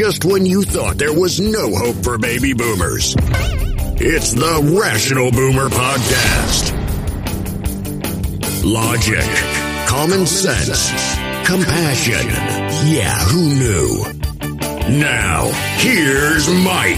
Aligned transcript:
just 0.00 0.24
when 0.24 0.46
you 0.46 0.62
thought 0.62 0.96
there 0.96 1.12
was 1.12 1.38
no 1.40 1.74
hope 1.74 2.02
for 2.02 2.16
baby 2.16 2.54
boomers. 2.54 3.14
It's 4.00 4.32
the 4.32 4.80
Rational 4.80 5.30
Boomer 5.30 5.68
Podcast. 5.68 6.72
Logic, 8.64 9.28
common 9.86 10.24
sense, 10.24 10.88
compassion. 11.46 12.26
Yeah, 12.90 13.14
who 13.26 13.54
knew? 13.60 14.98
Now, 14.98 15.50
here's 15.76 16.48
Mike. 16.48 16.96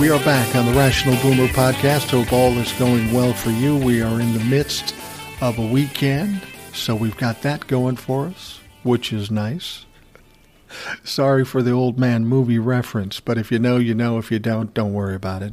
We 0.00 0.10
are 0.10 0.18
back 0.24 0.56
on 0.56 0.66
the 0.66 0.72
Rational 0.72 1.14
Boomer 1.22 1.46
podcast. 1.46 2.10
Hope 2.10 2.32
all 2.32 2.58
is 2.58 2.72
going 2.72 3.12
well 3.12 3.32
for 3.32 3.50
you. 3.50 3.76
We 3.76 4.02
are 4.02 4.20
in 4.20 4.32
the 4.34 4.42
midst 4.46 4.96
of 5.40 5.60
a 5.60 5.66
weekend, 5.66 6.40
so 6.72 6.94
we've 6.94 7.16
got 7.16 7.42
that 7.42 7.66
going 7.66 7.96
for 7.96 8.26
us, 8.26 8.60
which 8.82 9.12
is 9.12 9.30
nice. 9.30 9.86
Sorry 11.04 11.44
for 11.44 11.62
the 11.62 11.72
old 11.72 11.98
man 11.98 12.24
movie 12.24 12.58
reference, 12.58 13.20
but 13.20 13.38
if 13.38 13.52
you 13.52 13.58
know, 13.58 13.76
you 13.76 13.94
know. 13.94 14.18
If 14.18 14.30
you 14.30 14.38
don't, 14.38 14.72
don't 14.72 14.94
worry 14.94 15.14
about 15.14 15.42
it. 15.42 15.52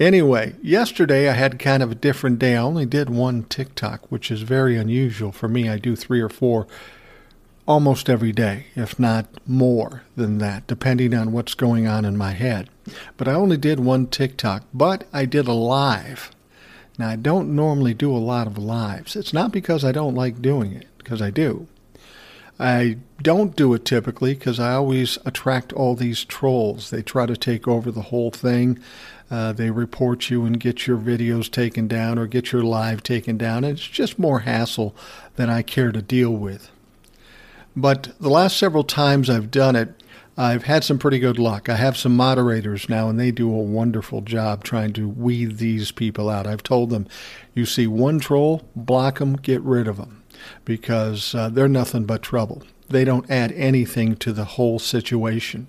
Anyway, 0.00 0.56
yesterday 0.60 1.28
I 1.28 1.34
had 1.34 1.60
kind 1.60 1.82
of 1.82 1.92
a 1.92 1.96
different 1.96 2.40
day. 2.40 2.56
I 2.56 2.62
only 2.62 2.84
did 2.84 3.08
one 3.08 3.44
TikTok, 3.44 4.10
which 4.10 4.30
is 4.30 4.42
very 4.42 4.76
unusual 4.76 5.30
for 5.30 5.46
me. 5.46 5.68
I 5.68 5.78
do 5.78 5.94
three 5.94 6.20
or 6.20 6.28
four 6.28 6.66
almost 7.66 8.10
every 8.10 8.32
day, 8.32 8.66
if 8.74 8.98
not 8.98 9.26
more 9.46 10.02
than 10.16 10.38
that, 10.38 10.66
depending 10.66 11.14
on 11.14 11.32
what's 11.32 11.54
going 11.54 11.86
on 11.86 12.04
in 12.04 12.16
my 12.16 12.32
head. 12.32 12.68
But 13.16 13.28
I 13.28 13.34
only 13.34 13.56
did 13.56 13.80
one 13.80 14.08
TikTok, 14.08 14.64
but 14.74 15.06
I 15.12 15.26
did 15.26 15.46
a 15.46 15.52
live. 15.52 16.33
Now, 16.98 17.08
I 17.08 17.16
don't 17.16 17.54
normally 17.54 17.94
do 17.94 18.14
a 18.14 18.18
lot 18.18 18.46
of 18.46 18.56
lives. 18.56 19.16
It's 19.16 19.32
not 19.32 19.52
because 19.52 19.84
I 19.84 19.92
don't 19.92 20.14
like 20.14 20.40
doing 20.40 20.72
it, 20.72 20.86
because 20.98 21.20
I 21.20 21.30
do. 21.30 21.66
I 22.58 22.98
don't 23.20 23.56
do 23.56 23.74
it 23.74 23.84
typically 23.84 24.34
because 24.34 24.60
I 24.60 24.74
always 24.74 25.18
attract 25.24 25.72
all 25.72 25.96
these 25.96 26.24
trolls. 26.24 26.90
They 26.90 27.02
try 27.02 27.26
to 27.26 27.36
take 27.36 27.66
over 27.66 27.90
the 27.90 28.02
whole 28.02 28.30
thing. 28.30 28.78
Uh, 29.30 29.52
they 29.52 29.70
report 29.70 30.30
you 30.30 30.44
and 30.44 30.60
get 30.60 30.86
your 30.86 30.98
videos 30.98 31.50
taken 31.50 31.88
down 31.88 32.18
or 32.18 32.26
get 32.26 32.52
your 32.52 32.62
live 32.62 33.02
taken 33.02 33.36
down. 33.36 33.64
It's 33.64 33.86
just 33.86 34.18
more 34.18 34.40
hassle 34.40 34.94
than 35.34 35.50
I 35.50 35.62
care 35.62 35.90
to 35.90 36.02
deal 36.02 36.30
with. 36.30 36.70
But 37.74 38.12
the 38.20 38.30
last 38.30 38.56
several 38.56 38.84
times 38.84 39.28
I've 39.28 39.50
done 39.50 39.74
it, 39.74 40.03
I've 40.36 40.64
had 40.64 40.82
some 40.82 40.98
pretty 40.98 41.20
good 41.20 41.38
luck. 41.38 41.68
I 41.68 41.76
have 41.76 41.96
some 41.96 42.16
moderators 42.16 42.88
now, 42.88 43.08
and 43.08 43.20
they 43.20 43.30
do 43.30 43.48
a 43.48 43.62
wonderful 43.62 44.20
job 44.20 44.64
trying 44.64 44.92
to 44.94 45.08
weed 45.08 45.58
these 45.58 45.92
people 45.92 46.28
out. 46.28 46.46
I've 46.46 46.64
told 46.64 46.90
them, 46.90 47.06
you 47.54 47.64
see 47.64 47.86
one 47.86 48.18
troll, 48.18 48.68
block 48.74 49.20
them, 49.20 49.36
get 49.36 49.62
rid 49.62 49.86
of 49.86 49.96
them, 49.96 50.24
because 50.64 51.36
uh, 51.36 51.50
they're 51.50 51.68
nothing 51.68 52.04
but 52.04 52.22
trouble. 52.22 52.64
They 52.88 53.04
don't 53.04 53.30
add 53.30 53.52
anything 53.52 54.16
to 54.16 54.32
the 54.32 54.44
whole 54.44 54.80
situation. 54.80 55.68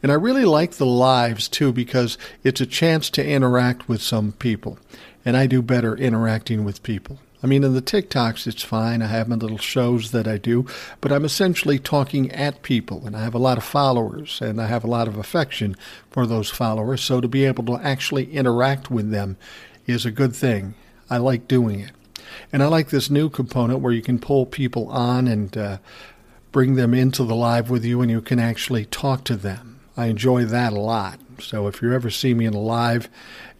And 0.00 0.12
I 0.12 0.14
really 0.14 0.44
like 0.44 0.72
the 0.72 0.86
lives 0.86 1.48
too, 1.48 1.72
because 1.72 2.16
it's 2.44 2.60
a 2.60 2.66
chance 2.66 3.10
to 3.10 3.26
interact 3.26 3.88
with 3.88 4.00
some 4.00 4.32
people. 4.32 4.78
And 5.24 5.36
I 5.36 5.46
do 5.46 5.60
better 5.60 5.96
interacting 5.96 6.64
with 6.64 6.84
people. 6.84 7.18
I 7.44 7.46
mean, 7.46 7.62
in 7.62 7.74
the 7.74 7.82
TikToks, 7.82 8.46
it's 8.46 8.62
fine. 8.62 9.02
I 9.02 9.08
have 9.08 9.28
my 9.28 9.36
little 9.36 9.58
shows 9.58 10.12
that 10.12 10.26
I 10.26 10.38
do, 10.38 10.64
but 11.02 11.12
I'm 11.12 11.26
essentially 11.26 11.78
talking 11.78 12.32
at 12.32 12.62
people, 12.62 13.06
and 13.06 13.14
I 13.14 13.22
have 13.22 13.34
a 13.34 13.38
lot 13.38 13.58
of 13.58 13.64
followers, 13.64 14.40
and 14.40 14.58
I 14.58 14.66
have 14.66 14.82
a 14.82 14.86
lot 14.86 15.08
of 15.08 15.18
affection 15.18 15.76
for 16.10 16.26
those 16.26 16.48
followers. 16.48 17.02
So 17.02 17.20
to 17.20 17.28
be 17.28 17.44
able 17.44 17.64
to 17.64 17.84
actually 17.84 18.32
interact 18.32 18.90
with 18.90 19.10
them 19.10 19.36
is 19.86 20.06
a 20.06 20.10
good 20.10 20.34
thing. 20.34 20.72
I 21.10 21.18
like 21.18 21.46
doing 21.46 21.80
it. 21.80 21.90
And 22.50 22.62
I 22.62 22.66
like 22.66 22.88
this 22.88 23.10
new 23.10 23.28
component 23.28 23.80
where 23.80 23.92
you 23.92 24.00
can 24.00 24.18
pull 24.18 24.46
people 24.46 24.88
on 24.88 25.28
and 25.28 25.54
uh, 25.54 25.78
bring 26.50 26.76
them 26.76 26.94
into 26.94 27.24
the 27.24 27.36
live 27.36 27.68
with 27.68 27.84
you, 27.84 28.00
and 28.00 28.10
you 28.10 28.22
can 28.22 28.38
actually 28.38 28.86
talk 28.86 29.22
to 29.24 29.36
them. 29.36 29.80
I 29.98 30.06
enjoy 30.06 30.46
that 30.46 30.72
a 30.72 30.80
lot. 30.80 31.20
So 31.40 31.66
if 31.66 31.82
you 31.82 31.92
ever 31.92 32.08
see 32.08 32.32
me 32.32 32.46
in 32.46 32.54
a 32.54 32.58
live 32.58 33.10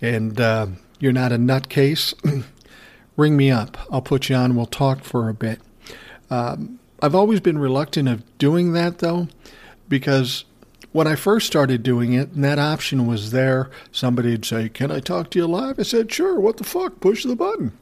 and 0.01 0.41
uh, 0.41 0.69
you're 1.01 1.13
not 1.13 1.33
a 1.33 1.37
nutcase, 1.37 2.15
ring 3.17 3.37
me 3.37 3.51
up. 3.51 3.77
I'll 3.91 4.03
put 4.03 4.29
you 4.29 4.37
on. 4.37 4.57
We'll 4.57 4.67
talk 4.67 5.05
for 5.05 5.29
a 5.29 5.35
bit. 5.35 5.61
Um, 6.31 6.79
I've 7.03 7.15
always 7.15 7.41
been 7.41 7.59
reluctant 7.59 8.09
of 8.09 8.39
doing 8.39 8.73
that 8.73 8.99
though, 8.99 9.29
because 9.89 10.45
when 10.93 11.07
I 11.07 11.17
first 11.17 11.47
started 11.47 11.83
doing 11.83 12.13
it, 12.13 12.31
and 12.33 12.45
that 12.45 12.59
option 12.59 13.07
was 13.07 13.31
there, 13.33 13.71
somebody'd 13.91 14.45
say, 14.45 14.69
"Can 14.69 14.91
I 14.91 15.01
talk 15.01 15.31
to 15.31 15.39
you 15.39 15.47
live?" 15.47 15.79
I 15.79 15.83
said, 15.83 16.13
"Sure." 16.13 16.39
What 16.39 16.57
the 16.57 16.65
fuck? 16.65 17.01
Push 17.01 17.25
the 17.25 17.37
button. 17.37 17.73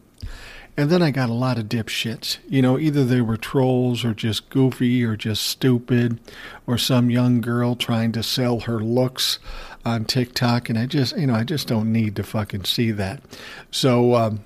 And 0.75 0.89
then 0.89 1.03
I 1.03 1.11
got 1.11 1.29
a 1.29 1.35
lot 1.35 1.59
of 1.59 1.67
dipshits. 1.67 2.39
You 2.49 2.63
know, 2.63 2.79
either 2.79 3.05
they 3.05 3.21
were 3.21 3.37
trolls 3.37 4.05
or 4.07 4.15
just 4.15 4.49
goofy 4.49 5.05
or 5.05 5.17
just 5.17 5.43
stupid, 5.43 6.19
or 6.67 6.79
some 6.79 7.11
young 7.11 7.43
girl 7.43 7.77
trying 7.77 8.13
to 8.13 8.23
sell 8.23 8.61
her 8.61 8.81
looks 8.81 9.39
on 9.85 10.07
TikTok. 10.07 10.71
And 10.71 10.79
I 10.79 10.87
just, 10.87 11.17
you 11.17 11.27
know, 11.27 11.35
I 11.35 11.45
just 11.45 11.69
don't 11.69 11.93
need 11.93 12.17
to 12.17 12.23
fucking 12.23 12.65
see 12.65 12.91
that. 12.93 13.23
So, 13.71 14.15
um, 14.15 14.41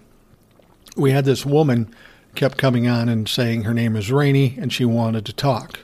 we 0.97 1.13
had 1.13 1.25
this 1.25 1.47
woman 1.47 1.95
kept 2.35 2.59
coming 2.59 2.89
on 2.89 3.09
and 3.09 3.29
saying 3.29 3.65
her 3.65 3.75
name 3.75 3.97
is 3.97 4.13
Rainey 4.13 4.57
and 4.59 4.73
she 4.73 4.85
wanted 4.85 5.25
to 5.27 5.33
talk. 5.33 5.81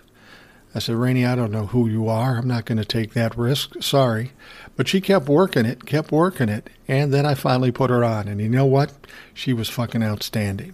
I 0.74 0.78
said, 0.78 0.96
Rainey, 0.96 1.26
I 1.26 1.34
don't 1.34 1.52
know 1.52 1.66
who 1.66 1.86
you 1.86 2.08
are. 2.08 2.38
I'm 2.38 2.48
not 2.48 2.64
going 2.64 2.78
to 2.78 2.84
take 2.84 3.12
that 3.12 3.36
risk. 3.36 3.82
Sorry. 3.82 4.32
But 4.74 4.88
she 4.88 5.02
kept 5.02 5.28
working 5.28 5.66
it, 5.66 5.84
kept 5.84 6.10
working 6.10 6.48
it. 6.48 6.70
And 6.88 7.12
then 7.12 7.26
I 7.26 7.34
finally 7.34 7.70
put 7.70 7.90
her 7.90 8.02
on. 8.02 8.26
And 8.26 8.40
you 8.40 8.48
know 8.48 8.64
what? 8.64 8.92
She 9.34 9.52
was 9.52 9.68
fucking 9.68 10.02
outstanding. 10.02 10.72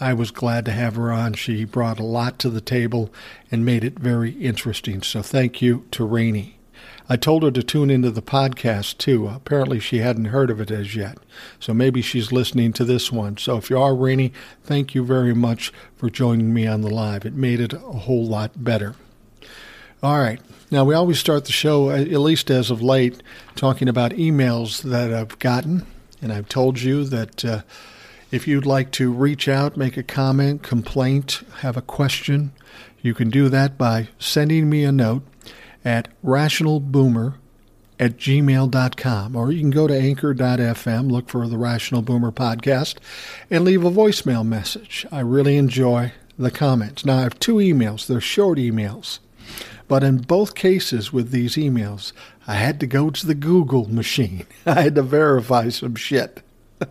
I 0.00 0.12
was 0.12 0.32
glad 0.32 0.64
to 0.64 0.72
have 0.72 0.96
her 0.96 1.12
on. 1.12 1.34
She 1.34 1.64
brought 1.64 2.00
a 2.00 2.04
lot 2.04 2.38
to 2.40 2.50
the 2.50 2.60
table 2.60 3.12
and 3.50 3.64
made 3.64 3.84
it 3.84 3.98
very 3.98 4.32
interesting. 4.32 5.02
So 5.02 5.22
thank 5.22 5.62
you 5.62 5.86
to 5.92 6.04
Rainey. 6.04 6.57
I 7.08 7.16
told 7.16 7.42
her 7.42 7.50
to 7.50 7.62
tune 7.62 7.90
into 7.90 8.10
the 8.10 8.20
podcast 8.20 8.98
too. 8.98 9.28
Apparently, 9.28 9.80
she 9.80 9.98
hadn't 9.98 10.26
heard 10.26 10.50
of 10.50 10.60
it 10.60 10.70
as 10.70 10.94
yet. 10.94 11.16
So 11.58 11.72
maybe 11.72 12.02
she's 12.02 12.32
listening 12.32 12.74
to 12.74 12.84
this 12.84 13.10
one. 13.10 13.38
So 13.38 13.56
if 13.56 13.70
you 13.70 13.80
are 13.80 13.94
Rainey, 13.94 14.32
thank 14.62 14.94
you 14.94 15.04
very 15.04 15.34
much 15.34 15.72
for 15.96 16.10
joining 16.10 16.52
me 16.52 16.66
on 16.66 16.82
the 16.82 16.90
live. 16.90 17.24
It 17.24 17.32
made 17.32 17.60
it 17.60 17.72
a 17.72 17.78
whole 17.78 18.26
lot 18.26 18.62
better. 18.62 18.94
All 20.02 20.18
right. 20.18 20.40
Now, 20.70 20.84
we 20.84 20.94
always 20.94 21.18
start 21.18 21.46
the 21.46 21.52
show, 21.52 21.90
at 21.90 22.08
least 22.08 22.50
as 22.50 22.70
of 22.70 22.82
late, 22.82 23.22
talking 23.56 23.88
about 23.88 24.12
emails 24.12 24.82
that 24.82 25.12
I've 25.12 25.38
gotten. 25.38 25.86
And 26.20 26.30
I've 26.30 26.48
told 26.48 26.80
you 26.82 27.04
that 27.04 27.42
uh, 27.42 27.62
if 28.30 28.46
you'd 28.46 28.66
like 28.66 28.90
to 28.92 29.10
reach 29.10 29.48
out, 29.48 29.78
make 29.78 29.96
a 29.96 30.02
comment, 30.02 30.62
complaint, 30.62 31.42
have 31.60 31.78
a 31.78 31.82
question, 31.82 32.52
you 33.00 33.14
can 33.14 33.30
do 33.30 33.48
that 33.48 33.78
by 33.78 34.08
sending 34.18 34.68
me 34.68 34.84
a 34.84 34.92
note 34.92 35.22
at 35.84 36.08
rationalboomer 36.22 37.34
at 37.98 38.16
gmail.com, 38.16 39.36
or 39.36 39.50
you 39.50 39.60
can 39.60 39.70
go 39.70 39.86
to 39.86 39.98
anchor.fm, 39.98 41.10
look 41.10 41.28
for 41.28 41.48
the 41.48 41.58
Rational 41.58 42.02
Boomer 42.02 42.30
podcast, 42.30 42.96
and 43.50 43.64
leave 43.64 43.84
a 43.84 43.90
voicemail 43.90 44.46
message. 44.46 45.04
I 45.10 45.20
really 45.20 45.56
enjoy 45.56 46.12
the 46.38 46.50
comments. 46.50 47.04
Now, 47.04 47.18
I 47.18 47.22
have 47.22 47.38
two 47.40 47.56
emails, 47.56 48.06
they're 48.06 48.20
short 48.20 48.58
emails. 48.58 49.18
But 49.88 50.04
in 50.04 50.18
both 50.18 50.54
cases 50.54 51.12
with 51.12 51.30
these 51.30 51.56
emails, 51.56 52.12
I 52.46 52.54
had 52.54 52.78
to 52.80 52.86
go 52.86 53.10
to 53.10 53.26
the 53.26 53.34
Google 53.34 53.90
machine. 53.92 54.46
I 54.66 54.82
had 54.82 54.94
to 54.94 55.02
verify 55.02 55.70
some 55.70 55.94
shit. 55.96 56.42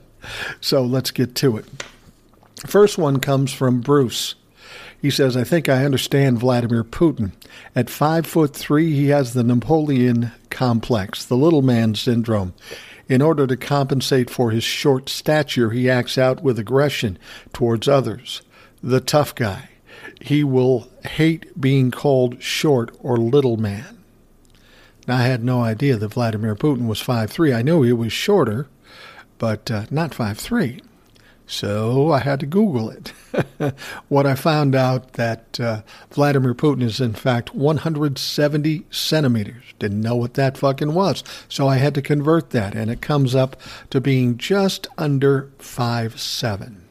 so 0.61 0.81
let's 0.81 1.11
get 1.11 1.35
to 1.35 1.57
it. 1.57 1.65
First 2.65 2.97
one 2.97 3.19
comes 3.19 3.53
from 3.53 3.81
Bruce. 3.81 4.35
He 5.01 5.11
says, 5.11 5.37
I 5.37 5.43
think 5.43 5.69
I 5.69 5.85
understand 5.85 6.39
Vladimir 6.39 6.83
Putin. 6.83 7.31
At 7.75 7.89
five 7.89 8.25
foot 8.25 8.55
three, 8.55 8.93
he 8.93 9.07
has 9.09 9.33
the 9.33 9.43
Napoleon 9.43 10.31
complex, 10.49 11.23
the 11.23 11.37
little 11.37 11.61
man 11.61 11.95
syndrome. 11.95 12.53
In 13.07 13.21
order 13.21 13.47
to 13.47 13.55
compensate 13.55 14.29
for 14.29 14.51
his 14.51 14.63
short 14.63 15.07
stature, 15.07 15.69
he 15.69 15.89
acts 15.89 16.17
out 16.17 16.43
with 16.43 16.59
aggression 16.59 17.17
towards 17.53 17.87
others. 17.87 18.41
The 18.81 18.99
tough 18.99 19.33
guy. 19.33 19.69
He 20.19 20.43
will 20.43 20.89
hate 21.05 21.59
being 21.59 21.91
called 21.91 22.41
short 22.41 22.95
or 22.99 23.17
little 23.17 23.57
man. 23.57 23.97
Now, 25.07 25.17
I 25.17 25.23
had 25.23 25.43
no 25.43 25.61
idea 25.61 25.95
that 25.95 26.13
Vladimir 26.13 26.55
Putin 26.55 26.87
was 26.87 26.99
five 26.99 27.31
three. 27.31 27.53
I 27.53 27.61
knew 27.61 27.83
he 27.83 27.93
was 27.93 28.11
shorter, 28.11 28.67
but 29.37 29.71
uh, 29.71 29.85
not 29.89 30.13
five 30.13 30.37
three. 30.37 30.81
So 31.49 32.11
I 32.11 32.19
had 32.19 32.41
to 32.41 32.45
Google 32.45 32.89
it. 32.89 33.13
what 34.09 34.25
I 34.25 34.35
found 34.35 34.75
out 34.75 35.13
that 35.13 35.57
uh, 35.61 35.81
Vladimir 36.11 36.53
Putin 36.53 36.83
is 36.83 36.99
in 36.99 37.13
fact 37.13 37.55
170 37.55 38.85
centimeters. 38.91 39.63
Didn't 39.79 40.01
know 40.01 40.17
what 40.17 40.33
that 40.33 40.57
fucking 40.57 40.93
was. 40.93 41.23
So 41.47 41.65
I 41.65 41.77
had 41.77 41.95
to 41.95 42.01
convert 42.01 42.49
that, 42.49 42.75
and 42.75 42.91
it 42.91 43.01
comes 43.01 43.33
up 43.33 43.55
to 43.91 44.01
being 44.01 44.37
just 44.37 44.87
under 44.97 45.49
five 45.57 46.19
seven. 46.19 46.83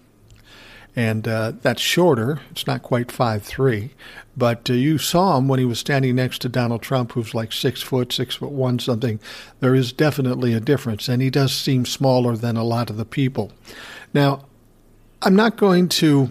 And 0.98 1.28
uh, 1.28 1.52
that's 1.60 1.82
shorter. 1.82 2.40
It's 2.50 2.66
not 2.66 2.82
quite 2.82 3.12
five 3.12 3.42
three, 3.42 3.90
but 4.34 4.70
uh, 4.70 4.72
you 4.72 4.96
saw 4.96 5.36
him 5.36 5.48
when 5.48 5.58
he 5.58 5.66
was 5.66 5.78
standing 5.78 6.14
next 6.14 6.40
to 6.40 6.48
Donald 6.48 6.80
Trump, 6.80 7.12
who's 7.12 7.34
like 7.34 7.52
six 7.52 7.82
foot, 7.82 8.10
six 8.10 8.36
foot 8.36 8.52
one 8.52 8.78
something. 8.78 9.20
There 9.60 9.74
is 9.74 9.92
definitely 9.92 10.54
a 10.54 10.60
difference, 10.60 11.10
and 11.10 11.20
he 11.20 11.28
does 11.28 11.52
seem 11.52 11.84
smaller 11.84 12.34
than 12.34 12.56
a 12.56 12.64
lot 12.64 12.88
of 12.88 12.96
the 12.96 13.04
people. 13.04 13.52
Now, 14.14 14.46
I'm 15.22 15.36
not 15.36 15.56
going 15.56 15.88
to 15.88 16.30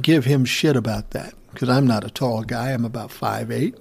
give 0.00 0.24
him 0.24 0.44
shit 0.44 0.76
about 0.76 1.10
that 1.10 1.34
because 1.52 1.68
I'm 1.68 1.86
not 1.86 2.04
a 2.04 2.10
tall 2.10 2.42
guy. 2.42 2.72
I'm 2.72 2.84
about 2.84 3.10
five 3.10 3.50
eight. 3.50 3.76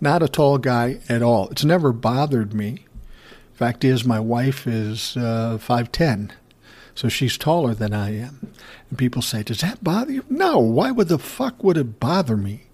Not 0.00 0.22
a 0.22 0.28
tall 0.28 0.58
guy 0.58 0.98
at 1.08 1.22
all. 1.22 1.48
It's 1.50 1.64
never 1.64 1.92
bothered 1.92 2.52
me. 2.52 2.86
Fact 3.54 3.84
is, 3.84 4.04
my 4.04 4.18
wife 4.18 4.66
is 4.66 5.16
uh, 5.16 5.58
5'10, 5.62 6.32
so 6.96 7.08
she's 7.08 7.38
taller 7.38 7.74
than 7.74 7.94
I 7.94 8.16
am. 8.16 8.52
And 8.88 8.98
people 8.98 9.22
say, 9.22 9.44
Does 9.44 9.60
that 9.60 9.84
bother 9.84 10.10
you? 10.10 10.24
No, 10.28 10.58
why 10.58 10.90
would 10.90 11.06
the 11.06 11.18
fuck 11.20 11.62
would 11.62 11.76
it 11.76 12.00
bother 12.00 12.36
me? 12.36 12.64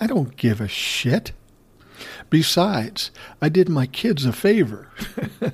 I 0.00 0.06
don't 0.06 0.36
give 0.38 0.60
a 0.60 0.68
shit. 0.68 1.32
Besides, 2.30 3.10
I 3.42 3.50
did 3.50 3.68
my 3.68 3.84
kids 3.84 4.24
a 4.24 4.32
favor. 4.32 4.88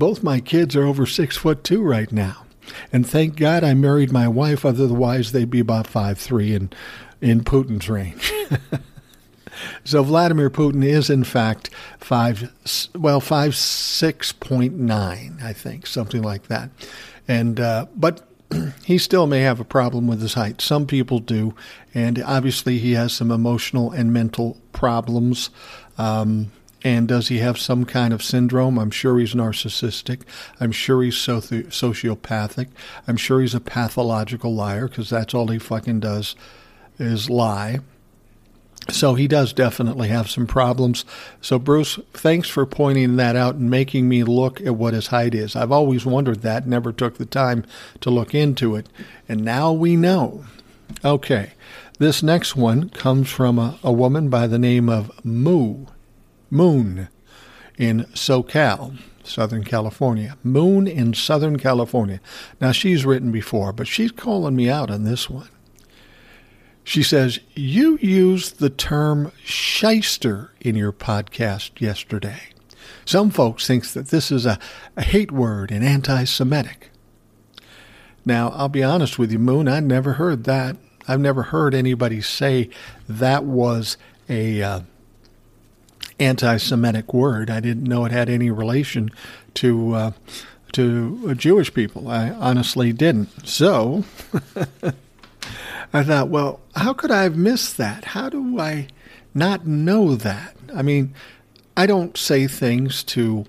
Both 0.00 0.22
my 0.22 0.40
kids 0.40 0.74
are 0.76 0.86
over 0.86 1.04
six 1.04 1.36
foot 1.36 1.62
two 1.62 1.82
right 1.82 2.10
now. 2.10 2.46
And 2.90 3.06
thank 3.06 3.36
God 3.36 3.62
I 3.62 3.74
married 3.74 4.10
my 4.10 4.28
wife, 4.28 4.64
otherwise 4.64 5.32
they'd 5.32 5.50
be 5.50 5.60
about 5.60 5.86
five 5.86 6.18
three 6.18 6.54
and 6.54 6.74
in 7.20 7.44
Putin's 7.44 7.86
range. 7.90 8.32
so 9.84 10.02
Vladimir 10.02 10.48
Putin 10.48 10.82
is 10.82 11.10
in 11.10 11.22
fact 11.22 11.68
five 11.98 12.50
well 12.96 13.20
five 13.20 13.54
six 13.54 14.32
point 14.32 14.72
nine, 14.78 15.38
I 15.42 15.52
think, 15.52 15.86
something 15.86 16.22
like 16.22 16.44
that. 16.48 16.70
And 17.28 17.60
uh, 17.60 17.84
but 17.94 18.26
he 18.86 18.96
still 18.96 19.26
may 19.26 19.40
have 19.40 19.60
a 19.60 19.64
problem 19.64 20.06
with 20.06 20.22
his 20.22 20.32
height. 20.32 20.62
Some 20.62 20.86
people 20.86 21.18
do, 21.18 21.54
and 21.92 22.22
obviously 22.22 22.78
he 22.78 22.92
has 22.92 23.12
some 23.12 23.30
emotional 23.30 23.90
and 23.90 24.14
mental 24.14 24.56
problems. 24.72 25.50
Um, 25.98 26.52
and 26.82 27.08
does 27.08 27.28
he 27.28 27.38
have 27.38 27.58
some 27.58 27.84
kind 27.84 28.12
of 28.12 28.22
syndrome? 28.22 28.78
I'm 28.78 28.90
sure 28.90 29.18
he's 29.18 29.34
narcissistic. 29.34 30.22
I'm 30.58 30.72
sure 30.72 31.02
he's 31.02 31.14
soci- 31.14 31.66
sociopathic. 31.66 32.68
I'm 33.06 33.16
sure 33.16 33.40
he's 33.40 33.54
a 33.54 33.60
pathological 33.60 34.54
liar 34.54 34.88
because 34.88 35.10
that's 35.10 35.34
all 35.34 35.48
he 35.48 35.58
fucking 35.58 36.00
does 36.00 36.36
is 36.98 37.28
lie. 37.28 37.80
So 38.88 39.14
he 39.14 39.28
does 39.28 39.52
definitely 39.52 40.08
have 40.08 40.30
some 40.30 40.46
problems. 40.46 41.04
So, 41.40 41.58
Bruce, 41.58 41.98
thanks 42.12 42.48
for 42.48 42.66
pointing 42.66 43.16
that 43.16 43.36
out 43.36 43.56
and 43.56 43.70
making 43.70 44.08
me 44.08 44.24
look 44.24 44.60
at 44.60 44.74
what 44.74 44.94
his 44.94 45.08
height 45.08 45.34
is. 45.34 45.54
I've 45.54 45.70
always 45.70 46.06
wondered 46.06 46.42
that, 46.42 46.66
never 46.66 46.92
took 46.92 47.18
the 47.18 47.26
time 47.26 47.64
to 48.00 48.10
look 48.10 48.34
into 48.34 48.74
it. 48.74 48.88
And 49.28 49.44
now 49.44 49.72
we 49.72 49.96
know. 49.96 50.44
Okay, 51.04 51.52
this 51.98 52.22
next 52.22 52.56
one 52.56 52.88
comes 52.88 53.30
from 53.30 53.58
a, 53.58 53.78
a 53.84 53.92
woman 53.92 54.28
by 54.28 54.46
the 54.46 54.58
name 54.58 54.88
of 54.88 55.24
Moo, 55.24 55.86
Moon, 56.50 57.08
in 57.78 58.04
SoCal. 58.14 58.98
Southern 59.22 59.64
California. 59.64 60.36
Moon 60.42 60.86
in 60.86 61.14
Southern 61.14 61.58
California. 61.58 62.20
Now, 62.60 62.72
she's 62.72 63.06
written 63.06 63.30
before, 63.30 63.72
but 63.72 63.86
she's 63.86 64.10
calling 64.10 64.56
me 64.56 64.68
out 64.68 64.90
on 64.90 65.04
this 65.04 65.30
one. 65.30 65.48
She 66.84 67.02
says, 67.02 67.38
You 67.54 67.98
used 68.00 68.58
the 68.58 68.70
term 68.70 69.32
shyster 69.44 70.52
in 70.60 70.74
your 70.74 70.92
podcast 70.92 71.80
yesterday. 71.80 72.40
Some 73.04 73.30
folks 73.30 73.66
think 73.66 73.86
that 73.88 74.08
this 74.08 74.32
is 74.32 74.46
a, 74.46 74.58
a 74.96 75.02
hate 75.02 75.30
word 75.30 75.70
and 75.70 75.84
anti 75.84 76.24
Semitic. 76.24 76.90
Now, 78.24 78.50
I'll 78.50 78.68
be 78.68 78.82
honest 78.82 79.18
with 79.18 79.32
you, 79.32 79.38
Moon, 79.38 79.68
I 79.68 79.80
never 79.80 80.14
heard 80.14 80.44
that. 80.44 80.76
I've 81.08 81.20
never 81.20 81.44
heard 81.44 81.74
anybody 81.74 82.20
say 82.20 82.68
that 83.08 83.44
was 83.44 83.96
a 84.28 84.62
uh, 84.62 84.80
anti-Semitic 86.20 87.12
word. 87.12 87.50
I 87.50 87.60
didn't 87.60 87.84
know 87.84 88.04
it 88.04 88.12
had 88.12 88.28
any 88.28 88.50
relation 88.50 89.10
to 89.54 89.94
uh, 89.94 90.10
to 90.72 91.34
Jewish 91.34 91.74
people. 91.74 92.08
I 92.08 92.30
honestly 92.30 92.92
didn't. 92.92 93.48
So 93.48 94.04
I 95.92 96.04
thought, 96.04 96.28
well, 96.28 96.60
how 96.76 96.92
could 96.92 97.10
I 97.10 97.24
have 97.24 97.36
missed 97.36 97.76
that? 97.78 98.04
How 98.06 98.28
do 98.28 98.60
I 98.60 98.88
not 99.34 99.66
know 99.66 100.14
that? 100.14 100.54
I 100.74 100.82
mean, 100.82 101.14
I 101.76 101.86
don't 101.86 102.16
say 102.16 102.46
things 102.46 103.02
to 103.04 103.46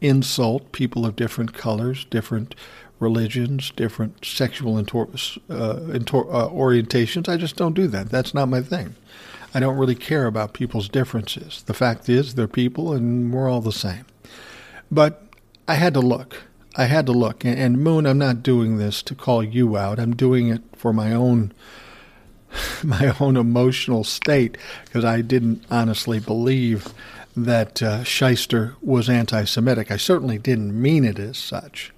insult 0.00 0.72
people 0.72 1.04
of 1.04 1.16
different 1.16 1.52
colors, 1.52 2.04
different 2.04 2.54
religions, 3.00 3.70
different 3.74 4.24
sexual 4.24 4.78
intor- 4.78 5.08
uh, 5.48 5.80
intor- 5.92 6.32
uh, 6.32 6.48
orientations. 6.48 7.28
I 7.28 7.36
just 7.36 7.56
don't 7.56 7.74
do 7.74 7.86
that. 7.88 8.10
That's 8.10 8.34
not 8.34 8.48
my 8.48 8.60
thing. 8.60 8.94
I 9.52 9.60
don't 9.60 9.76
really 9.76 9.94
care 9.94 10.26
about 10.26 10.52
people's 10.52 10.88
differences. 10.88 11.62
The 11.66 11.74
fact 11.74 12.08
is, 12.08 12.34
they're 12.34 12.46
people 12.48 12.92
and 12.92 13.32
we're 13.32 13.50
all 13.50 13.60
the 13.60 13.72
same. 13.72 14.04
But 14.90 15.22
I 15.66 15.74
had 15.74 15.94
to 15.94 16.00
look. 16.00 16.44
I 16.76 16.84
had 16.84 17.06
to 17.06 17.12
look. 17.12 17.44
And 17.44 17.78
Moon, 17.78 18.06
I'm 18.06 18.18
not 18.18 18.42
doing 18.42 18.78
this 18.78 19.02
to 19.02 19.14
call 19.14 19.42
you 19.42 19.76
out. 19.76 19.98
I'm 19.98 20.14
doing 20.14 20.48
it 20.48 20.62
for 20.76 20.92
my 20.92 21.12
own 21.12 21.52
my 22.84 23.14
own 23.20 23.36
emotional 23.36 24.04
state 24.04 24.56
because 24.84 25.04
I 25.04 25.20
didn't 25.20 25.64
honestly 25.70 26.18
believe 26.18 26.92
that 27.36 27.82
uh, 27.82 28.02
Shyster 28.02 28.74
was 28.82 29.08
anti-Semitic. 29.08 29.90
I 29.90 29.96
certainly 29.96 30.38
didn't 30.38 30.80
mean 30.80 31.04
it 31.04 31.18
as 31.18 31.38
such. 31.38 31.92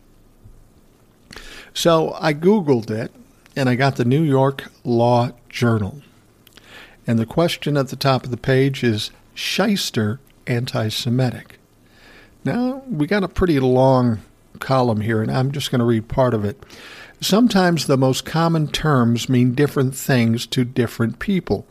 So 1.75 2.15
I 2.21 2.35
Googled 2.35 2.91
it 2.91 3.13
and 3.57 3.69
I 3.69 3.75
got 3.75 3.97
the 3.97 4.05
New 4.05 4.23
York 4.23 4.71
Law 4.85 5.31
Journal. 5.49 6.03
And 7.07 7.19
the 7.19 7.27
question 7.27 7.77
at 7.77 7.89
the 7.89 7.97
top 7.97 8.25
of 8.25 8.31
the 8.31 8.37
page 8.37 8.85
is 8.85 9.11
Shyster 9.35 10.21
anti 10.47 10.89
Semitic? 10.89 11.59
Now, 12.45 12.83
we 12.89 13.07
got 13.07 13.25
a 13.25 13.29
pretty 13.29 13.61
long 13.61 14.21
column 14.59 15.01
here, 15.01 15.23
and 15.23 15.31
I'm 15.31 15.53
just 15.53 15.71
going 15.71 15.81
to 15.81 15.85
read 15.85 16.09
part 16.09 16.35
of 16.35 16.45
it. 16.45 16.63
Sometimes 17.21 17.87
the 17.87 17.97
most 17.97 18.25
common 18.25 18.67
terms 18.67 19.29
mean 19.29 19.55
different 19.55 19.95
things 19.95 20.45
to 20.47 20.65
different 20.65 21.21
people. 21.21 21.67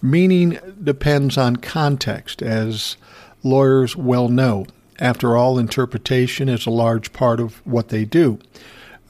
Meaning 0.00 0.58
depends 0.82 1.36
on 1.36 1.56
context, 1.56 2.40
as 2.40 2.96
lawyers 3.42 3.96
well 3.96 4.28
know. 4.28 4.66
After 5.00 5.36
all, 5.36 5.58
interpretation 5.58 6.48
is 6.48 6.66
a 6.66 6.70
large 6.70 7.12
part 7.12 7.40
of 7.40 7.64
what 7.66 7.88
they 7.88 8.04
do. 8.04 8.38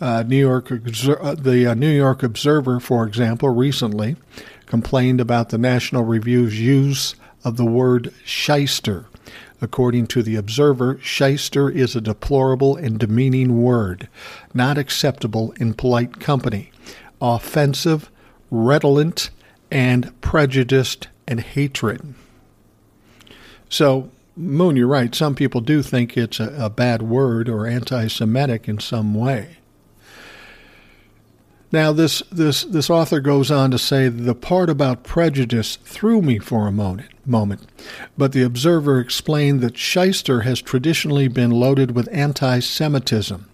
Uh, 0.00 0.22
New 0.26 0.38
York, 0.38 0.68
the 0.68 1.66
uh, 1.70 1.74
New 1.74 1.90
York 1.90 2.22
Observer, 2.22 2.80
for 2.80 3.06
example, 3.06 3.50
recently 3.50 4.16
complained 4.72 5.20
about 5.20 5.50
the 5.50 5.58
National 5.58 6.02
Review's 6.02 6.58
use 6.58 7.14
of 7.44 7.58
the 7.58 7.64
word 7.66 8.10
shyster. 8.24 9.04
According 9.60 10.06
to 10.06 10.22
the 10.22 10.36
Observer, 10.36 10.98
shyster 11.02 11.68
is 11.68 11.94
a 11.94 12.00
deplorable 12.00 12.76
and 12.76 12.98
demeaning 12.98 13.60
word, 13.60 14.08
not 14.54 14.78
acceptable 14.78 15.52
in 15.60 15.74
polite 15.74 16.20
company, 16.20 16.72
offensive, 17.20 18.10
redolent, 18.50 19.28
and 19.70 20.18
prejudiced 20.22 21.08
and 21.28 21.40
hatred. 21.40 22.14
So, 23.68 24.10
Moon, 24.34 24.76
you're 24.76 24.86
right. 24.86 25.14
Some 25.14 25.34
people 25.34 25.60
do 25.60 25.82
think 25.82 26.16
it's 26.16 26.40
a, 26.40 26.48
a 26.58 26.70
bad 26.70 27.02
word 27.02 27.46
or 27.46 27.66
anti 27.66 28.06
Semitic 28.06 28.70
in 28.70 28.78
some 28.78 29.14
way. 29.14 29.58
Now, 31.72 31.90
this, 31.92 32.22
this, 32.30 32.64
this 32.64 32.90
author 32.90 33.18
goes 33.18 33.50
on 33.50 33.70
to 33.70 33.78
say 33.78 34.08
the 34.08 34.34
part 34.34 34.68
about 34.68 35.04
prejudice 35.04 35.76
threw 35.76 36.20
me 36.20 36.38
for 36.38 36.66
a 36.66 36.72
moment, 36.72 37.08
moment, 37.24 37.66
but 38.18 38.32
the 38.32 38.42
observer 38.42 39.00
explained 39.00 39.62
that 39.62 39.78
shyster 39.78 40.42
has 40.42 40.60
traditionally 40.60 41.28
been 41.28 41.50
loaded 41.50 41.92
with 41.92 42.10
anti 42.12 42.60
Semitism. 42.60 43.48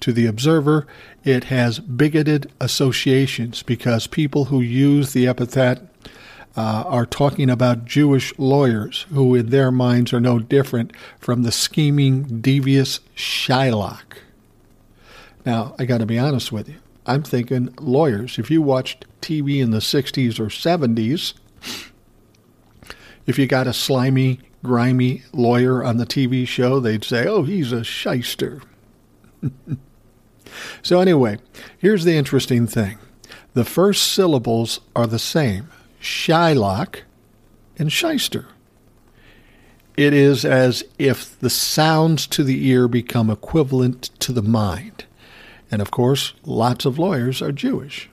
To 0.00 0.12
the 0.14 0.24
observer, 0.24 0.86
it 1.24 1.44
has 1.44 1.78
bigoted 1.78 2.50
associations 2.58 3.62
because 3.62 4.06
people 4.06 4.46
who 4.46 4.62
use 4.62 5.12
the 5.12 5.28
epithet 5.28 5.82
uh, 6.56 6.84
are 6.86 7.04
talking 7.04 7.50
about 7.50 7.84
Jewish 7.84 8.32
lawyers 8.38 9.04
who, 9.10 9.34
in 9.34 9.50
their 9.50 9.70
minds, 9.70 10.14
are 10.14 10.20
no 10.20 10.38
different 10.38 10.92
from 11.20 11.42
the 11.42 11.52
scheming, 11.52 12.40
devious 12.40 13.00
Shylock. 13.14 14.20
Now, 15.44 15.74
I 15.78 15.84
got 15.84 15.98
to 15.98 16.06
be 16.06 16.18
honest 16.18 16.50
with 16.50 16.66
you. 16.70 16.76
I'm 17.08 17.22
thinking 17.22 17.74
lawyers. 17.80 18.38
If 18.38 18.50
you 18.50 18.60
watched 18.60 19.06
TV 19.22 19.60
in 19.60 19.70
the 19.70 19.78
60s 19.78 20.38
or 20.38 20.46
70s, 20.46 21.32
if 23.26 23.38
you 23.38 23.46
got 23.46 23.66
a 23.66 23.72
slimy, 23.72 24.40
grimy 24.62 25.22
lawyer 25.32 25.82
on 25.82 25.96
the 25.96 26.06
TV 26.06 26.46
show, 26.46 26.78
they'd 26.78 27.04
say, 27.04 27.26
oh, 27.26 27.44
he's 27.44 27.72
a 27.72 27.82
shyster. 27.82 28.60
so, 30.82 31.00
anyway, 31.00 31.38
here's 31.78 32.04
the 32.04 32.16
interesting 32.16 32.66
thing 32.66 32.98
the 33.54 33.64
first 33.64 34.12
syllables 34.12 34.80
are 34.94 35.06
the 35.06 35.18
same 35.18 35.68
Shylock 36.00 37.00
and 37.78 37.90
shyster. 37.90 38.46
It 39.96 40.12
is 40.12 40.44
as 40.44 40.84
if 40.98 41.38
the 41.40 41.50
sounds 41.50 42.26
to 42.28 42.44
the 42.44 42.66
ear 42.68 42.86
become 42.86 43.30
equivalent 43.30 44.02
to 44.20 44.32
the 44.32 44.42
mind. 44.42 45.06
And 45.70 45.82
of 45.82 45.90
course, 45.90 46.34
lots 46.44 46.84
of 46.84 46.98
lawyers 46.98 47.42
are 47.42 47.52
Jewish. 47.52 48.08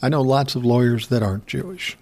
I 0.00 0.08
know 0.08 0.22
lots 0.22 0.54
of 0.54 0.64
lawyers 0.64 1.08
that 1.08 1.22
aren't 1.22 1.46
Jewish. 1.46 1.96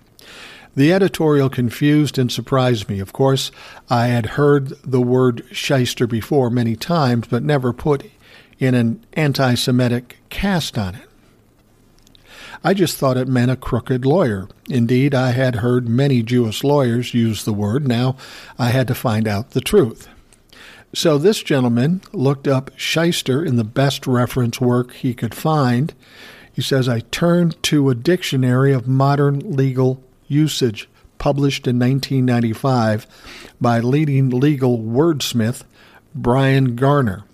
The 0.77 0.93
editorial 0.93 1.49
confused 1.49 2.19
and 2.19 2.33
surprised 2.33 2.89
me. 2.89 2.99
Of 2.99 3.13
course, 3.13 3.53
I 3.89 4.09
had 4.09 4.27
heard 4.27 4.71
the 4.83 5.01
word 5.01 5.45
shyster 5.53 6.07
before 6.07 6.51
many 6.51 6.75
times, 6.75 7.29
but 7.29 7.45
never 7.45 7.73
put 7.73 8.11
in 8.59 8.75
an 8.75 9.05
anti 9.13 9.55
Semitic 9.55 10.19
cast 10.31 10.77
on 10.77 10.97
it. 10.97 11.09
I 12.67 12.75
just 12.75 12.97
thought 12.97 13.19
it 13.19 13.29
meant 13.29 13.51
a 13.51 13.57
crooked 13.57 14.07
lawyer. 14.07 14.49
Indeed, 14.69 15.15
I 15.15 15.33
had 15.33 15.57
heard 15.57 15.89
many 15.89 16.23
Jewish 16.23 16.65
lawyers 16.65 17.15
use 17.15 17.45
the 17.45 17.53
word. 17.53 17.87
Now 17.87 18.17
I 18.59 18.71
had 18.71 18.89
to 18.89 18.95
find 18.95 19.29
out 19.29 19.51
the 19.51 19.61
truth. 19.61 20.09
So 20.95 21.19
this 21.19 21.43
gentleman 21.43 22.03
looked 22.13 22.47
up 22.47 22.71
shyster 22.77 23.45
in 23.45 23.57
the 23.57 23.65
best 23.65 24.07
reference 24.07 24.61
work 24.61 24.93
he 24.93 25.13
could 25.13 25.35
find. 25.35 25.93
He 26.53 26.63
says, 26.63 26.89
I 26.89 27.01
turned 27.01 27.61
to 27.65 27.91
a 27.91 27.97
dictionary 27.97 28.73
of 28.73 28.87
modern 28.87 29.41
legal 29.41 30.01
usage 30.29 30.89
published 31.19 31.67
in 31.67 31.81
1995 31.81 33.09
by 33.61 33.81
leading 33.81 34.31
legal 34.31 34.79
wordsmith 34.79 35.65
Brian 36.15 36.77
Garner. 36.77 37.25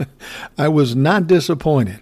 I 0.58 0.66
was 0.66 0.96
not 0.96 1.28
disappointed. 1.28 2.00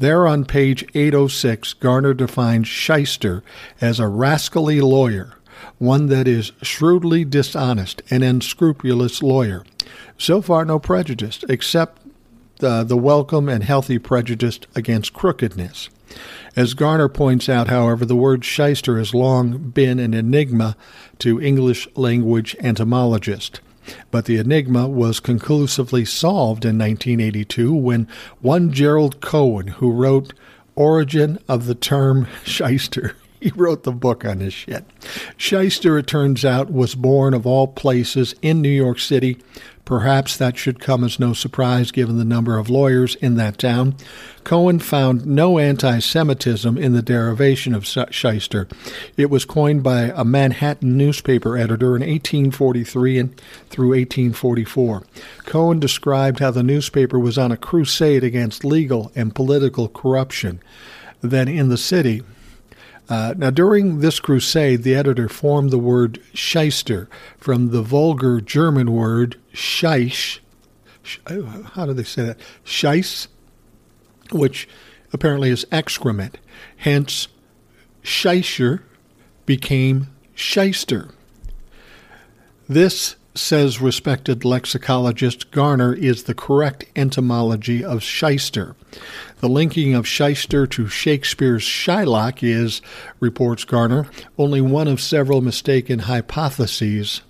There 0.00 0.26
on 0.26 0.44
page 0.46 0.84
806, 0.94 1.74
Garner 1.74 2.12
defines 2.12 2.66
shyster 2.66 3.44
as 3.80 4.00
a 4.00 4.08
rascally 4.08 4.80
lawyer, 4.80 5.34
one 5.78 6.06
that 6.06 6.28
is 6.28 6.52
shrewdly 6.62 7.24
dishonest, 7.24 8.02
an 8.10 8.22
unscrupulous 8.22 9.22
lawyer. 9.22 9.64
So 10.18 10.40
far, 10.40 10.64
no 10.64 10.78
prejudice, 10.78 11.44
except 11.48 12.00
uh, 12.62 12.84
the 12.84 12.96
welcome 12.96 13.48
and 13.48 13.64
healthy 13.64 13.98
prejudice 13.98 14.60
against 14.74 15.12
crookedness. 15.12 15.90
As 16.56 16.74
Garner 16.74 17.08
points 17.08 17.48
out, 17.48 17.68
however, 17.68 18.04
the 18.04 18.16
word 18.16 18.44
shyster 18.44 18.98
has 18.98 19.14
long 19.14 19.70
been 19.70 19.98
an 19.98 20.14
enigma 20.14 20.76
to 21.18 21.40
English 21.40 21.88
language 21.96 22.54
entomologists. 22.60 23.60
But 24.10 24.24
the 24.24 24.36
enigma 24.36 24.88
was 24.88 25.20
conclusively 25.20 26.04
solved 26.04 26.64
in 26.64 26.78
1982 26.78 27.74
when 27.74 28.08
one 28.40 28.72
Gerald 28.72 29.20
Cohen, 29.20 29.66
who 29.68 29.90
wrote 29.90 30.32
Origin 30.74 31.38
of 31.48 31.66
the 31.66 31.74
Term 31.74 32.26
Shyster, 32.44 33.16
he 33.44 33.52
wrote 33.54 33.84
the 33.84 33.92
book 33.92 34.24
on 34.24 34.38
this 34.38 34.54
shit. 34.54 34.84
Shyster, 35.36 35.98
it 35.98 36.06
turns 36.06 36.44
out, 36.44 36.72
was 36.72 36.94
born 36.94 37.34
of 37.34 37.46
all 37.46 37.68
places 37.68 38.34
in 38.42 38.62
New 38.62 38.68
York 38.68 38.98
City 38.98 39.38
Perhaps 39.84 40.38
that 40.38 40.56
should 40.56 40.80
come 40.80 41.04
as 41.04 41.20
no 41.20 41.34
surprise 41.34 41.90
given 41.90 42.16
the 42.16 42.24
number 42.24 42.56
of 42.56 42.70
lawyers 42.70 43.16
in 43.16 43.34
that 43.36 43.58
town. 43.58 43.96
Cohen 44.42 44.78
found 44.78 45.26
no 45.26 45.58
anti 45.58 45.98
Semitism 45.98 46.78
in 46.78 46.94
the 46.94 47.02
derivation 47.02 47.74
of 47.74 47.86
shyster. 47.86 48.66
It 49.18 49.28
was 49.28 49.44
coined 49.44 49.82
by 49.82 50.12
a 50.14 50.24
Manhattan 50.24 50.96
newspaper 50.96 51.58
editor 51.58 51.96
in 51.96 52.00
1843 52.00 53.18
and 53.18 53.40
through 53.68 53.88
1844. 53.88 55.02
Cohen 55.44 55.80
described 55.80 56.40
how 56.40 56.50
the 56.50 56.62
newspaper 56.62 57.18
was 57.18 57.36
on 57.36 57.52
a 57.52 57.56
crusade 57.56 58.24
against 58.24 58.64
legal 58.64 59.12
and 59.14 59.34
political 59.34 59.88
corruption. 59.88 60.60
Then 61.20 61.46
in 61.46 61.68
the 61.68 61.78
city, 61.78 62.22
uh, 63.08 63.34
now, 63.36 63.50
during 63.50 64.00
this 64.00 64.18
crusade, 64.18 64.82
the 64.82 64.94
editor 64.94 65.28
formed 65.28 65.70
the 65.70 65.78
word 65.78 66.20
shyster 66.32 67.08
from 67.36 67.70
the 67.70 67.82
vulgar 67.82 68.40
German 68.40 68.92
word 68.92 69.36
scheiß. 69.52 70.40
Uh, 71.26 71.42
how 71.74 71.84
do 71.84 71.92
they 71.92 72.02
say 72.02 72.24
that? 72.24 72.38
Scheiß, 72.64 73.28
which 74.32 74.66
apparently 75.12 75.50
is 75.50 75.66
excrement. 75.70 76.38
Hence, 76.78 77.28
scheischer 78.02 78.80
became 79.44 80.08
shyster. 80.34 81.10
This 82.66 83.16
says 83.34 83.80
respected 83.80 84.40
lexicologist 84.40 85.50
Garner, 85.50 85.92
is 85.92 86.24
the 86.24 86.34
correct 86.34 86.84
etymology 86.96 87.84
of 87.84 88.02
shyster. 88.02 88.76
The 89.40 89.48
linking 89.48 89.94
of 89.94 90.06
shyster 90.06 90.66
to 90.66 90.88
Shakespeare's 90.88 91.62
Shylock 91.62 92.42
is, 92.42 92.80
reports 93.20 93.64
Garner, 93.64 94.08
only 94.38 94.60
one 94.60 94.88
of 94.88 95.00
several 95.00 95.40
mistaken 95.40 96.00
hypotheses. 96.00 97.20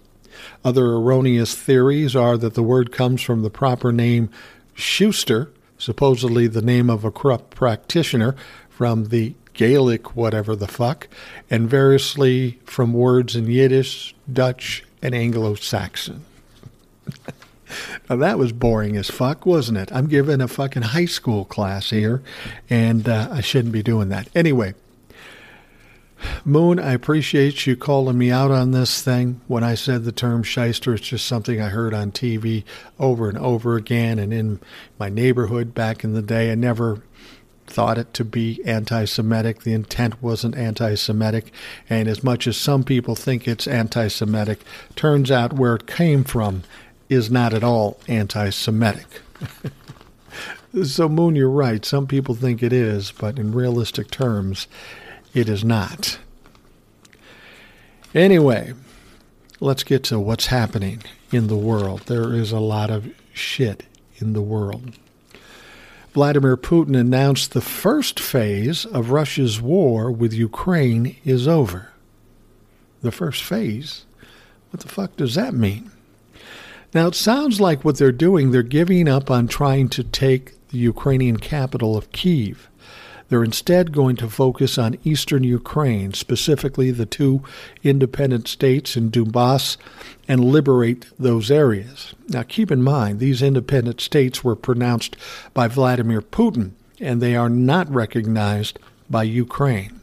Other 0.64 0.86
erroneous 0.86 1.54
theories 1.54 2.14
are 2.14 2.36
that 2.36 2.54
the 2.54 2.62
word 2.62 2.92
comes 2.92 3.22
from 3.22 3.42
the 3.42 3.50
proper 3.50 3.92
name 3.92 4.30
Schuster, 4.74 5.50
supposedly 5.78 6.46
the 6.46 6.62
name 6.62 6.90
of 6.90 7.04
a 7.04 7.10
corrupt 7.10 7.54
practitioner 7.54 8.34
from 8.68 9.06
the 9.06 9.34
Gaelic 9.52 10.16
whatever 10.16 10.56
the 10.56 10.66
fuck, 10.66 11.08
and 11.48 11.70
variously 11.70 12.58
from 12.64 12.92
words 12.92 13.36
in 13.36 13.46
Yiddish, 13.46 14.14
Dutch, 14.30 14.84
and 15.00 15.14
Anglo 15.14 15.54
Saxon. 15.54 16.24
now 18.08 18.16
that 18.16 18.38
was 18.38 18.52
boring 18.52 18.96
as 18.96 19.10
fuck, 19.10 19.46
wasn't 19.46 19.78
it? 19.78 19.92
I'm 19.92 20.06
giving 20.06 20.40
a 20.40 20.48
fucking 20.48 20.82
high 20.82 21.04
school 21.06 21.44
class 21.44 21.90
here, 21.90 22.22
and 22.68 23.08
uh, 23.08 23.28
I 23.30 23.40
shouldn't 23.40 23.72
be 23.72 23.82
doing 23.82 24.08
that. 24.10 24.28
Anyway, 24.34 24.74
Moon, 26.44 26.78
I 26.78 26.92
appreciate 26.92 27.66
you 27.66 27.76
calling 27.76 28.18
me 28.18 28.30
out 28.30 28.50
on 28.50 28.70
this 28.70 29.02
thing. 29.02 29.40
When 29.46 29.64
I 29.64 29.74
said 29.74 30.04
the 30.04 30.12
term 30.12 30.42
shyster, 30.42 30.94
it's 30.94 31.08
just 31.08 31.26
something 31.26 31.60
I 31.60 31.68
heard 31.68 31.94
on 31.94 32.12
TV 32.12 32.64
over 32.98 33.28
and 33.28 33.38
over 33.38 33.76
again 33.76 34.18
and 34.18 34.32
in 34.32 34.60
my 34.98 35.08
neighborhood 35.08 35.74
back 35.74 36.04
in 36.04 36.14
the 36.14 36.22
day. 36.22 36.50
I 36.50 36.54
never 36.54 37.02
thought 37.66 37.98
it 37.98 38.12
to 38.14 38.24
be 38.24 38.60
anti 38.64 39.04
Semitic. 39.04 39.62
The 39.62 39.72
intent 39.72 40.22
wasn't 40.22 40.56
anti 40.56 40.94
Semitic. 40.94 41.52
And 41.88 42.08
as 42.08 42.22
much 42.22 42.46
as 42.46 42.56
some 42.56 42.84
people 42.84 43.14
think 43.14 43.48
it's 43.48 43.66
anti 43.66 44.08
Semitic, 44.08 44.60
turns 44.96 45.30
out 45.30 45.54
where 45.54 45.74
it 45.74 45.86
came 45.86 46.24
from 46.24 46.62
is 47.08 47.30
not 47.30 47.52
at 47.54 47.64
all 47.64 47.98
anti 48.08 48.50
Semitic. 48.50 49.22
so, 50.84 51.08
Moon, 51.08 51.36
you're 51.36 51.50
right. 51.50 51.84
Some 51.84 52.06
people 52.06 52.34
think 52.34 52.62
it 52.62 52.72
is, 52.72 53.12
but 53.12 53.38
in 53.38 53.52
realistic 53.52 54.10
terms, 54.10 54.66
it 55.32 55.48
is 55.48 55.64
not. 55.64 56.18
Anyway, 58.14 58.74
let's 59.60 59.82
get 59.82 60.04
to 60.04 60.20
what's 60.20 60.46
happening 60.46 61.02
in 61.32 61.48
the 61.48 61.56
world. 61.56 62.02
There 62.06 62.32
is 62.32 62.52
a 62.52 62.60
lot 62.60 62.90
of 62.90 63.12
shit 63.32 63.84
in 64.18 64.32
the 64.32 64.42
world. 64.42 64.92
Vladimir 66.12 66.56
Putin 66.56 66.96
announced 66.96 67.52
the 67.52 67.60
first 67.60 68.20
phase 68.20 68.86
of 68.86 69.10
Russia's 69.10 69.60
war 69.60 70.12
with 70.12 70.32
Ukraine 70.32 71.16
is 71.24 71.48
over. 71.48 71.90
The 73.02 73.10
first 73.10 73.42
phase? 73.42 74.06
What 74.70 74.80
the 74.80 74.88
fuck 74.88 75.16
does 75.16 75.34
that 75.34 75.54
mean? 75.54 75.90
Now, 76.94 77.08
it 77.08 77.16
sounds 77.16 77.60
like 77.60 77.84
what 77.84 77.98
they're 77.98 78.12
doing, 78.12 78.52
they're 78.52 78.62
giving 78.62 79.08
up 79.08 79.28
on 79.28 79.48
trying 79.48 79.88
to 79.90 80.04
take 80.04 80.68
the 80.68 80.78
Ukrainian 80.78 81.38
capital 81.38 81.96
of 81.96 82.12
Kiev. 82.12 82.70
They're 83.28 83.42
instead 83.42 83.90
going 83.90 84.14
to 84.16 84.28
focus 84.28 84.78
on 84.78 84.98
eastern 85.02 85.42
Ukraine, 85.42 86.12
specifically 86.12 86.92
the 86.92 87.06
two 87.06 87.42
independent 87.82 88.46
states 88.46 88.96
in 88.96 89.10
Donbass, 89.10 89.76
and 90.28 90.44
liberate 90.44 91.06
those 91.18 91.50
areas. 91.50 92.14
Now, 92.28 92.44
keep 92.44 92.70
in 92.70 92.82
mind, 92.82 93.18
these 93.18 93.42
independent 93.42 94.00
states 94.00 94.44
were 94.44 94.54
pronounced 94.54 95.16
by 95.52 95.66
Vladimir 95.66 96.22
Putin, 96.22 96.72
and 97.00 97.20
they 97.20 97.34
are 97.34 97.48
not 97.48 97.92
recognized 97.92 98.78
by 99.10 99.24
Ukraine. 99.24 100.00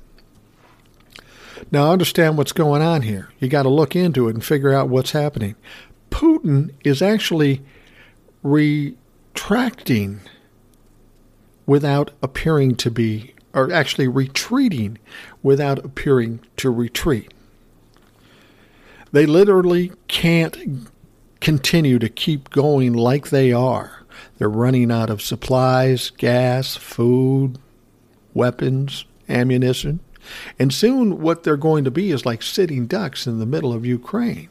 Now, 1.71 1.91
understand 1.91 2.37
what's 2.37 2.51
going 2.51 2.81
on 2.81 3.03
here. 3.03 3.29
You 3.39 3.47
got 3.47 3.63
to 3.63 3.69
look 3.69 3.95
into 3.95 4.27
it 4.27 4.33
and 4.33 4.43
figure 4.43 4.73
out 4.73 4.89
what's 4.89 5.11
happening. 5.11 5.55
Putin 6.11 6.71
is 6.83 7.01
actually 7.01 7.61
retracting 8.43 10.21
without 11.65 12.11
appearing 12.21 12.75
to 12.75 12.91
be, 12.91 13.33
or 13.53 13.71
actually 13.71 14.07
retreating 14.07 14.97
without 15.41 15.79
appearing 15.79 16.39
to 16.57 16.69
retreat. 16.69 17.33
They 19.11 19.25
literally 19.25 19.91
can't 20.07 20.87
continue 21.39 21.99
to 21.99 22.07
keep 22.07 22.49
going 22.51 22.93
like 22.93 23.29
they 23.29 23.51
are. 23.51 24.03
They're 24.37 24.49
running 24.49 24.91
out 24.91 25.09
of 25.09 25.21
supplies, 25.21 26.11
gas, 26.11 26.75
food, 26.75 27.57
weapons, 28.33 29.05
ammunition. 29.27 29.99
And 30.59 30.73
soon 30.73 31.19
what 31.21 31.43
they're 31.43 31.57
going 31.57 31.83
to 31.83 31.91
be 31.91 32.11
is 32.11 32.25
like 32.25 32.43
sitting 32.43 32.85
ducks 32.85 33.27
in 33.27 33.39
the 33.39 33.45
middle 33.45 33.73
of 33.73 33.85
Ukraine. 33.85 34.49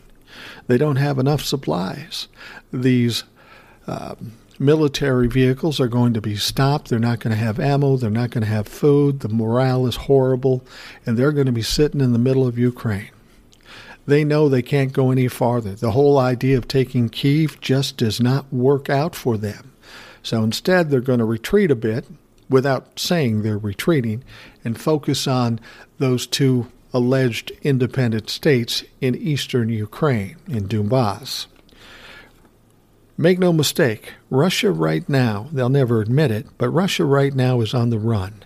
They 0.66 0.78
don't 0.78 0.96
have 0.96 1.18
enough 1.18 1.42
supplies. 1.42 2.28
These 2.72 3.24
um, 3.86 4.32
military 4.58 5.26
vehicles 5.26 5.80
are 5.80 5.88
going 5.88 6.14
to 6.14 6.20
be 6.20 6.36
stopped. 6.36 6.88
They're 6.88 6.98
not 6.98 7.20
going 7.20 7.34
to 7.34 7.42
have 7.42 7.58
ammo. 7.58 7.96
They're 7.96 8.10
not 8.10 8.30
going 8.30 8.42
to 8.42 8.50
have 8.50 8.68
food. 8.68 9.20
The 9.20 9.28
morale 9.28 9.86
is 9.86 9.96
horrible. 9.96 10.64
And 11.06 11.16
they're 11.16 11.32
going 11.32 11.46
to 11.46 11.52
be 11.52 11.62
sitting 11.62 12.00
in 12.00 12.12
the 12.12 12.18
middle 12.18 12.46
of 12.46 12.58
Ukraine. 12.58 13.10
They 14.06 14.24
know 14.24 14.48
they 14.48 14.62
can't 14.62 14.92
go 14.92 15.10
any 15.10 15.28
farther. 15.28 15.74
The 15.74 15.92
whole 15.92 16.18
idea 16.18 16.58
of 16.58 16.68
taking 16.68 17.08
Kiev 17.08 17.60
just 17.60 17.96
does 17.96 18.20
not 18.20 18.52
work 18.52 18.90
out 18.90 19.14
for 19.14 19.36
them. 19.36 19.72
So 20.22 20.42
instead, 20.42 20.90
they're 20.90 21.00
going 21.00 21.18
to 21.20 21.24
retreat 21.24 21.70
a 21.70 21.76
bit 21.76 22.06
without 22.48 22.98
saying 22.98 23.42
they're 23.42 23.56
retreating 23.58 24.24
and 24.64 24.78
focus 24.78 25.26
on 25.26 25.60
those 25.98 26.26
two 26.26 26.70
alleged 26.92 27.52
independent 27.62 28.28
states 28.30 28.84
in 29.00 29.14
eastern 29.14 29.68
Ukraine, 29.68 30.36
in 30.48 30.66
Donbass. 30.68 31.46
Make 33.16 33.38
no 33.38 33.52
mistake, 33.52 34.14
Russia 34.30 34.70
right 34.70 35.06
now, 35.08 35.48
they'll 35.52 35.68
never 35.68 36.00
admit 36.00 36.30
it, 36.30 36.46
but 36.56 36.70
Russia 36.70 37.04
right 37.04 37.34
now 37.34 37.60
is 37.60 37.74
on 37.74 37.90
the 37.90 37.98
run. 37.98 38.42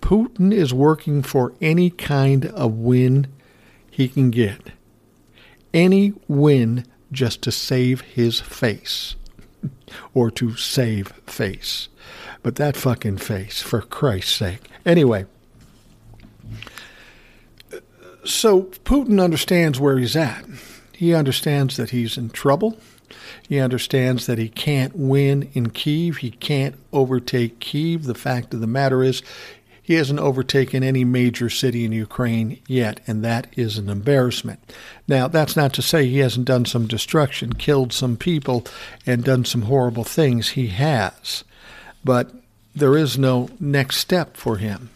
Putin 0.00 0.52
is 0.52 0.72
working 0.72 1.22
for 1.22 1.52
any 1.60 1.90
kind 1.90 2.46
of 2.46 2.72
win 2.72 3.26
he 3.90 4.08
can 4.08 4.30
get. 4.30 4.70
Any 5.74 6.14
win 6.26 6.86
just 7.12 7.42
to 7.42 7.52
save 7.52 8.00
his 8.00 8.40
face 8.40 9.16
or 10.14 10.30
to 10.30 10.56
save 10.56 11.08
face. 11.26 11.88
But 12.42 12.56
that 12.56 12.76
fucking 12.76 13.18
face, 13.18 13.60
for 13.60 13.82
Christ's 13.82 14.32
sake. 14.32 14.70
Anyway, 14.86 15.26
so 18.28 18.62
Putin 18.84 19.22
understands 19.22 19.80
where 19.80 19.98
he's 19.98 20.16
at. 20.16 20.44
He 20.92 21.14
understands 21.14 21.76
that 21.76 21.90
he's 21.90 22.16
in 22.16 22.30
trouble. 22.30 22.78
He 23.48 23.58
understands 23.58 24.26
that 24.26 24.38
he 24.38 24.48
can't 24.48 24.94
win 24.96 25.48
in 25.54 25.70
Kiev. 25.70 26.18
He 26.18 26.30
can't 26.30 26.76
overtake 26.92 27.60
Kiev. 27.60 28.04
The 28.04 28.14
fact 28.14 28.52
of 28.52 28.60
the 28.60 28.66
matter 28.66 29.02
is, 29.02 29.22
he 29.82 29.94
hasn't 29.94 30.20
overtaken 30.20 30.82
any 30.82 31.02
major 31.02 31.48
city 31.48 31.86
in 31.86 31.92
Ukraine 31.92 32.60
yet, 32.68 33.00
and 33.06 33.24
that 33.24 33.46
is 33.56 33.78
an 33.78 33.88
embarrassment. 33.88 34.60
Now, 35.08 35.28
that's 35.28 35.56
not 35.56 35.72
to 35.74 35.82
say 35.82 36.04
he 36.04 36.18
hasn't 36.18 36.44
done 36.44 36.66
some 36.66 36.86
destruction, 36.86 37.54
killed 37.54 37.94
some 37.94 38.18
people, 38.18 38.66
and 39.06 39.24
done 39.24 39.46
some 39.46 39.62
horrible 39.62 40.04
things. 40.04 40.50
He 40.50 40.66
has. 40.66 41.42
But 42.04 42.32
there 42.74 42.98
is 42.98 43.16
no 43.18 43.48
next 43.58 43.96
step 43.96 44.36
for 44.36 44.58
him. 44.58 44.90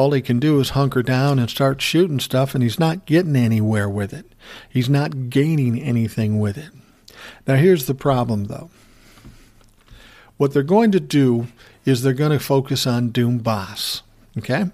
All 0.00 0.12
he 0.12 0.22
can 0.22 0.40
do 0.40 0.58
is 0.60 0.70
hunker 0.70 1.02
down 1.02 1.38
and 1.38 1.50
start 1.50 1.82
shooting 1.82 2.20
stuff, 2.20 2.54
and 2.54 2.62
he's 2.62 2.80
not 2.80 3.04
getting 3.04 3.36
anywhere 3.36 3.86
with 3.86 4.14
it. 4.14 4.32
He's 4.66 4.88
not 4.88 5.28
gaining 5.28 5.78
anything 5.78 6.40
with 6.40 6.56
it. 6.56 6.70
Now, 7.46 7.56
here's 7.56 7.84
the 7.84 7.92
problem, 7.92 8.44
though. 8.44 8.70
What 10.38 10.54
they're 10.54 10.62
going 10.62 10.90
to 10.92 11.00
do 11.00 11.48
is 11.84 12.00
they're 12.00 12.14
going 12.14 12.30
to 12.32 12.38
focus 12.38 12.86
on 12.86 13.12
Donbass. 13.12 14.00
Okay? 14.38 14.70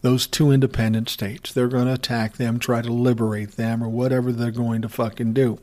Those 0.00 0.26
two 0.26 0.50
independent 0.50 1.08
states. 1.08 1.52
They're 1.52 1.68
going 1.68 1.86
to 1.86 1.94
attack 1.94 2.36
them, 2.36 2.58
try 2.58 2.82
to 2.82 2.92
liberate 2.92 3.52
them, 3.52 3.80
or 3.80 3.88
whatever 3.88 4.32
they're 4.32 4.50
going 4.50 4.82
to 4.82 4.88
fucking 4.88 5.34
do. 5.34 5.60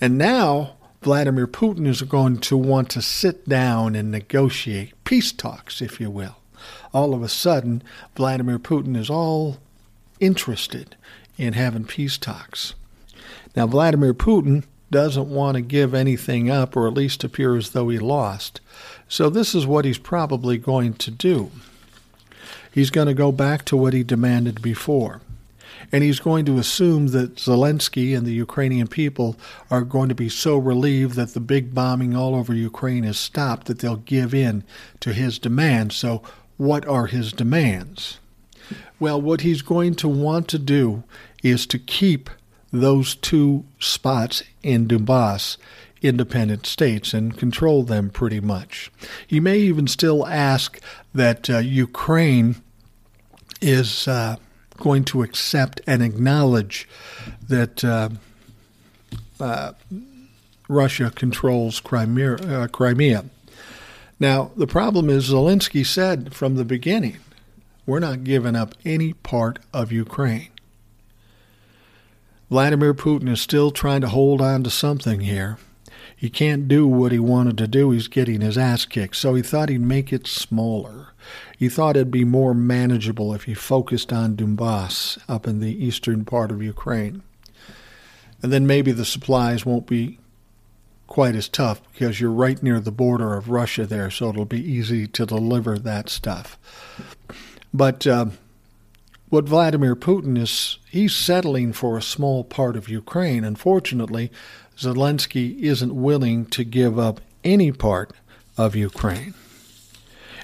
And 0.00 0.16
now 0.16 0.76
Vladimir 1.02 1.46
Putin 1.46 1.86
is 1.86 2.00
going 2.00 2.38
to 2.38 2.56
want 2.56 2.88
to 2.92 3.02
sit 3.02 3.46
down 3.46 3.94
and 3.94 4.10
negotiate 4.10 4.94
peace 5.04 5.30
talks, 5.30 5.82
if 5.82 6.00
you 6.00 6.08
will. 6.10 6.36
All 6.92 7.14
of 7.14 7.22
a 7.22 7.28
sudden, 7.28 7.82
Vladimir 8.14 8.58
Putin 8.58 8.96
is 8.96 9.10
all 9.10 9.58
interested 10.20 10.96
in 11.36 11.52
having 11.52 11.84
peace 11.84 12.18
talks. 12.18 12.74
Now, 13.54 13.66
Vladimir 13.66 14.14
Putin 14.14 14.64
doesn't 14.90 15.28
want 15.28 15.56
to 15.56 15.60
give 15.62 15.94
anything 15.94 16.50
up, 16.50 16.76
or 16.76 16.86
at 16.86 16.94
least 16.94 17.24
appear 17.24 17.56
as 17.56 17.70
though 17.70 17.88
he 17.88 17.98
lost. 17.98 18.60
So, 19.08 19.28
this 19.28 19.54
is 19.54 19.66
what 19.66 19.84
he's 19.84 19.98
probably 19.98 20.58
going 20.58 20.94
to 20.94 21.10
do 21.10 21.50
he's 22.76 22.90
going 22.90 23.06
to 23.06 23.14
go 23.14 23.32
back 23.32 23.64
to 23.64 23.74
what 23.74 23.94
he 23.94 24.04
demanded 24.04 24.60
before. 24.60 25.22
And 25.90 26.04
he's 26.04 26.20
going 26.20 26.44
to 26.44 26.58
assume 26.58 27.06
that 27.08 27.36
Zelensky 27.36 28.14
and 28.14 28.26
the 28.26 28.32
Ukrainian 28.32 28.86
people 28.86 29.36
are 29.70 29.80
going 29.80 30.10
to 30.10 30.14
be 30.14 30.28
so 30.28 30.58
relieved 30.58 31.14
that 31.14 31.32
the 31.32 31.40
big 31.40 31.74
bombing 31.74 32.14
all 32.14 32.34
over 32.34 32.52
Ukraine 32.52 33.04
is 33.04 33.18
stopped 33.18 33.66
that 33.66 33.78
they'll 33.78 33.96
give 33.96 34.34
in 34.34 34.62
to 35.00 35.14
his 35.14 35.38
demands. 35.38 35.96
So, 35.96 36.22
what 36.56 36.86
are 36.86 37.06
his 37.06 37.32
demands? 37.32 38.18
Well, 38.98 39.20
what 39.20 39.42
he's 39.42 39.62
going 39.62 39.94
to 39.96 40.08
want 40.08 40.48
to 40.48 40.58
do 40.58 41.04
is 41.42 41.66
to 41.66 41.78
keep 41.78 42.30
those 42.72 43.14
two 43.14 43.64
spots 43.78 44.42
in 44.62 44.88
Donbass 44.88 45.56
independent 46.02 46.66
states 46.66 47.14
and 47.14 47.36
control 47.36 47.82
them 47.82 48.10
pretty 48.10 48.40
much. 48.40 48.90
He 49.26 49.40
may 49.40 49.58
even 49.58 49.86
still 49.86 50.26
ask 50.26 50.80
that 51.14 51.48
uh, 51.48 51.58
Ukraine 51.58 52.56
is 53.60 54.06
uh, 54.06 54.36
going 54.76 55.04
to 55.04 55.22
accept 55.22 55.80
and 55.86 56.02
acknowledge 56.02 56.88
that 57.48 57.82
uh, 57.82 58.10
uh, 59.40 59.72
Russia 60.68 61.10
controls 61.14 61.80
Crimea, 61.80 62.34
uh, 62.34 62.68
Crimea. 62.68 63.24
Now, 64.18 64.50
the 64.56 64.66
problem 64.66 65.10
is 65.10 65.30
Zelensky 65.30 65.84
said 65.84 66.34
from 66.34 66.56
the 66.56 66.64
beginning, 66.64 67.18
we're 67.84 68.00
not 68.00 68.24
giving 68.24 68.56
up 68.56 68.74
any 68.84 69.12
part 69.12 69.58
of 69.72 69.92
Ukraine. 69.92 70.48
Vladimir 72.50 72.94
Putin 72.94 73.28
is 73.28 73.40
still 73.40 73.70
trying 73.70 74.00
to 74.00 74.08
hold 74.08 74.40
on 74.40 74.62
to 74.64 74.70
something 74.70 75.20
here. 75.20 75.58
He 76.16 76.30
can't 76.30 76.66
do 76.66 76.86
what 76.86 77.12
he 77.12 77.18
wanted 77.18 77.58
to 77.58 77.66
do. 77.66 77.90
He's 77.90 78.08
getting 78.08 78.40
his 78.40 78.56
ass 78.56 78.86
kicked. 78.86 79.16
So 79.16 79.34
he 79.34 79.42
thought 79.42 79.68
he'd 79.68 79.80
make 79.80 80.12
it 80.12 80.26
smaller. 80.26 81.08
He 81.58 81.68
thought 81.68 81.96
it'd 81.96 82.10
be 82.10 82.24
more 82.24 82.54
manageable 82.54 83.34
if 83.34 83.44
he 83.44 83.54
focused 83.54 84.12
on 84.12 84.36
Donbass 84.36 85.18
up 85.28 85.46
in 85.46 85.60
the 85.60 85.84
eastern 85.84 86.24
part 86.24 86.50
of 86.50 86.62
Ukraine. 86.62 87.22
And 88.42 88.52
then 88.52 88.66
maybe 88.66 88.92
the 88.92 89.04
supplies 89.04 89.66
won't 89.66 89.86
be 89.86 90.18
quite 91.06 91.34
as 91.36 91.48
tough 91.48 91.80
because 91.92 92.20
you're 92.20 92.30
right 92.30 92.62
near 92.62 92.80
the 92.80 92.90
border 92.90 93.34
of 93.34 93.48
Russia 93.48 93.86
there, 93.86 94.10
so 94.10 94.28
it'll 94.30 94.44
be 94.44 94.60
easy 94.60 95.06
to 95.06 95.26
deliver 95.26 95.78
that 95.78 96.08
stuff. 96.08 96.58
But 97.72 98.06
uh, 98.06 98.26
what 99.28 99.44
Vladimir 99.44 99.96
Putin 99.96 100.38
is, 100.38 100.78
he's 100.90 101.14
settling 101.14 101.72
for 101.72 101.96
a 101.96 102.02
small 102.02 102.44
part 102.44 102.76
of 102.76 102.88
Ukraine. 102.88 103.44
Unfortunately, 103.44 104.30
Zelensky 104.76 105.58
isn't 105.60 105.94
willing 105.94 106.46
to 106.46 106.64
give 106.64 106.98
up 106.98 107.20
any 107.44 107.72
part 107.72 108.12
of 108.56 108.74
Ukraine. 108.74 109.34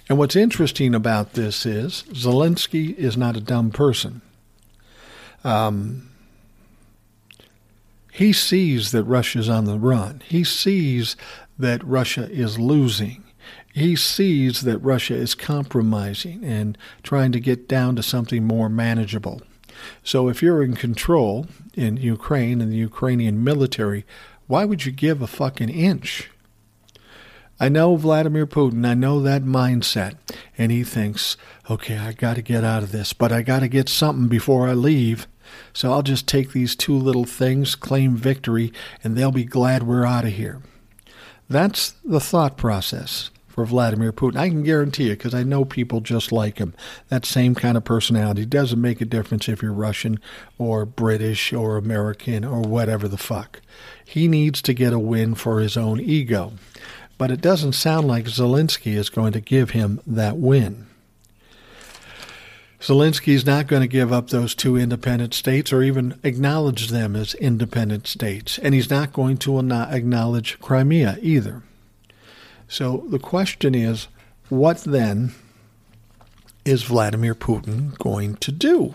And 0.08 0.18
what's 0.18 0.36
interesting 0.36 0.94
about 0.94 1.34
this 1.34 1.64
is 1.64 2.04
Zelensky 2.10 2.94
is 2.96 3.16
not 3.16 3.36
a 3.36 3.40
dumb 3.40 3.70
person. 3.70 4.20
Um, 5.44 6.10
he 8.14 8.30
sees 8.30 8.92
that 8.92 9.04
Russia's 9.04 9.48
on 9.48 9.64
the 9.64 9.78
run. 9.78 10.22
He 10.26 10.44
sees 10.44 11.16
that 11.58 11.82
Russia 11.82 12.30
is 12.30 12.58
losing. 12.58 13.24
He 13.72 13.96
sees 13.96 14.60
that 14.60 14.76
Russia 14.80 15.14
is 15.14 15.34
compromising 15.34 16.44
and 16.44 16.76
trying 17.02 17.32
to 17.32 17.40
get 17.40 17.66
down 17.66 17.96
to 17.96 18.02
something 18.02 18.44
more 18.44 18.68
manageable. 18.68 19.40
So 20.04 20.28
if 20.28 20.42
you're 20.42 20.62
in 20.62 20.74
control 20.74 21.46
in 21.72 21.96
Ukraine 21.96 22.60
and 22.60 22.70
the 22.70 22.76
Ukrainian 22.76 23.42
military, 23.42 24.04
why 24.46 24.66
would 24.66 24.84
you 24.84 24.92
give 24.92 25.22
a 25.22 25.26
fucking 25.26 25.70
inch? 25.70 26.28
I 27.58 27.70
know 27.70 27.96
Vladimir 27.96 28.46
Putin, 28.46 28.86
I 28.86 28.92
know 28.92 29.22
that 29.22 29.44
mindset. 29.44 30.16
And 30.58 30.70
he 30.70 30.84
thinks, 30.84 31.38
okay, 31.70 31.96
I 31.96 32.12
got 32.12 32.36
to 32.36 32.42
get 32.42 32.62
out 32.62 32.82
of 32.82 32.92
this, 32.92 33.14
but 33.14 33.32
I 33.32 33.40
got 33.40 33.60
to 33.60 33.68
get 33.68 33.88
something 33.88 34.28
before 34.28 34.68
I 34.68 34.74
leave. 34.74 35.26
So 35.72 35.92
I'll 35.92 36.02
just 36.02 36.26
take 36.26 36.52
these 36.52 36.76
two 36.76 36.96
little 36.96 37.24
things, 37.24 37.74
claim 37.74 38.16
victory, 38.16 38.72
and 39.02 39.16
they'll 39.16 39.32
be 39.32 39.44
glad 39.44 39.82
we're 39.82 40.06
out 40.06 40.24
of 40.24 40.32
here. 40.32 40.62
That's 41.48 41.92
the 42.04 42.20
thought 42.20 42.56
process 42.56 43.30
for 43.48 43.66
Vladimir 43.66 44.12
Putin. 44.12 44.36
I 44.36 44.48
can 44.48 44.62
guarantee 44.62 45.08
you, 45.08 45.10
because 45.10 45.34
I 45.34 45.42
know 45.42 45.64
people 45.64 46.00
just 46.00 46.32
like 46.32 46.58
him. 46.58 46.74
That 47.10 47.26
same 47.26 47.54
kind 47.54 47.76
of 47.76 47.84
personality 47.84 48.46
doesn't 48.46 48.80
make 48.80 49.00
a 49.02 49.04
difference 49.04 49.48
if 49.48 49.60
you're 49.60 49.72
Russian 49.72 50.18
or 50.56 50.86
British 50.86 51.52
or 51.52 51.76
American 51.76 52.44
or 52.44 52.62
whatever 52.62 53.08
the 53.08 53.18
fuck. 53.18 53.60
He 54.04 54.26
needs 54.26 54.62
to 54.62 54.72
get 54.72 54.94
a 54.94 54.98
win 54.98 55.34
for 55.34 55.60
his 55.60 55.76
own 55.76 56.00
ego 56.00 56.54
but 57.22 57.30
it 57.30 57.40
doesn't 57.40 57.74
sound 57.74 58.08
like 58.08 58.24
Zelensky 58.24 58.96
is 58.96 59.08
going 59.08 59.32
to 59.32 59.40
give 59.40 59.70
him 59.70 60.00
that 60.04 60.38
win. 60.38 60.88
Zelensky 62.82 63.32
is 63.32 63.46
not 63.46 63.68
going 63.68 63.82
to 63.82 63.86
give 63.86 64.12
up 64.12 64.30
those 64.30 64.56
two 64.56 64.76
independent 64.76 65.34
states 65.34 65.72
or 65.72 65.84
even 65.84 66.18
acknowledge 66.24 66.88
them 66.88 67.14
as 67.14 67.34
independent 67.34 68.08
states, 68.08 68.58
and 68.58 68.74
he's 68.74 68.90
not 68.90 69.12
going 69.12 69.36
to 69.38 69.60
acknowledge 69.60 70.58
Crimea 70.58 71.16
either. 71.22 71.62
So 72.66 73.04
the 73.08 73.20
question 73.20 73.76
is 73.76 74.08
what 74.48 74.78
then 74.78 75.32
is 76.64 76.82
Vladimir 76.82 77.36
Putin 77.36 77.96
going 77.98 78.34
to 78.36 78.50
do? 78.50 78.94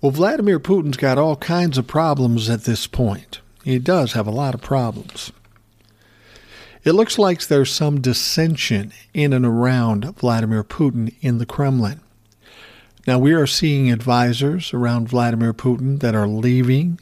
Well, 0.00 0.12
Vladimir 0.12 0.60
Putin's 0.60 0.96
got 0.96 1.18
all 1.18 1.34
kinds 1.34 1.78
of 1.78 1.88
problems 1.88 2.48
at 2.48 2.62
this 2.62 2.86
point. 2.86 3.40
He 3.64 3.80
does 3.80 4.12
have 4.12 4.28
a 4.28 4.32
lot 4.32 4.54
of 4.54 4.60
problems. 4.60 5.32
It 6.84 6.92
looks 6.92 7.18
like 7.18 7.46
there's 7.46 7.72
some 7.72 8.00
dissension 8.00 8.92
in 9.12 9.32
and 9.32 9.44
around 9.44 10.04
Vladimir 10.16 10.62
Putin 10.62 11.14
in 11.20 11.38
the 11.38 11.46
Kremlin. 11.46 12.00
Now, 13.06 13.18
we 13.18 13.32
are 13.32 13.46
seeing 13.46 13.90
advisors 13.90 14.72
around 14.72 15.08
Vladimir 15.08 15.52
Putin 15.54 16.00
that 16.00 16.14
are 16.14 16.28
leaving, 16.28 17.00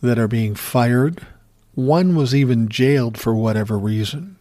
that 0.00 0.18
are 0.18 0.28
being 0.28 0.54
fired. 0.54 1.26
One 1.74 2.14
was 2.14 2.34
even 2.34 2.68
jailed 2.68 3.18
for 3.18 3.34
whatever 3.34 3.78
reason. 3.78 4.36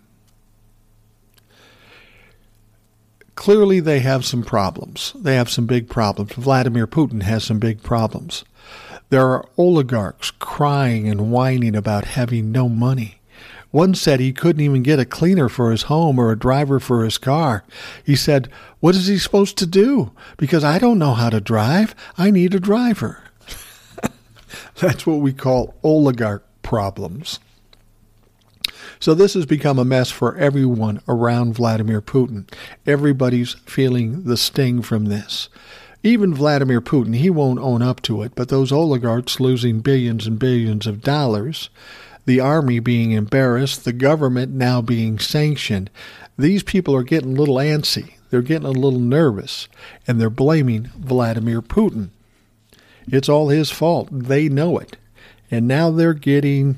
Clearly, 3.35 3.79
they 3.79 3.99
have 3.99 4.25
some 4.25 4.43
problems. 4.43 5.13
They 5.15 5.35
have 5.35 5.49
some 5.49 5.65
big 5.65 5.89
problems. 5.89 6.33
Vladimir 6.33 6.87
Putin 6.87 7.23
has 7.23 7.43
some 7.43 7.59
big 7.59 7.81
problems. 7.81 8.45
There 9.09 9.27
are 9.29 9.45
oligarchs 9.57 10.31
crying 10.31 11.09
and 11.09 11.31
whining 11.31 11.75
about 11.75 12.05
having 12.05 12.51
no 12.51 12.69
money 12.69 13.18
One 13.71 13.93
said 13.93 14.19
he 14.19 14.33
couldn't 14.33 14.63
even 14.63 14.81
get 14.81 14.99
a 14.99 15.05
cleaner 15.05 15.47
for 15.47 15.71
his 15.71 15.83
home 15.83 16.17
or 16.17 16.31
a 16.31 16.39
driver 16.39 16.79
for 16.79 17.03
his 17.03 17.17
car. 17.17 17.63
He 18.03 18.15
said, 18.15 18.49
What 18.79 18.95
is 18.95 19.07
he 19.07 19.19
supposed 19.19 19.57
to 19.59 19.67
do? 19.67 20.11
Because 20.37 20.63
I 20.63 20.79
don't 20.79 20.97
know 20.97 21.13
how 21.13 21.29
to 21.29 21.39
drive. 21.39 21.93
I 22.17 22.31
need 22.31 22.55
a 22.55 22.59
driver. 22.59 23.23
That's 24.79 25.05
what 25.05 25.19
we 25.19 25.33
call 25.33 25.75
oligarch 25.83 26.43
problems. 26.63 27.39
So 28.99 29.13
this 29.13 29.33
has 29.35 29.45
become 29.45 29.79
a 29.79 29.85
mess 29.85 30.11
for 30.11 30.35
everyone 30.35 31.01
around 31.07 31.53
Vladimir 31.53 32.01
Putin. 32.01 32.51
Everybody's 32.85 33.53
feeling 33.65 34.23
the 34.23 34.35
sting 34.35 34.81
from 34.81 35.05
this. 35.05 35.47
Even 36.03 36.33
Vladimir 36.33 36.81
Putin, 36.81 37.15
he 37.15 37.29
won't 37.29 37.59
own 37.59 37.81
up 37.81 38.01
to 38.03 38.23
it, 38.23 38.33
but 38.35 38.49
those 38.49 38.71
oligarchs 38.71 39.39
losing 39.39 39.79
billions 39.79 40.27
and 40.27 40.39
billions 40.39 40.87
of 40.87 41.01
dollars, 41.01 41.69
the 42.25 42.39
army 42.39 42.79
being 42.79 43.11
embarrassed, 43.11 43.85
the 43.85 43.93
government 43.93 44.51
now 44.53 44.81
being 44.81 45.19
sanctioned, 45.19 45.89
these 46.37 46.63
people 46.63 46.95
are 46.95 47.03
getting 47.03 47.35
a 47.35 47.39
little 47.39 47.55
antsy. 47.55 48.13
They're 48.29 48.41
getting 48.41 48.67
a 48.67 48.71
little 48.71 48.99
nervous, 48.99 49.67
and 50.07 50.21
they're 50.21 50.29
blaming 50.29 50.91
Vladimir 50.97 51.61
Putin. 51.61 52.09
It's 53.07 53.27
all 53.27 53.49
his 53.49 53.71
fault. 53.71 54.07
They 54.11 54.49
know 54.49 54.77
it. 54.77 54.97
And 55.49 55.67
now 55.67 55.89
they're 55.89 56.13
getting 56.13 56.77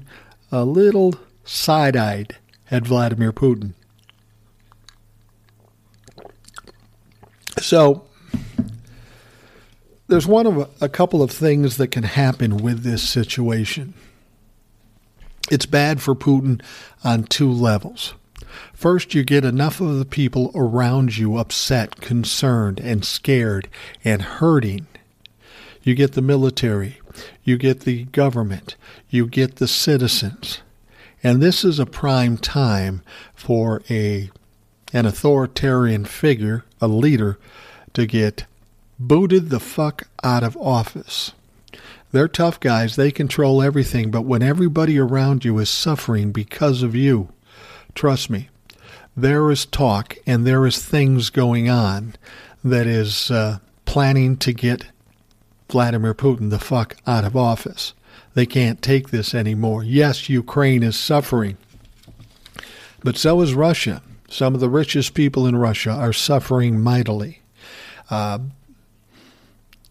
a 0.51 0.63
little 0.63 1.15
side 1.43 1.97
eyed 1.97 2.37
at 2.69 2.87
Vladimir 2.87 3.33
Putin. 3.33 3.73
So 7.59 8.05
there's 10.07 10.27
one 10.27 10.47
of 10.47 10.57
a, 10.57 10.69
a 10.79 10.89
couple 10.89 11.21
of 11.21 11.31
things 11.31 11.77
that 11.77 11.89
can 11.89 12.03
happen 12.03 12.57
with 12.57 12.83
this 12.83 13.07
situation. 13.07 13.93
It's 15.49 15.65
bad 15.65 16.01
for 16.01 16.15
Putin 16.15 16.61
on 17.03 17.23
two 17.23 17.51
levels. 17.51 18.13
First, 18.73 19.13
you 19.13 19.23
get 19.23 19.45
enough 19.45 19.79
of 19.79 19.97
the 19.97 20.05
people 20.05 20.51
around 20.53 21.17
you 21.17 21.37
upset, 21.37 22.01
concerned, 22.01 22.79
and 22.79 23.05
scared 23.05 23.67
and 24.03 24.21
hurting. 24.21 24.87
You 25.83 25.95
get 25.95 26.13
the 26.13 26.21
military, 26.21 26.99
you 27.43 27.57
get 27.57 27.81
the 27.81 28.03
government, 28.05 28.75
you 29.09 29.25
get 29.25 29.55
the 29.55 29.67
citizens. 29.67 30.61
And 31.23 31.41
this 31.41 31.63
is 31.63 31.79
a 31.79 31.85
prime 31.85 32.37
time 32.37 33.01
for 33.35 33.81
a 33.89 34.29
an 34.93 35.05
authoritarian 35.05 36.03
figure, 36.03 36.65
a 36.81 36.87
leader, 36.87 37.39
to 37.93 38.05
get 38.05 38.45
booted 38.99 39.49
the 39.49 39.59
fuck 39.59 40.07
out 40.23 40.43
of 40.43 40.57
office. 40.57 41.31
They're 42.11 42.27
tough 42.27 42.59
guys, 42.59 42.95
they 42.95 43.11
control 43.11 43.61
everything, 43.61 44.11
but 44.11 44.23
when 44.23 44.41
everybody 44.41 44.99
around 44.99 45.45
you 45.45 45.57
is 45.59 45.69
suffering 45.69 46.31
because 46.31 46.83
of 46.83 46.93
you, 46.93 47.29
trust 47.95 48.29
me, 48.29 48.49
there 49.15 49.49
is 49.49 49.65
talk 49.65 50.17
and 50.25 50.45
there 50.45 50.65
is 50.65 50.83
things 50.83 51.29
going 51.29 51.69
on 51.69 52.15
that 52.63 52.85
is 52.85 53.31
uh, 53.31 53.59
planning 53.85 54.35
to 54.37 54.51
get 54.53 54.87
Vladimir 55.69 56.13
Putin 56.13 56.49
the 56.49 56.59
fuck 56.59 56.97
out 57.07 57.23
of 57.23 57.35
office. 57.35 57.93
They 58.33 58.45
can't 58.45 58.81
take 58.81 59.09
this 59.09 59.33
anymore. 59.33 59.83
Yes, 59.83 60.29
Ukraine 60.29 60.83
is 60.83 60.97
suffering, 60.97 61.57
but 63.03 63.17
so 63.17 63.41
is 63.41 63.53
Russia. 63.53 64.01
Some 64.29 64.53
of 64.53 64.59
the 64.61 64.69
richest 64.69 65.13
people 65.13 65.45
in 65.47 65.55
Russia 65.55 65.91
are 65.91 66.13
suffering 66.13 66.79
mightily. 66.79 67.41
Uh, 68.09 68.39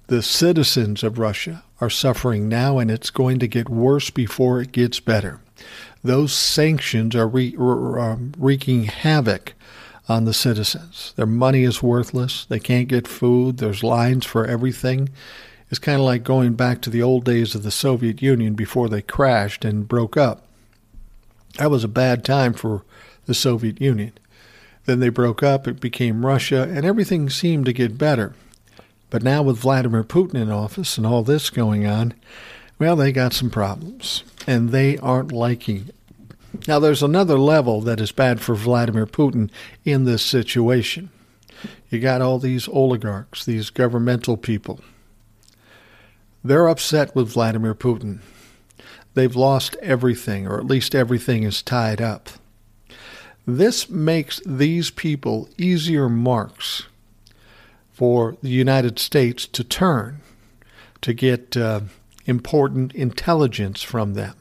the 0.06 0.22
citizens 0.22 1.02
of 1.02 1.18
Russia 1.18 1.62
are 1.80 1.90
suffering 1.90 2.48
now, 2.48 2.78
and 2.78 2.90
it's 2.90 3.10
going 3.10 3.38
to 3.38 3.48
get 3.48 3.68
worse 3.68 4.10
before 4.10 4.60
it 4.60 4.72
gets 4.72 5.00
better. 5.00 5.40
Those 6.02 6.32
sanctions 6.32 7.14
are 7.14 7.28
re- 7.28 7.56
um, 7.58 8.32
wreaking 8.38 8.84
havoc 8.84 9.54
on 10.08 10.24
the 10.24 10.34
citizens. 10.34 11.12
Their 11.16 11.26
money 11.26 11.62
is 11.62 11.82
worthless. 11.82 12.44
They 12.46 12.58
can't 12.58 12.88
get 12.88 13.06
food. 13.06 13.58
There's 13.58 13.84
lines 13.84 14.26
for 14.26 14.46
everything. 14.46 15.10
It's 15.70 15.78
kind 15.78 16.00
of 16.00 16.04
like 16.04 16.24
going 16.24 16.54
back 16.54 16.82
to 16.82 16.90
the 16.90 17.02
old 17.02 17.24
days 17.24 17.54
of 17.54 17.62
the 17.62 17.70
Soviet 17.70 18.20
Union 18.20 18.54
before 18.54 18.88
they 18.88 19.02
crashed 19.02 19.64
and 19.64 19.86
broke 19.86 20.16
up. 20.16 20.46
That 21.58 21.70
was 21.70 21.84
a 21.84 21.88
bad 21.88 22.24
time 22.24 22.54
for 22.54 22.82
the 23.26 23.34
Soviet 23.34 23.80
Union. 23.80 24.12
Then 24.86 24.98
they 24.98 25.10
broke 25.10 25.42
up, 25.42 25.68
it 25.68 25.78
became 25.78 26.26
Russia, 26.26 26.68
and 26.68 26.84
everything 26.84 27.30
seemed 27.30 27.66
to 27.66 27.72
get 27.72 27.98
better. 27.98 28.34
But 29.10 29.22
now 29.22 29.42
with 29.42 29.58
Vladimir 29.58 30.04
Putin 30.04 30.36
in 30.36 30.50
office 30.50 30.96
and 30.96 31.06
all 31.06 31.22
this 31.22 31.50
going 31.50 31.86
on, 31.86 32.14
well, 32.78 32.96
they 32.96 33.12
got 33.12 33.32
some 33.34 33.50
problems, 33.50 34.24
and 34.46 34.70
they 34.70 34.96
aren't 34.98 35.32
liking 35.32 35.88
it. 35.88 35.94
Now, 36.66 36.78
there's 36.78 37.02
another 37.02 37.38
level 37.38 37.80
that 37.82 38.00
is 38.00 38.12
bad 38.12 38.40
for 38.40 38.54
Vladimir 38.54 39.06
Putin 39.06 39.50
in 39.84 40.04
this 40.04 40.22
situation. 40.22 41.10
You 41.90 42.00
got 42.00 42.22
all 42.22 42.38
these 42.38 42.68
oligarchs, 42.68 43.44
these 43.44 43.70
governmental 43.70 44.36
people. 44.36 44.80
They're 46.42 46.68
upset 46.68 47.14
with 47.14 47.32
Vladimir 47.32 47.74
Putin. 47.74 48.20
They've 49.14 49.36
lost 49.36 49.76
everything, 49.82 50.46
or 50.46 50.58
at 50.58 50.66
least 50.66 50.94
everything 50.94 51.42
is 51.42 51.62
tied 51.62 52.00
up. 52.00 52.30
This 53.46 53.90
makes 53.90 54.40
these 54.46 54.90
people 54.90 55.48
easier 55.58 56.08
marks 56.08 56.84
for 58.00 58.34
the 58.40 58.48
United 58.48 58.98
States 58.98 59.46
to 59.46 59.62
turn 59.62 60.22
to 61.02 61.12
get 61.12 61.54
uh, 61.54 61.82
important 62.24 62.94
intelligence 62.94 63.82
from 63.82 64.14
them. 64.14 64.34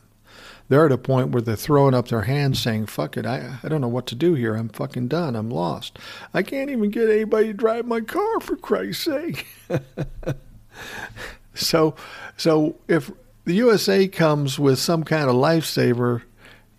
They're 0.69 0.85
at 0.85 0.93
a 0.93 0.97
point 0.97 1.31
where 1.31 1.41
they're 1.41 1.57
throwing 1.57 1.93
up 1.93 2.07
their 2.07 2.21
hands 2.21 2.61
saying, 2.61 2.85
fuck 2.85 3.17
it, 3.17 3.25
I, 3.25 3.57
I 3.61 3.67
don't 3.67 3.81
know 3.81 3.89
what 3.89 4.07
to 4.07 4.15
do 4.15 4.33
here. 4.33 4.55
I'm 4.55 4.69
fucking 4.69 5.09
done. 5.09 5.35
I'm 5.35 5.49
lost. 5.49 5.99
I 6.33 6.41
can't 6.41 6.69
even 6.69 6.89
get 6.89 7.09
anybody 7.09 7.47
to 7.47 7.53
drive 7.53 7.85
my 7.85 7.99
car, 7.99 8.39
for 8.39 8.55
Christ's 8.55 9.03
sake. 9.03 9.45
so, 11.53 11.95
so 12.37 12.77
if 12.87 13.11
the 13.43 13.55
USA 13.55 14.07
comes 14.07 14.57
with 14.57 14.79
some 14.79 15.03
kind 15.03 15.29
of 15.29 15.35
lifesaver 15.35 16.21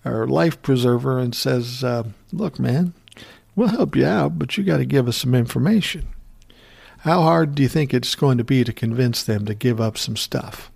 or 0.02 0.26
life 0.26 0.62
preserver 0.62 1.18
and 1.18 1.34
says, 1.34 1.84
uh, 1.84 2.04
look, 2.32 2.58
man, 2.58 2.94
we'll 3.54 3.68
help 3.68 3.94
you 3.96 4.06
out, 4.06 4.38
but 4.38 4.56
you 4.56 4.64
got 4.64 4.78
to 4.78 4.86
give 4.86 5.08
us 5.08 5.18
some 5.18 5.34
information. 5.34 6.08
How 7.02 7.22
hard 7.22 7.54
do 7.54 7.62
you 7.62 7.68
think 7.68 7.94
it's 7.94 8.14
going 8.14 8.36
to 8.36 8.44
be 8.44 8.62
to 8.62 8.74
convince 8.74 9.24
them 9.24 9.46
to 9.46 9.54
give 9.54 9.80
up 9.80 9.96
some 9.96 10.16
stuff? 10.16 10.70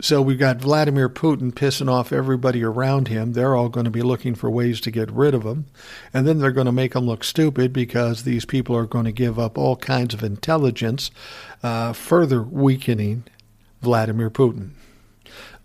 So 0.00 0.20
we've 0.20 0.38
got 0.38 0.56
Vladimir 0.56 1.08
Putin 1.08 1.52
pissing 1.52 1.88
off 1.88 2.12
everybody 2.12 2.64
around 2.64 3.06
him. 3.06 3.32
They're 3.34 3.54
all 3.54 3.68
going 3.68 3.84
to 3.84 3.90
be 3.90 4.02
looking 4.02 4.34
for 4.34 4.50
ways 4.50 4.80
to 4.80 4.90
get 4.90 5.08
rid 5.12 5.32
of 5.32 5.44
him. 5.44 5.66
And 6.12 6.26
then 6.26 6.40
they're 6.40 6.50
going 6.50 6.66
to 6.66 6.72
make 6.72 6.96
him 6.96 7.06
look 7.06 7.22
stupid 7.22 7.72
because 7.72 8.24
these 8.24 8.44
people 8.44 8.76
are 8.76 8.86
going 8.86 9.04
to 9.04 9.12
give 9.12 9.38
up 9.38 9.56
all 9.56 9.76
kinds 9.76 10.12
of 10.12 10.24
intelligence, 10.24 11.12
uh, 11.62 11.92
further 11.92 12.42
weakening 12.42 13.24
Vladimir 13.82 14.30
Putin. 14.30 14.70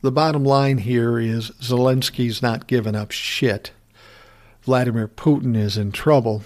The 0.01 0.11
bottom 0.11 0.43
line 0.43 0.79
here 0.79 1.17
is 1.17 1.49
Zelensky's 1.61 2.43
not 2.43 2.67
giving 2.67 2.95
up 2.95 3.09
shit. 3.09 3.71
Vladimir 4.61 5.07
Putin 5.07 5.57
is 5.57 5.77
in 5.77 5.91
trouble, 5.91 6.43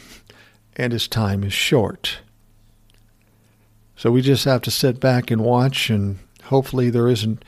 and 0.77 0.93
his 0.93 1.09
time 1.09 1.43
is 1.43 1.51
short. 1.51 2.19
So 3.99 4.11
we 4.11 4.21
just 4.21 4.45
have 4.45 4.61
to 4.61 4.71
sit 4.71 5.01
back 5.01 5.29
and 5.29 5.41
watch, 5.41 5.89
and 5.89 6.19
hopefully 6.45 6.89
there 6.89 7.09
isn't 7.09 7.43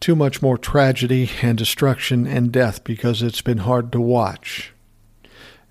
too 0.00 0.16
much 0.16 0.42
more 0.42 0.58
tragedy 0.58 1.30
and 1.42 1.56
destruction 1.56 2.26
and 2.26 2.50
death 2.50 2.82
because 2.82 3.22
it's 3.22 3.40
been 3.40 3.58
hard 3.58 3.92
to 3.92 4.00
watch. 4.00 4.72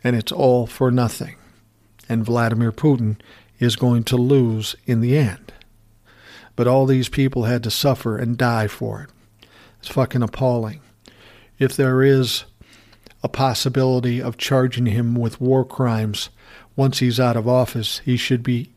And 0.02 0.16
it's 0.16 0.32
all 0.32 0.68
for 0.68 0.90
nothing. 0.90 1.36
And 2.08 2.24
Vladimir 2.24 2.72
Putin 2.72 3.18
is 3.60 3.76
going 3.76 4.06
to 4.06 4.16
lose 4.16 4.78
in 4.86 5.02
the 5.02 5.18
end. 5.18 5.52
But 6.56 6.66
all 6.66 6.86
these 6.86 7.10
people 7.10 7.44
had 7.44 7.62
to 7.64 7.70
suffer 7.70 8.18
and 8.18 8.38
die 8.38 8.68
for 8.68 9.02
it. 9.02 9.10
It's 9.80 9.90
fucking 9.90 10.24
appalling. 10.24 10.80
If 11.60 11.76
there 11.76 12.02
is 12.02 12.46
a 13.22 13.28
possibility 13.28 14.22
of 14.22 14.38
charging 14.38 14.86
him 14.86 15.14
with 15.14 15.42
war 15.42 15.66
crimes 15.66 16.30
once 16.78 17.00
he's 17.00 17.20
out 17.20 17.36
of 17.36 17.50
office, 17.50 18.00
he 18.06 18.16
should 18.16 18.44
be 18.44 18.70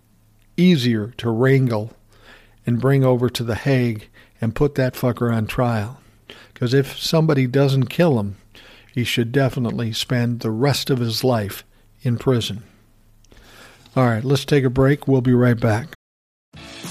easier 0.57 1.13
to 1.19 1.31
wrangle 1.31 1.93
and 2.67 2.81
bring 2.81 3.05
over 3.05 3.29
to 3.31 3.45
The 3.45 3.55
Hague 3.55 4.09
and 4.41 4.55
put 4.55 4.75
that 4.75 4.95
fucker 4.95 5.35
on 5.35 5.47
trial. 5.47 6.01
Because 6.53 6.75
if 6.75 6.99
somebody 6.99 7.47
doesn't 7.47 7.87
kill 7.87 8.19
him, 8.19 8.37
he 8.93 9.05
should 9.05 9.31
definitely 9.31 9.93
spend 9.93 10.41
the 10.41 10.51
rest 10.51 10.91
of 10.91 10.99
his 10.99 11.23
life 11.23 11.65
in 12.03 12.19
prison. 12.19 12.63
All 13.95 14.07
right, 14.07 14.25
let's 14.25 14.45
take 14.45 14.65
a 14.65 14.71
break. 14.71 15.07
We'll 15.07 15.21
be 15.21 15.35
right 15.35 15.59
back. 15.59 15.96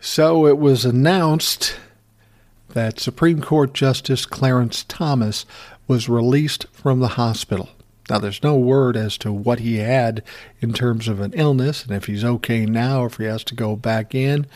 So 0.00 0.46
it 0.46 0.58
was 0.58 0.86
announced 0.86 1.76
that 2.70 2.98
Supreme 2.98 3.42
Court 3.42 3.74
Justice 3.74 4.24
Clarence 4.24 4.84
Thomas 4.88 5.44
was 5.86 6.08
released 6.08 6.66
from 6.72 7.00
the 7.00 7.08
hospital. 7.08 7.68
Now, 8.08 8.18
there's 8.18 8.42
no 8.42 8.56
word 8.56 8.96
as 8.96 9.18
to 9.18 9.30
what 9.30 9.60
he 9.60 9.76
had 9.76 10.22
in 10.60 10.72
terms 10.72 11.06
of 11.06 11.20
an 11.20 11.32
illness 11.34 11.84
and 11.84 11.94
if 11.94 12.06
he's 12.06 12.24
okay 12.24 12.64
now, 12.64 13.04
if 13.04 13.18
he 13.18 13.24
has 13.24 13.44
to 13.44 13.54
go 13.54 13.76
back 13.76 14.14
in, 14.14 14.46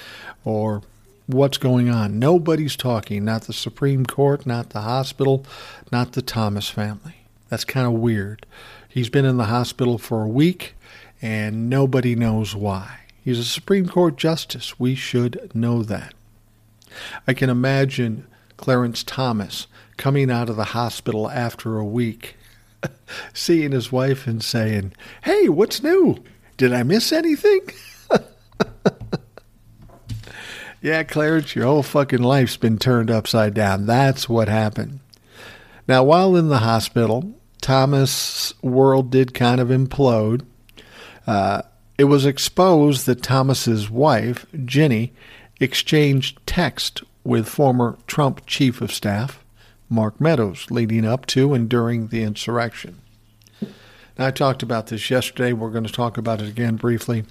or 0.45 0.83
what's 1.27 1.59
going 1.59 1.91
on. 1.91 2.19
Nobody's 2.19 2.75
talking, 2.75 3.25
not 3.25 3.43
the 3.43 3.53
Supreme 3.53 4.07
Court, 4.07 4.47
not 4.47 4.71
the 4.71 4.81
hospital, 4.81 5.45
not 5.93 6.13
the 6.13 6.23
Thomas 6.23 6.71
family. 6.71 7.17
That's 7.51 7.65
kind 7.65 7.87
of 7.87 7.93
weird. 7.93 8.47
He's 8.89 9.11
been 9.11 9.25
in 9.25 9.37
the 9.37 9.45
hospital 9.45 9.99
for 9.99 10.23
a 10.23 10.29
week, 10.29 10.75
and 11.21 11.69
nobody 11.69 12.17
knows 12.17 12.57
why. 12.57 13.04
He's 13.25 13.39
a 13.39 13.45
Supreme 13.45 13.89
Court 13.89 14.17
justice. 14.17 14.79
We 14.79 14.95
should 14.95 15.51
know 15.55 15.83
that. 15.83 16.13
I 17.27 17.33
can 17.33 17.49
imagine 17.49 18.27
Clarence 18.59 19.03
Thomas 19.03 19.67
coming 19.97 20.31
out 20.31 20.51
of 20.51 20.57
the 20.57 20.65
hospital 20.65 21.31
after 21.31 21.79
a 21.79 21.85
week, 21.85 22.37
seeing 23.33 23.73
his 23.73 23.91
wife 23.91 24.27
and 24.27 24.45
saying, 24.45 24.93
Hey, 25.23 25.49
what's 25.49 25.83
new? 25.83 26.23
Did 26.59 26.75
I 26.75 26.83
miss 26.83 27.13
anything? 27.13 27.61
yeah, 30.83 31.03
Clarence, 31.03 31.57
your 31.57 31.65
whole 31.65 31.83
fucking 31.83 32.23
life's 32.23 32.59
been 32.59 32.79
turned 32.79 33.11
upside 33.11 33.55
down. 33.55 33.87
That's 33.87 34.29
what 34.29 34.49
happened. 34.49 35.01
Now, 35.89 36.05
while 36.05 36.37
in 36.37 36.49
the 36.49 36.59
hospital, 36.59 37.35
Thomas' 37.63 38.53
world 38.63 39.11
did 39.11 39.33
kind 39.33 39.63
of 39.63 39.69
implode. 39.69 40.45
Uh, 41.27 41.63
it 41.97 42.05
was 42.05 42.27
exposed 42.27 43.07
that 43.07 43.23
Thomas's 43.23 43.89
wife, 43.89 44.47
Ginni, 44.53 45.11
exchanged 45.61 46.45
text 46.47 47.03
with 47.23 47.49
former 47.49 47.97
Trump 48.07 48.45
chief 48.47 48.81
of 48.81 48.93
staff, 48.93 49.45
Mark 49.89 50.21
Meadows, 50.21 50.71
leading 50.71 51.05
up 51.05 51.27
to 51.27 51.55
and 51.55 51.69
during 51.69 52.09
the 52.09 52.23
insurrection. 52.23 53.01
Now, 54.19 54.27
I 54.27 54.31
talked 54.31 54.63
about 54.63 54.89
this 54.89 55.11
yesterday. 55.11 55.53
We're 55.53 55.71
going 55.71 55.85
to 55.85 55.93
talk 55.93 56.19
about 56.19 56.41
it 56.41 56.49
again 56.49 56.77
briefly. 56.77 57.25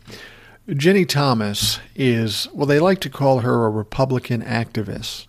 Jenny 0.69 1.05
Thomas 1.05 1.79
is, 1.95 2.47
well, 2.53 2.65
they 2.65 2.79
like 2.79 2.99
to 3.01 3.09
call 3.09 3.39
her 3.39 3.65
a 3.65 3.69
Republican 3.69 4.41
activist. 4.41 5.27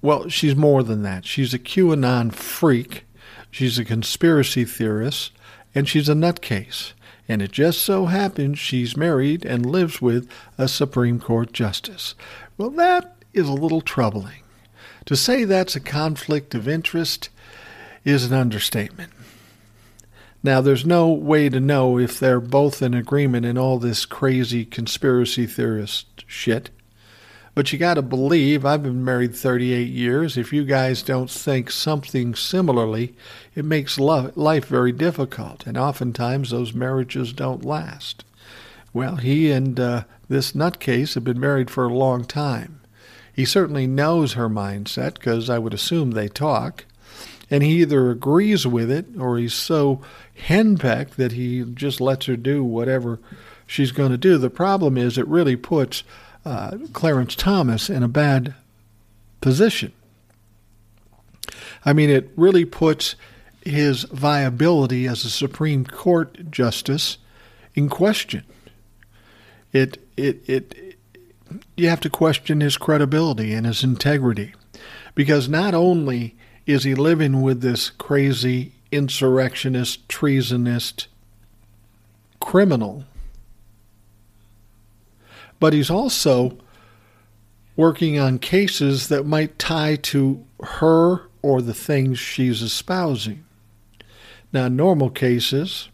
Well, 0.00 0.28
she's 0.28 0.54
more 0.54 0.84
than 0.84 1.02
that. 1.02 1.24
She's 1.24 1.52
a 1.52 1.58
QAnon 1.58 2.32
freak, 2.32 3.04
she's 3.50 3.80
a 3.80 3.84
conspiracy 3.84 4.64
theorist, 4.64 5.32
and 5.74 5.88
she's 5.88 6.08
a 6.08 6.14
nutcase 6.14 6.92
and 7.28 7.42
it 7.42 7.52
just 7.52 7.82
so 7.82 8.06
happens 8.06 8.58
she's 8.58 8.96
married 8.96 9.44
and 9.44 9.66
lives 9.66 10.00
with 10.00 10.28
a 10.56 10.66
Supreme 10.66 11.20
Court 11.20 11.52
justice. 11.52 12.14
Well, 12.56 12.70
that 12.70 13.16
is 13.34 13.48
a 13.48 13.52
little 13.52 13.82
troubling. 13.82 14.42
To 15.04 15.16
say 15.16 15.44
that's 15.44 15.76
a 15.76 15.80
conflict 15.80 16.54
of 16.54 16.66
interest 16.66 17.28
is 18.04 18.24
an 18.24 18.32
understatement. 18.32 19.12
Now, 20.42 20.60
there's 20.60 20.86
no 20.86 21.08
way 21.10 21.48
to 21.48 21.60
know 21.60 21.98
if 21.98 22.18
they're 22.18 22.40
both 22.40 22.80
in 22.80 22.94
agreement 22.94 23.44
in 23.44 23.58
all 23.58 23.78
this 23.78 24.06
crazy 24.06 24.64
conspiracy 24.64 25.46
theorist 25.46 26.24
shit. 26.26 26.70
But 27.58 27.72
you 27.72 27.78
got 27.80 27.94
to 27.94 28.02
believe, 28.02 28.64
I've 28.64 28.84
been 28.84 29.04
married 29.04 29.34
38 29.34 29.88
years. 29.88 30.36
If 30.38 30.52
you 30.52 30.64
guys 30.64 31.02
don't 31.02 31.28
think 31.28 31.72
something 31.72 32.36
similarly, 32.36 33.16
it 33.56 33.64
makes 33.64 33.98
life 33.98 34.66
very 34.66 34.92
difficult. 34.92 35.66
And 35.66 35.76
oftentimes 35.76 36.50
those 36.50 36.72
marriages 36.72 37.32
don't 37.32 37.64
last. 37.64 38.24
Well, 38.92 39.16
he 39.16 39.50
and 39.50 39.80
uh, 39.80 40.04
this 40.28 40.52
nutcase 40.52 41.14
have 41.14 41.24
been 41.24 41.40
married 41.40 41.68
for 41.68 41.82
a 41.82 41.92
long 41.92 42.24
time. 42.24 42.80
He 43.34 43.44
certainly 43.44 43.88
knows 43.88 44.34
her 44.34 44.48
mindset 44.48 45.14
because 45.14 45.50
I 45.50 45.58
would 45.58 45.74
assume 45.74 46.12
they 46.12 46.28
talk. 46.28 46.84
And 47.50 47.64
he 47.64 47.80
either 47.80 48.12
agrees 48.12 48.68
with 48.68 48.88
it 48.88 49.06
or 49.18 49.36
he's 49.36 49.52
so 49.52 50.00
henpecked 50.46 51.16
that 51.16 51.32
he 51.32 51.64
just 51.64 52.00
lets 52.00 52.26
her 52.26 52.36
do 52.36 52.62
whatever 52.62 53.18
she's 53.66 53.90
going 53.90 54.12
to 54.12 54.16
do. 54.16 54.38
The 54.38 54.48
problem 54.48 54.96
is 54.96 55.18
it 55.18 55.26
really 55.26 55.56
puts 55.56 56.04
uh, 56.48 56.78
Clarence 56.94 57.34
Thomas 57.34 57.90
in 57.90 58.02
a 58.02 58.08
bad 58.08 58.54
position. 59.42 59.92
I 61.84 61.92
mean, 61.92 62.08
it 62.08 62.30
really 62.36 62.64
puts 62.64 63.16
his 63.60 64.04
viability 64.04 65.06
as 65.06 65.24
a 65.24 65.30
Supreme 65.30 65.84
Court 65.84 66.50
justice 66.50 67.18
in 67.74 67.90
question. 67.90 68.44
It, 69.72 69.98
it, 70.16 70.48
it, 70.48 70.96
you 71.76 71.88
have 71.90 72.00
to 72.00 72.10
question 72.10 72.62
his 72.62 72.78
credibility 72.78 73.52
and 73.52 73.66
his 73.66 73.84
integrity 73.84 74.54
because 75.14 75.48
not 75.50 75.74
only 75.74 76.34
is 76.66 76.84
he 76.84 76.94
living 76.94 77.42
with 77.42 77.60
this 77.60 77.90
crazy 77.90 78.72
insurrectionist, 78.90 80.08
treasonist 80.08 81.08
criminal 82.40 83.04
but 85.60 85.72
he's 85.72 85.90
also 85.90 86.58
working 87.76 88.18
on 88.18 88.38
cases 88.38 89.08
that 89.08 89.24
might 89.24 89.58
tie 89.58 89.96
to 89.96 90.44
her 90.60 91.22
or 91.42 91.62
the 91.62 91.74
things 91.74 92.18
she's 92.18 92.62
espousing. 92.62 93.44
Now, 94.52 94.66
in 94.66 94.76
normal 94.76 95.10
cases, 95.10 95.88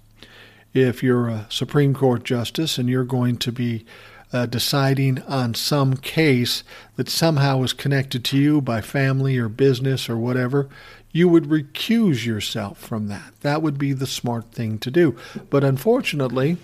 if 0.73 1.03
you're 1.03 1.29
a 1.29 1.47
Supreme 1.51 1.95
Court 1.95 2.25
justice 2.25 2.79
and 2.79 2.89
you're 2.89 3.05
going 3.05 3.37
to 3.39 3.53
be 3.53 3.85
uh, 4.33 4.47
deciding 4.47 5.23
on 5.23 5.55
some 5.55 5.97
case 5.97 6.65
that 6.97 7.09
somehow 7.09 7.63
is 7.63 7.73
connected 7.73 8.25
to 8.25 8.39
you 8.39 8.61
by 8.61 8.81
family 8.81 9.39
or 9.39 9.49
business 9.49 10.09
or 10.09 10.17
whatever, 10.17 10.69
you 11.13 11.29
would 11.29 11.45
recuse 11.45 12.27
yourself 12.27 12.79
from 12.79 13.07
that. 13.07 13.33
That 13.43 13.63
would 13.63 13.79
be 13.79 13.93
the 13.93 14.07
smart 14.07 14.51
thing 14.51 14.79
to 14.81 14.91
do. 14.91 15.17
But 15.51 15.63
unfortunately, 15.63 16.57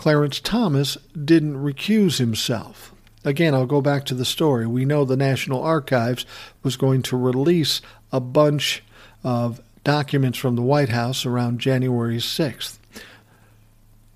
Clarence 0.00 0.40
Thomas 0.40 0.96
didn't 1.26 1.62
recuse 1.62 2.16
himself. 2.16 2.94
Again, 3.22 3.52
I'll 3.54 3.66
go 3.66 3.82
back 3.82 4.06
to 4.06 4.14
the 4.14 4.24
story. 4.24 4.66
We 4.66 4.86
know 4.86 5.04
the 5.04 5.14
National 5.14 5.62
Archives 5.62 6.24
was 6.62 6.78
going 6.78 7.02
to 7.02 7.18
release 7.18 7.82
a 8.10 8.18
bunch 8.18 8.82
of 9.22 9.60
documents 9.84 10.38
from 10.38 10.56
the 10.56 10.62
White 10.62 10.88
House 10.88 11.26
around 11.26 11.60
January 11.60 12.16
6th. 12.16 12.78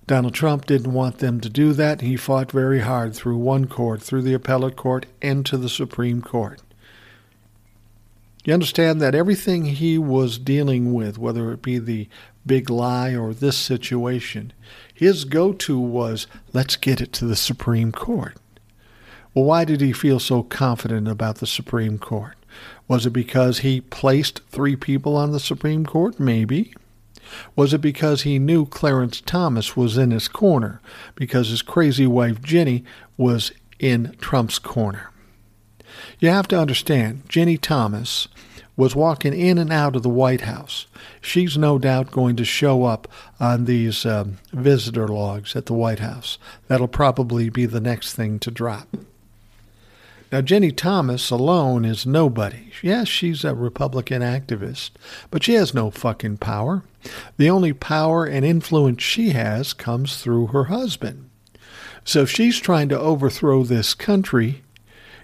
Donald 0.07 0.33
Trump 0.33 0.65
didn't 0.65 0.95
want 0.95 1.19
them 1.19 1.39
to 1.43 1.51
do 1.51 1.75
that. 1.75 2.01
He 2.01 2.17
fought 2.17 2.51
very 2.51 2.81
hard 2.81 3.15
through 3.15 3.37
one 3.37 3.67
court, 3.67 4.01
through 4.01 4.23
the 4.23 4.33
appellate 4.33 4.77
court, 4.77 5.05
and 5.21 5.45
to 5.45 5.59
the 5.59 5.69
Supreme 5.69 6.23
Court. 6.23 6.63
You 8.47 8.55
understand 8.55 9.03
that 9.03 9.15
everything 9.15 9.67
he 9.67 9.99
was 9.99 10.39
dealing 10.39 10.95
with, 10.95 11.19
whether 11.19 11.53
it 11.53 11.61
be 11.61 11.79
the 11.79 12.09
big 12.47 12.71
lie 12.71 13.15
or 13.15 13.35
this 13.35 13.59
situation, 13.59 14.55
his 14.95 15.25
go 15.25 15.53
to 15.53 15.79
was, 15.79 16.27
let's 16.53 16.77
get 16.77 17.01
it 17.01 17.13
to 17.15 17.27
the 17.27 17.37
Supreme 17.37 17.93
Court. 17.93 18.37
Well, 19.35 19.45
why 19.45 19.65
did 19.65 19.81
he 19.81 19.93
feel 19.93 20.21
so 20.21 20.45
confident 20.45 21.09
about 21.09 21.37
the 21.37 21.47
Supreme 21.47 21.99
Court? 21.99 22.37
Was 22.87 23.05
it 23.05 23.11
because 23.11 23.59
he 23.59 23.81
placed 23.81 24.41
three 24.49 24.77
people 24.77 25.17
on 25.17 25.33
the 25.33 25.41
Supreme 25.41 25.85
Court? 25.85 26.21
Maybe. 26.21 26.73
Was 27.57 27.75
it 27.75 27.81
because 27.81 28.23
he 28.23 28.39
knew 28.39 28.67
Clarence 28.67 29.21
Thomas 29.21 29.77
was 29.77 29.99
in 29.99 30.13
his 30.13 30.29
corner, 30.29 30.81
because 31.17 31.49
his 31.49 31.63
crazy 31.63 32.07
wife 32.07 32.41
Ginni 32.43 32.85
was 33.17 33.51
in 33.81 34.15
Trump's 34.21 34.61
corner? 34.61 35.11
You 36.21 36.29
have 36.29 36.47
to 36.49 36.61
understand, 36.61 37.29
Ginni 37.29 37.61
Thomas 37.61 38.29
was 38.77 38.97
walking 38.97 39.33
in 39.33 39.59
and 39.59 39.73
out 39.73 39.95
of 39.95 40.03
the 40.03 40.09
White 40.09 40.43
House. 40.43 40.87
She's 41.21 41.57
no 41.57 41.79
doubt 41.79 42.11
going 42.11 42.37
to 42.37 42.45
show 42.45 42.85
up 42.85 43.07
on 43.39 43.65
these 43.65 44.05
um, 44.05 44.39
visitor 44.53 45.07
logs 45.07 45.55
at 45.55 45.67
the 45.67 45.75
White 45.75 46.01
House. 46.01 46.39
That'll 46.67 46.89
probably 46.89 47.49
be 47.49 47.67
the 47.67 47.81
next 47.81 48.15
thing 48.15 48.39
to 48.41 48.51
drop. 48.51 48.97
Now, 50.33 50.41
Jenny 50.41 50.73
Thomas 50.73 51.31
alone 51.31 51.85
is 51.85 52.05
nobody. 52.05 52.73
Yes, 52.83 53.07
she's 53.07 53.45
a 53.45 53.55
Republican 53.55 54.21
activist, 54.21 54.91
but 55.31 55.45
she 55.45 55.55
has 55.55 55.73
no 55.73 55.93
fucking 55.93 56.39
power. 56.39 56.83
The 57.37 57.49
only 57.49 57.73
power 57.73 58.25
and 58.25 58.45
influence 58.45 59.03
she 59.03 59.31
has 59.31 59.73
comes 59.73 60.17
through 60.17 60.49
her 60.49 60.65
husband. 60.65 61.31
So 62.05 62.25
she's 62.25 62.59
trying 62.59 62.89
to 62.89 62.99
overthrow 62.99 63.63
this 63.63 63.95
country 63.95 64.65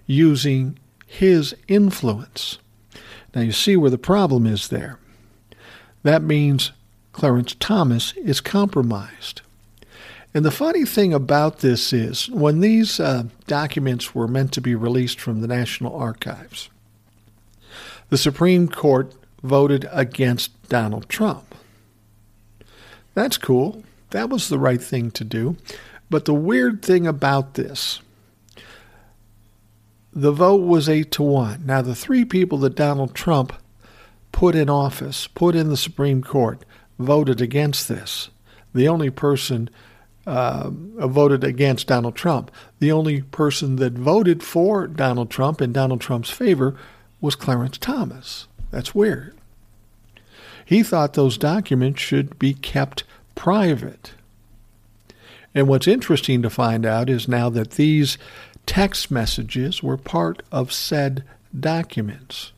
using 0.06 0.78
his 1.06 1.56
influence. 1.66 2.58
Now 3.34 3.42
you 3.42 3.52
see 3.52 3.76
where 3.76 3.90
the 3.90 3.98
problem 3.98 4.46
is 4.46 4.68
there. 4.68 4.98
That 6.02 6.22
means 6.22 6.72
Clarence 7.12 7.54
Thomas 7.58 8.12
is 8.16 8.40
compromised. 8.40 9.42
And 10.32 10.44
the 10.44 10.50
funny 10.50 10.84
thing 10.84 11.12
about 11.12 11.58
this 11.58 11.92
is 11.92 12.30
when 12.30 12.60
these 12.60 13.00
uh, 13.00 13.24
documents 13.46 14.14
were 14.14 14.28
meant 14.28 14.52
to 14.52 14.60
be 14.60 14.74
released 14.74 15.20
from 15.20 15.40
the 15.40 15.48
National 15.48 15.94
Archives, 15.94 16.70
the 18.10 18.18
Supreme 18.18 18.68
Court 18.68 19.12
voted 19.42 19.88
against 19.90 20.68
Donald 20.68 21.08
Trump. 21.08 21.54
That's 23.14 23.38
cool. 23.38 23.82
That 24.10 24.30
was 24.30 24.48
the 24.48 24.58
right 24.58 24.80
thing 24.80 25.10
to 25.12 25.24
do. 25.24 25.56
But 26.08 26.24
the 26.24 26.34
weird 26.34 26.82
thing 26.82 27.06
about 27.06 27.54
this, 27.54 28.00
the 30.12 30.32
vote 30.32 30.62
was 30.62 30.88
eight 30.88 31.10
to 31.12 31.22
one. 31.22 31.64
Now, 31.64 31.82
the 31.82 31.94
three 31.94 32.24
people 32.24 32.58
that 32.58 32.74
Donald 32.74 33.14
Trump 33.14 33.52
put 34.32 34.54
in 34.54 34.68
office, 34.68 35.26
put 35.26 35.54
in 35.54 35.68
the 35.68 35.76
Supreme 35.76 36.22
Court, 36.22 36.64
voted 36.98 37.40
against 37.40 37.88
this. 37.88 38.30
The 38.74 38.88
only 38.88 39.10
person 39.10 39.70
uh, 40.26 40.70
voted 40.70 41.44
against 41.44 41.88
Donald 41.88 42.14
Trump. 42.14 42.50
The 42.78 42.92
only 42.92 43.22
person 43.22 43.76
that 43.76 43.94
voted 43.94 44.42
for 44.42 44.86
Donald 44.86 45.30
Trump 45.30 45.60
in 45.60 45.72
Donald 45.72 46.00
Trump's 46.00 46.30
favor 46.30 46.76
was 47.20 47.34
Clarence 47.34 47.78
Thomas. 47.78 48.46
That's 48.70 48.94
weird. 48.94 49.36
He 50.64 50.82
thought 50.82 51.14
those 51.14 51.36
documents 51.36 52.00
should 52.00 52.38
be 52.38 52.54
kept 52.54 53.02
private. 53.34 54.12
And 55.54 55.66
what's 55.66 55.88
interesting 55.88 56.42
to 56.42 56.50
find 56.50 56.86
out 56.86 57.10
is 57.10 57.26
now 57.26 57.50
that 57.50 57.72
these 57.72 58.18
text 58.70 59.10
messages 59.10 59.82
were 59.82 59.96
part 59.96 60.44
of 60.52 60.72
said 60.72 61.24
documents. 61.58 62.52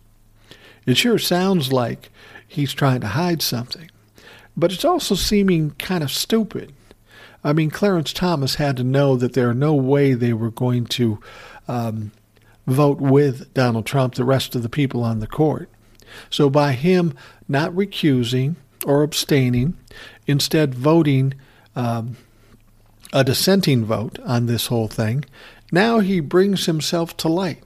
It 0.84 0.98
sure 0.98 1.18
sounds 1.18 1.72
like 1.72 2.10
he's 2.46 2.74
trying 2.74 3.00
to 3.00 3.06
hide 3.06 3.40
something, 3.40 3.90
but 4.54 4.74
it's 4.74 4.84
also 4.84 5.14
seeming 5.14 5.70
kind 5.78 6.04
of 6.04 6.10
stupid. 6.10 6.74
I 7.42 7.54
mean, 7.54 7.70
Clarence 7.70 8.12
Thomas 8.12 8.56
had 8.56 8.76
to 8.76 8.84
know 8.84 9.16
that 9.16 9.32
there 9.32 9.48
are 9.48 9.54
no 9.54 9.74
way 9.74 10.12
they 10.12 10.34
were 10.34 10.50
going 10.50 10.84
to 10.88 11.18
um, 11.66 12.12
vote 12.66 12.98
with 13.00 13.54
Donald 13.54 13.86
Trump, 13.86 14.16
the 14.16 14.26
rest 14.26 14.54
of 14.54 14.62
the 14.62 14.68
people 14.68 15.02
on 15.02 15.20
the 15.20 15.26
court. 15.26 15.70
So 16.28 16.50
by 16.50 16.72
him 16.72 17.14
not 17.48 17.72
recusing 17.72 18.56
or 18.84 19.02
abstaining, 19.02 19.78
instead 20.26 20.74
voting 20.74 21.32
um, 21.74 22.18
a 23.14 23.24
dissenting 23.24 23.86
vote 23.86 24.18
on 24.26 24.44
this 24.44 24.66
whole 24.66 24.88
thing, 24.88 25.24
now 25.72 25.98
he 25.98 26.20
brings 26.20 26.66
himself 26.66 27.16
to 27.16 27.28
light. 27.28 27.64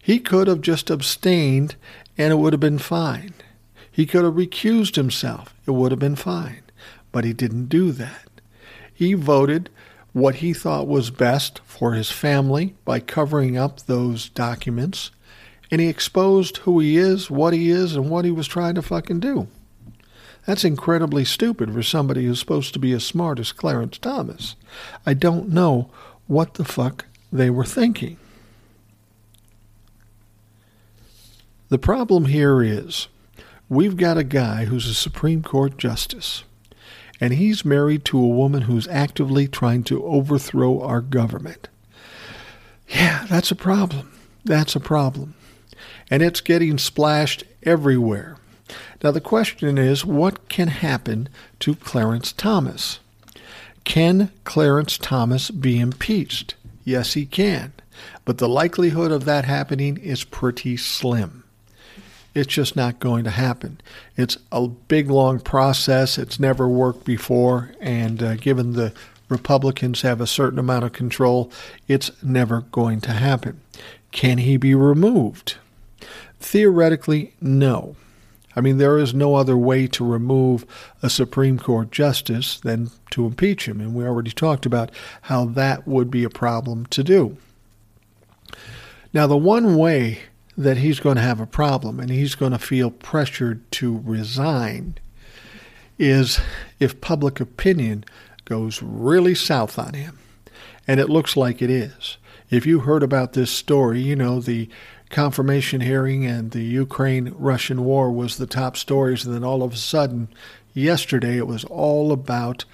He 0.00 0.20
could 0.20 0.46
have 0.46 0.60
just 0.60 0.90
abstained 0.90 1.74
and 2.16 2.32
it 2.32 2.36
would 2.36 2.52
have 2.52 2.60
been 2.60 2.78
fine. 2.78 3.34
He 3.90 4.06
could 4.06 4.24
have 4.24 4.34
recused 4.34 4.96
himself. 4.96 5.54
It 5.66 5.72
would 5.72 5.90
have 5.90 5.98
been 5.98 6.16
fine. 6.16 6.62
But 7.10 7.24
he 7.24 7.32
didn't 7.32 7.66
do 7.66 7.92
that. 7.92 8.28
He 8.92 9.14
voted 9.14 9.70
what 10.12 10.36
he 10.36 10.52
thought 10.52 10.86
was 10.86 11.10
best 11.10 11.60
for 11.64 11.92
his 11.92 12.10
family 12.10 12.74
by 12.84 13.00
covering 13.00 13.58
up 13.58 13.80
those 13.80 14.30
documents, 14.30 15.10
and 15.70 15.80
he 15.80 15.88
exposed 15.88 16.58
who 16.58 16.80
he 16.80 16.96
is, 16.96 17.30
what 17.30 17.52
he 17.52 17.70
is, 17.70 17.94
and 17.96 18.08
what 18.08 18.24
he 18.24 18.30
was 18.30 18.46
trying 18.46 18.74
to 18.74 18.82
fucking 18.82 19.20
do. 19.20 19.48
That's 20.46 20.64
incredibly 20.64 21.24
stupid 21.24 21.72
for 21.72 21.82
somebody 21.82 22.24
who's 22.24 22.40
supposed 22.40 22.72
to 22.74 22.78
be 22.78 22.92
as 22.92 23.04
smart 23.04 23.38
as 23.38 23.52
Clarence 23.52 23.98
Thomas. 23.98 24.56
I 25.04 25.12
don't 25.12 25.50
know 25.50 25.90
what 26.26 26.54
the 26.54 26.64
fuck 26.64 27.04
they 27.36 27.50
were 27.50 27.64
thinking. 27.64 28.16
The 31.68 31.78
problem 31.78 32.26
here 32.26 32.62
is 32.62 33.08
we've 33.68 33.96
got 33.96 34.18
a 34.18 34.24
guy 34.24 34.66
who's 34.66 34.86
a 34.86 34.94
Supreme 34.94 35.42
Court 35.42 35.76
justice 35.76 36.44
and 37.20 37.34
he's 37.34 37.64
married 37.64 38.04
to 38.06 38.18
a 38.18 38.28
woman 38.28 38.62
who's 38.62 38.88
actively 38.88 39.48
trying 39.48 39.82
to 39.84 40.04
overthrow 40.04 40.80
our 40.80 41.00
government. 41.00 41.68
Yeah, 42.88 43.26
that's 43.28 43.50
a 43.50 43.56
problem. 43.56 44.12
That's 44.44 44.76
a 44.76 44.80
problem. 44.80 45.34
And 46.10 46.22
it's 46.22 46.40
getting 46.40 46.78
splashed 46.78 47.44
everywhere. 47.62 48.36
Now, 49.02 49.10
the 49.10 49.20
question 49.20 49.78
is 49.78 50.04
what 50.04 50.48
can 50.48 50.68
happen 50.68 51.28
to 51.60 51.74
Clarence 51.74 52.32
Thomas? 52.32 53.00
Can 53.84 54.30
Clarence 54.44 54.98
Thomas 54.98 55.50
be 55.50 55.78
impeached? 55.78 56.54
Yes, 56.86 57.14
he 57.14 57.26
can. 57.26 57.72
But 58.24 58.38
the 58.38 58.48
likelihood 58.48 59.10
of 59.10 59.24
that 59.24 59.44
happening 59.44 59.96
is 59.96 60.22
pretty 60.22 60.76
slim. 60.76 61.42
It's 62.32 62.46
just 62.46 62.76
not 62.76 63.00
going 63.00 63.24
to 63.24 63.30
happen. 63.30 63.80
It's 64.16 64.38
a 64.52 64.68
big, 64.68 65.10
long 65.10 65.40
process. 65.40 66.16
It's 66.16 66.38
never 66.38 66.68
worked 66.68 67.04
before. 67.04 67.72
And 67.80 68.22
uh, 68.22 68.36
given 68.36 68.74
the 68.74 68.92
Republicans 69.28 70.02
have 70.02 70.20
a 70.20 70.28
certain 70.28 70.60
amount 70.60 70.84
of 70.84 70.92
control, 70.92 71.50
it's 71.88 72.12
never 72.22 72.60
going 72.60 73.00
to 73.00 73.12
happen. 73.12 73.60
Can 74.12 74.38
he 74.38 74.56
be 74.56 74.74
removed? 74.76 75.56
Theoretically, 76.38 77.32
no. 77.40 77.96
I 78.56 78.62
mean, 78.62 78.78
there 78.78 78.98
is 78.98 79.12
no 79.12 79.34
other 79.34 79.56
way 79.56 79.86
to 79.88 80.04
remove 80.04 80.64
a 81.02 81.10
Supreme 81.10 81.58
Court 81.58 81.92
justice 81.92 82.58
than 82.58 82.90
to 83.10 83.26
impeach 83.26 83.68
him. 83.68 83.80
And 83.80 83.94
we 83.94 84.04
already 84.04 84.30
talked 84.30 84.64
about 84.64 84.90
how 85.22 85.44
that 85.44 85.86
would 85.86 86.10
be 86.10 86.24
a 86.24 86.30
problem 86.30 86.86
to 86.86 87.04
do. 87.04 87.36
Now, 89.12 89.26
the 89.26 89.36
one 89.36 89.76
way 89.76 90.20
that 90.56 90.78
he's 90.78 91.00
going 91.00 91.16
to 91.16 91.22
have 91.22 91.38
a 91.38 91.46
problem 91.46 92.00
and 92.00 92.10
he's 92.10 92.34
going 92.34 92.52
to 92.52 92.58
feel 92.58 92.90
pressured 92.90 93.70
to 93.72 94.00
resign 94.04 94.96
is 95.98 96.40
if 96.80 97.00
public 97.00 97.40
opinion 97.40 98.04
goes 98.46 98.82
really 98.82 99.34
south 99.34 99.78
on 99.78 99.92
him. 99.92 100.18
And 100.88 101.00
it 101.00 101.10
looks 101.10 101.36
like 101.36 101.60
it 101.60 101.70
is. 101.70 102.16
If 102.48 102.64
you 102.64 102.80
heard 102.80 103.02
about 103.02 103.32
this 103.32 103.50
story, 103.50 104.00
you 104.00 104.16
know, 104.16 104.40
the 104.40 104.68
confirmation 105.10 105.80
hearing 105.80 106.24
and 106.24 106.50
the 106.50 106.64
Ukraine 106.64 107.34
Russian 107.36 107.84
war 107.84 108.10
was 108.10 108.36
the 108.36 108.46
top 108.46 108.76
stories. 108.76 109.24
And 109.24 109.34
then 109.34 109.44
all 109.44 109.62
of 109.62 109.72
a 109.72 109.76
sudden, 109.76 110.28
yesterday, 110.74 111.36
it 111.38 111.46
was 111.46 111.64
all 111.64 112.12
about 112.12 112.64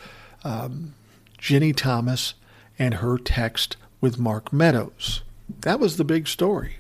um, 0.45 0.95
Ginni 1.39 1.75
Thomas 1.75 2.35
and 2.79 2.95
her 2.95 3.19
text 3.19 3.77
with 4.01 4.19
Mark 4.19 4.53
Meadows. 4.53 5.23
That 5.61 5.81
was 5.81 5.97
the 5.97 6.05
big 6.05 6.27
story. 6.27 6.79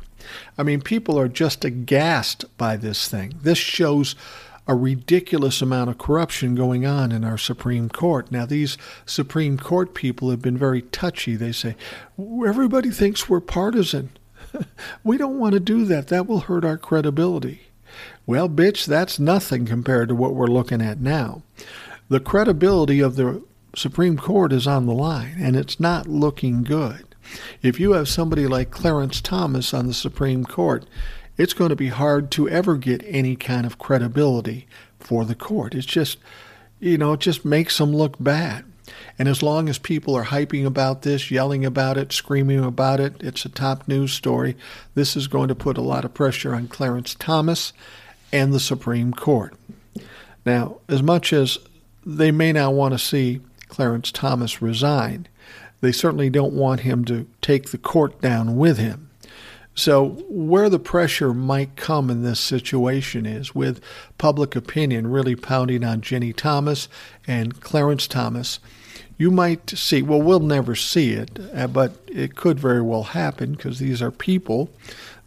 I 0.56 0.62
mean, 0.62 0.80
people 0.80 1.18
are 1.18 1.28
just 1.28 1.64
aghast 1.64 2.44
by 2.56 2.76
this 2.76 3.08
thing. 3.08 3.34
This 3.42 3.58
shows 3.58 4.14
a 4.68 4.74
ridiculous 4.74 5.60
amount 5.60 5.90
of 5.90 5.98
corruption 5.98 6.54
going 6.54 6.86
on 6.86 7.10
in 7.10 7.24
our 7.24 7.38
Supreme 7.38 7.88
Court. 7.88 8.30
Now, 8.30 8.46
these 8.46 8.78
Supreme 9.04 9.58
Court 9.58 9.92
people 9.92 10.30
have 10.30 10.40
been 10.40 10.56
very 10.56 10.82
touchy. 10.82 11.34
They 11.34 11.52
say, 11.52 11.74
everybody 12.18 12.90
thinks 12.90 13.28
we're 13.28 13.40
partisan. 13.40 14.10
we 15.04 15.16
don't 15.16 15.38
want 15.38 15.54
to 15.54 15.60
do 15.60 15.84
that. 15.86 16.08
That 16.08 16.26
will 16.26 16.40
hurt 16.40 16.64
our 16.64 16.78
credibility. 16.78 17.62
Well, 18.26 18.48
bitch, 18.48 18.86
that's 18.86 19.18
nothing 19.18 19.66
compared 19.66 20.08
to 20.08 20.14
what 20.14 20.34
we're 20.34 20.46
looking 20.46 20.80
at 20.80 21.00
now. 21.00 21.42
The 22.08 22.20
credibility 22.20 23.00
of 23.00 23.16
the 23.16 23.42
Supreme 23.74 24.16
Court 24.16 24.52
is 24.52 24.66
on 24.66 24.86
the 24.86 24.94
line, 24.94 25.36
and 25.38 25.56
it's 25.56 25.80
not 25.80 26.06
looking 26.06 26.62
good. 26.62 27.04
If 27.62 27.80
you 27.80 27.92
have 27.92 28.08
somebody 28.08 28.46
like 28.46 28.70
Clarence 28.70 29.20
Thomas 29.20 29.72
on 29.72 29.86
the 29.86 29.94
Supreme 29.94 30.44
Court, 30.44 30.84
it's 31.36 31.54
going 31.54 31.70
to 31.70 31.76
be 31.76 31.88
hard 31.88 32.30
to 32.32 32.48
ever 32.48 32.76
get 32.76 33.02
any 33.06 33.36
kind 33.36 33.64
of 33.64 33.78
credibility 33.78 34.66
for 34.98 35.24
the 35.24 35.34
court. 35.34 35.74
It's 35.74 35.86
just, 35.86 36.18
you 36.80 36.98
know, 36.98 37.14
it 37.14 37.20
just 37.20 37.44
makes 37.44 37.78
them 37.78 37.94
look 37.94 38.16
bad. 38.20 38.64
And 39.22 39.28
as 39.28 39.40
long 39.40 39.68
as 39.68 39.78
people 39.78 40.16
are 40.16 40.24
hyping 40.24 40.66
about 40.66 41.02
this, 41.02 41.30
yelling 41.30 41.64
about 41.64 41.96
it, 41.96 42.12
screaming 42.12 42.58
about 42.58 42.98
it, 42.98 43.14
it's 43.20 43.44
a 43.44 43.48
top 43.48 43.86
news 43.86 44.12
story. 44.12 44.56
This 44.96 45.14
is 45.14 45.28
going 45.28 45.46
to 45.46 45.54
put 45.54 45.78
a 45.78 45.80
lot 45.80 46.04
of 46.04 46.12
pressure 46.12 46.56
on 46.56 46.66
Clarence 46.66 47.14
Thomas 47.14 47.72
and 48.32 48.52
the 48.52 48.58
Supreme 48.58 49.12
Court. 49.12 49.54
Now, 50.44 50.78
as 50.88 51.04
much 51.04 51.32
as 51.32 51.58
they 52.04 52.32
may 52.32 52.52
not 52.52 52.74
want 52.74 52.94
to 52.94 52.98
see 52.98 53.40
Clarence 53.68 54.10
Thomas 54.10 54.60
resign, 54.60 55.28
they 55.82 55.92
certainly 55.92 56.28
don't 56.28 56.54
want 56.54 56.80
him 56.80 57.04
to 57.04 57.28
take 57.40 57.70
the 57.70 57.78
court 57.78 58.20
down 58.20 58.56
with 58.56 58.78
him. 58.78 59.08
So, 59.76 60.24
where 60.28 60.68
the 60.68 60.80
pressure 60.80 61.32
might 61.32 61.76
come 61.76 62.10
in 62.10 62.24
this 62.24 62.40
situation 62.40 63.24
is 63.26 63.54
with 63.54 63.80
public 64.18 64.56
opinion 64.56 65.06
really 65.06 65.36
pounding 65.36 65.84
on 65.84 66.00
Ginni 66.00 66.34
Thomas 66.34 66.88
and 67.28 67.60
Clarence 67.60 68.08
Thomas. 68.08 68.58
You 69.18 69.30
might 69.30 69.70
see, 69.70 70.02
well, 70.02 70.20
we'll 70.20 70.40
never 70.40 70.74
see 70.74 71.12
it, 71.12 71.38
uh, 71.54 71.66
but 71.68 71.92
it 72.08 72.34
could 72.34 72.58
very 72.58 72.82
well 72.82 73.04
happen 73.04 73.52
because 73.52 73.78
these 73.78 74.02
are 74.02 74.10
people. 74.10 74.70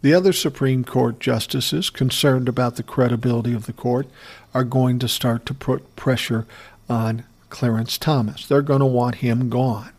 The 0.02 0.12
other 0.12 0.32
Supreme 0.32 0.84
Court 0.84 1.18
justices 1.18 1.88
concerned 1.88 2.48
about 2.48 2.76
the 2.76 2.82
credibility 2.82 3.54
of 3.54 3.66
the 3.66 3.72
court 3.72 4.06
are 4.52 4.64
going 4.64 4.98
to 4.98 5.08
start 5.08 5.46
to 5.46 5.54
put 5.54 5.96
pressure 5.96 6.46
on 6.88 7.24
Clarence 7.48 7.96
Thomas. 7.96 8.46
They're 8.46 8.60
going 8.62 8.80
to 8.80 8.86
want 8.86 9.16
him 9.16 9.48
gone. 9.48 9.90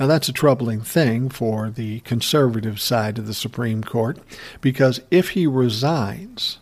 Now, 0.00 0.06
that's 0.06 0.28
a 0.28 0.32
troubling 0.32 0.80
thing 0.80 1.28
for 1.28 1.70
the 1.70 2.00
conservative 2.00 2.80
side 2.80 3.18
of 3.18 3.26
the 3.26 3.34
Supreme 3.34 3.82
Court 3.82 4.18
because 4.60 5.00
if 5.10 5.30
he 5.30 5.46
resigns, 5.46 6.58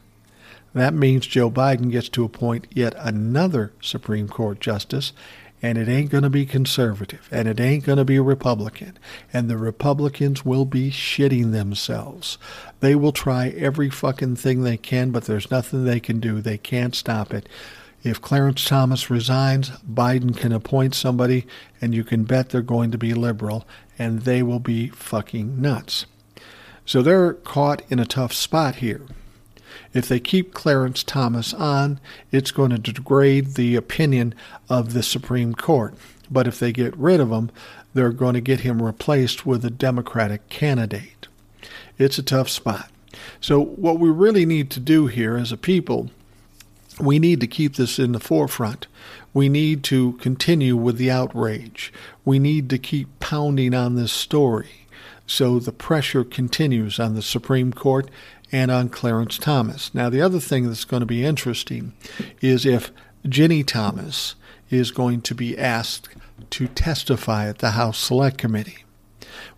That 0.76 0.92
means 0.92 1.26
Joe 1.26 1.50
Biden 1.50 1.90
gets 1.90 2.10
to 2.10 2.24
appoint 2.24 2.66
yet 2.70 2.94
another 2.98 3.72
Supreme 3.80 4.28
Court 4.28 4.60
justice, 4.60 5.14
and 5.62 5.78
it 5.78 5.88
ain't 5.88 6.10
going 6.10 6.22
to 6.22 6.30
be 6.30 6.46
conservative, 6.46 7.28
and 7.30 7.48
it 7.48 7.58
ain't 7.58 7.84
going 7.84 7.98
to 7.98 8.04
be 8.04 8.18
Republican, 8.18 8.98
and 9.32 9.48
the 9.48 9.56
Republicans 9.56 10.44
will 10.44 10.64
be 10.64 10.90
shitting 10.90 11.52
themselves. 11.52 12.38
They 12.80 12.94
will 12.94 13.12
try 13.12 13.48
every 13.48 13.90
fucking 13.90 14.36
thing 14.36 14.62
they 14.62 14.76
can, 14.76 15.10
but 15.10 15.24
there's 15.24 15.50
nothing 15.50 15.84
they 15.84 16.00
can 16.00 16.20
do. 16.20 16.40
They 16.40 16.58
can't 16.58 16.94
stop 16.94 17.32
it. 17.32 17.48
If 18.02 18.20
Clarence 18.20 18.64
Thomas 18.64 19.10
resigns, 19.10 19.70
Biden 19.80 20.36
can 20.36 20.52
appoint 20.52 20.94
somebody, 20.94 21.46
and 21.80 21.94
you 21.94 22.04
can 22.04 22.24
bet 22.24 22.50
they're 22.50 22.62
going 22.62 22.90
to 22.92 22.98
be 22.98 23.14
liberal, 23.14 23.66
and 23.98 24.22
they 24.22 24.42
will 24.42 24.60
be 24.60 24.88
fucking 24.88 25.60
nuts. 25.60 26.06
So 26.84 27.02
they're 27.02 27.32
caught 27.34 27.82
in 27.88 27.98
a 27.98 28.06
tough 28.06 28.32
spot 28.32 28.76
here. 28.76 29.02
If 29.96 30.08
they 30.08 30.20
keep 30.20 30.52
Clarence 30.52 31.02
Thomas 31.02 31.54
on, 31.54 32.00
it's 32.30 32.50
going 32.50 32.68
to 32.70 32.92
degrade 32.92 33.54
the 33.54 33.76
opinion 33.76 34.34
of 34.68 34.92
the 34.92 35.02
Supreme 35.02 35.54
Court. 35.54 35.94
But 36.30 36.46
if 36.46 36.58
they 36.58 36.70
get 36.70 36.94
rid 36.98 37.18
of 37.18 37.30
him, 37.30 37.50
they're 37.94 38.12
going 38.12 38.34
to 38.34 38.42
get 38.42 38.60
him 38.60 38.82
replaced 38.82 39.46
with 39.46 39.64
a 39.64 39.70
Democratic 39.70 40.50
candidate. 40.50 41.28
It's 41.96 42.18
a 42.18 42.22
tough 42.22 42.50
spot. 42.50 42.90
So, 43.40 43.58
what 43.58 43.98
we 43.98 44.10
really 44.10 44.44
need 44.44 44.68
to 44.72 44.80
do 44.80 45.06
here 45.06 45.38
as 45.38 45.50
a 45.50 45.56
people, 45.56 46.10
we 47.00 47.18
need 47.18 47.40
to 47.40 47.46
keep 47.46 47.76
this 47.76 47.98
in 47.98 48.12
the 48.12 48.20
forefront. 48.20 48.86
We 49.32 49.48
need 49.48 49.82
to 49.84 50.12
continue 50.14 50.76
with 50.76 50.98
the 50.98 51.10
outrage. 51.10 51.90
We 52.22 52.38
need 52.38 52.68
to 52.68 52.78
keep 52.78 53.18
pounding 53.18 53.72
on 53.72 53.96
this 53.96 54.12
story 54.12 54.86
so 55.26 55.58
the 55.58 55.72
pressure 55.72 56.24
continues 56.24 57.00
on 57.00 57.14
the 57.14 57.22
Supreme 57.22 57.72
Court 57.72 58.08
and 58.52 58.70
on 58.70 58.88
Clarence 58.88 59.38
Thomas. 59.38 59.94
Now, 59.94 60.08
the 60.08 60.20
other 60.20 60.40
thing 60.40 60.66
that's 60.66 60.84
going 60.84 61.00
to 61.00 61.06
be 61.06 61.24
interesting 61.24 61.92
is 62.40 62.64
if 62.64 62.90
Ginni 63.26 63.66
Thomas 63.66 64.34
is 64.70 64.90
going 64.90 65.20
to 65.22 65.34
be 65.34 65.58
asked 65.58 66.08
to 66.50 66.68
testify 66.68 67.48
at 67.48 67.58
the 67.58 67.72
House 67.72 67.98
Select 67.98 68.38
Committee. 68.38 68.84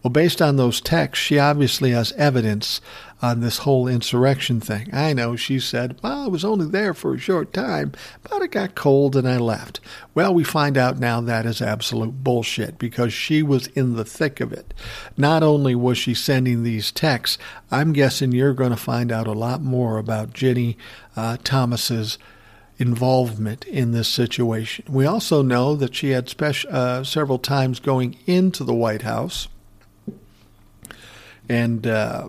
Well, 0.02 0.10
based 0.10 0.40
on 0.40 0.56
those 0.56 0.80
texts, 0.80 1.24
she 1.24 1.38
obviously 1.38 1.90
has 1.90 2.12
evidence 2.12 2.80
on 3.20 3.40
this 3.40 3.58
whole 3.58 3.88
insurrection 3.88 4.60
thing. 4.60 4.88
I 4.92 5.12
know 5.12 5.34
she 5.34 5.58
said, 5.58 5.98
Well, 6.02 6.24
I 6.24 6.26
was 6.28 6.44
only 6.44 6.66
there 6.66 6.94
for 6.94 7.14
a 7.14 7.18
short 7.18 7.52
time, 7.52 7.92
but 8.22 8.42
it 8.42 8.52
got 8.52 8.74
cold 8.74 9.16
and 9.16 9.28
I 9.28 9.38
left. 9.38 9.80
Well, 10.14 10.32
we 10.32 10.44
find 10.44 10.76
out 10.76 10.98
now 10.98 11.20
that 11.20 11.44
is 11.46 11.60
absolute 11.60 12.22
bullshit 12.22 12.78
because 12.78 13.12
she 13.12 13.42
was 13.42 13.66
in 13.68 13.96
the 13.96 14.04
thick 14.04 14.40
of 14.40 14.52
it. 14.52 14.72
Not 15.16 15.42
only 15.42 15.74
was 15.74 15.98
she 15.98 16.14
sending 16.14 16.62
these 16.62 16.92
texts, 16.92 17.38
I'm 17.70 17.92
guessing 17.92 18.32
you're 18.32 18.54
going 18.54 18.70
to 18.70 18.76
find 18.76 19.10
out 19.10 19.26
a 19.26 19.32
lot 19.32 19.62
more 19.62 19.98
about 19.98 20.32
Ginni 20.32 20.76
uh, 21.16 21.38
Thomas's 21.42 22.18
involvement 22.78 23.64
in 23.66 23.90
this 23.90 24.08
situation. 24.08 24.84
We 24.88 25.04
also 25.04 25.42
know 25.42 25.74
that 25.74 25.96
she 25.96 26.10
had 26.10 26.28
special, 26.28 26.70
uh, 26.72 27.02
several 27.02 27.40
times 27.40 27.80
going 27.80 28.16
into 28.26 28.62
the 28.62 28.74
White 28.74 29.02
House 29.02 29.48
and 31.48 31.86
uh, 31.86 32.28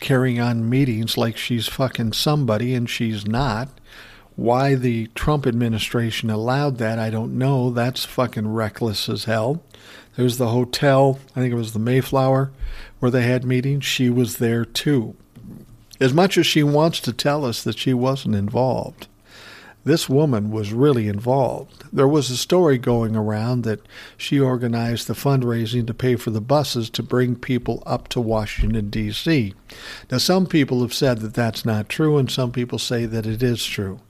carrying 0.00 0.40
on 0.40 0.68
meetings 0.68 1.16
like 1.16 1.36
she's 1.36 1.68
fucking 1.68 2.12
somebody 2.12 2.74
and 2.74 2.88
she's 2.88 3.26
not. 3.26 3.68
Why 4.36 4.74
the 4.76 5.08
Trump 5.14 5.46
administration 5.46 6.30
allowed 6.30 6.78
that, 6.78 6.98
I 6.98 7.10
don't 7.10 7.36
know. 7.36 7.70
That's 7.70 8.04
fucking 8.04 8.52
reckless 8.52 9.08
as 9.08 9.24
hell. 9.24 9.62
There's 10.16 10.38
the 10.38 10.48
hotel, 10.48 11.18
I 11.34 11.40
think 11.40 11.52
it 11.52 11.56
was 11.56 11.72
the 11.72 11.78
Mayflower, 11.78 12.52
where 12.98 13.10
they 13.10 13.22
had 13.22 13.44
meetings. 13.44 13.84
She 13.84 14.10
was 14.10 14.38
there 14.38 14.64
too. 14.64 15.16
As 16.00 16.14
much 16.14 16.38
as 16.38 16.46
she 16.46 16.62
wants 16.62 17.00
to 17.00 17.12
tell 17.12 17.44
us 17.44 17.62
that 17.64 17.78
she 17.78 17.92
wasn't 17.92 18.36
involved, 18.36 19.08
this 19.88 20.08
woman 20.08 20.50
was 20.50 20.72
really 20.72 21.08
involved. 21.08 21.84
There 21.92 22.06
was 22.06 22.30
a 22.30 22.36
story 22.36 22.76
going 22.76 23.16
around 23.16 23.64
that 23.64 23.80
she 24.18 24.38
organized 24.38 25.06
the 25.06 25.14
fundraising 25.14 25.86
to 25.86 25.94
pay 25.94 26.16
for 26.16 26.30
the 26.30 26.42
buses 26.42 26.90
to 26.90 27.02
bring 27.02 27.34
people 27.34 27.82
up 27.86 28.08
to 28.08 28.20
Washington, 28.20 28.90
D.C. 28.90 29.54
Now, 30.10 30.18
some 30.18 30.46
people 30.46 30.82
have 30.82 30.92
said 30.92 31.20
that 31.20 31.32
that's 31.32 31.64
not 31.64 31.88
true, 31.88 32.18
and 32.18 32.30
some 32.30 32.52
people 32.52 32.78
say 32.78 33.06
that 33.06 33.26
it 33.26 33.42
is 33.42 33.64
true. 33.64 34.00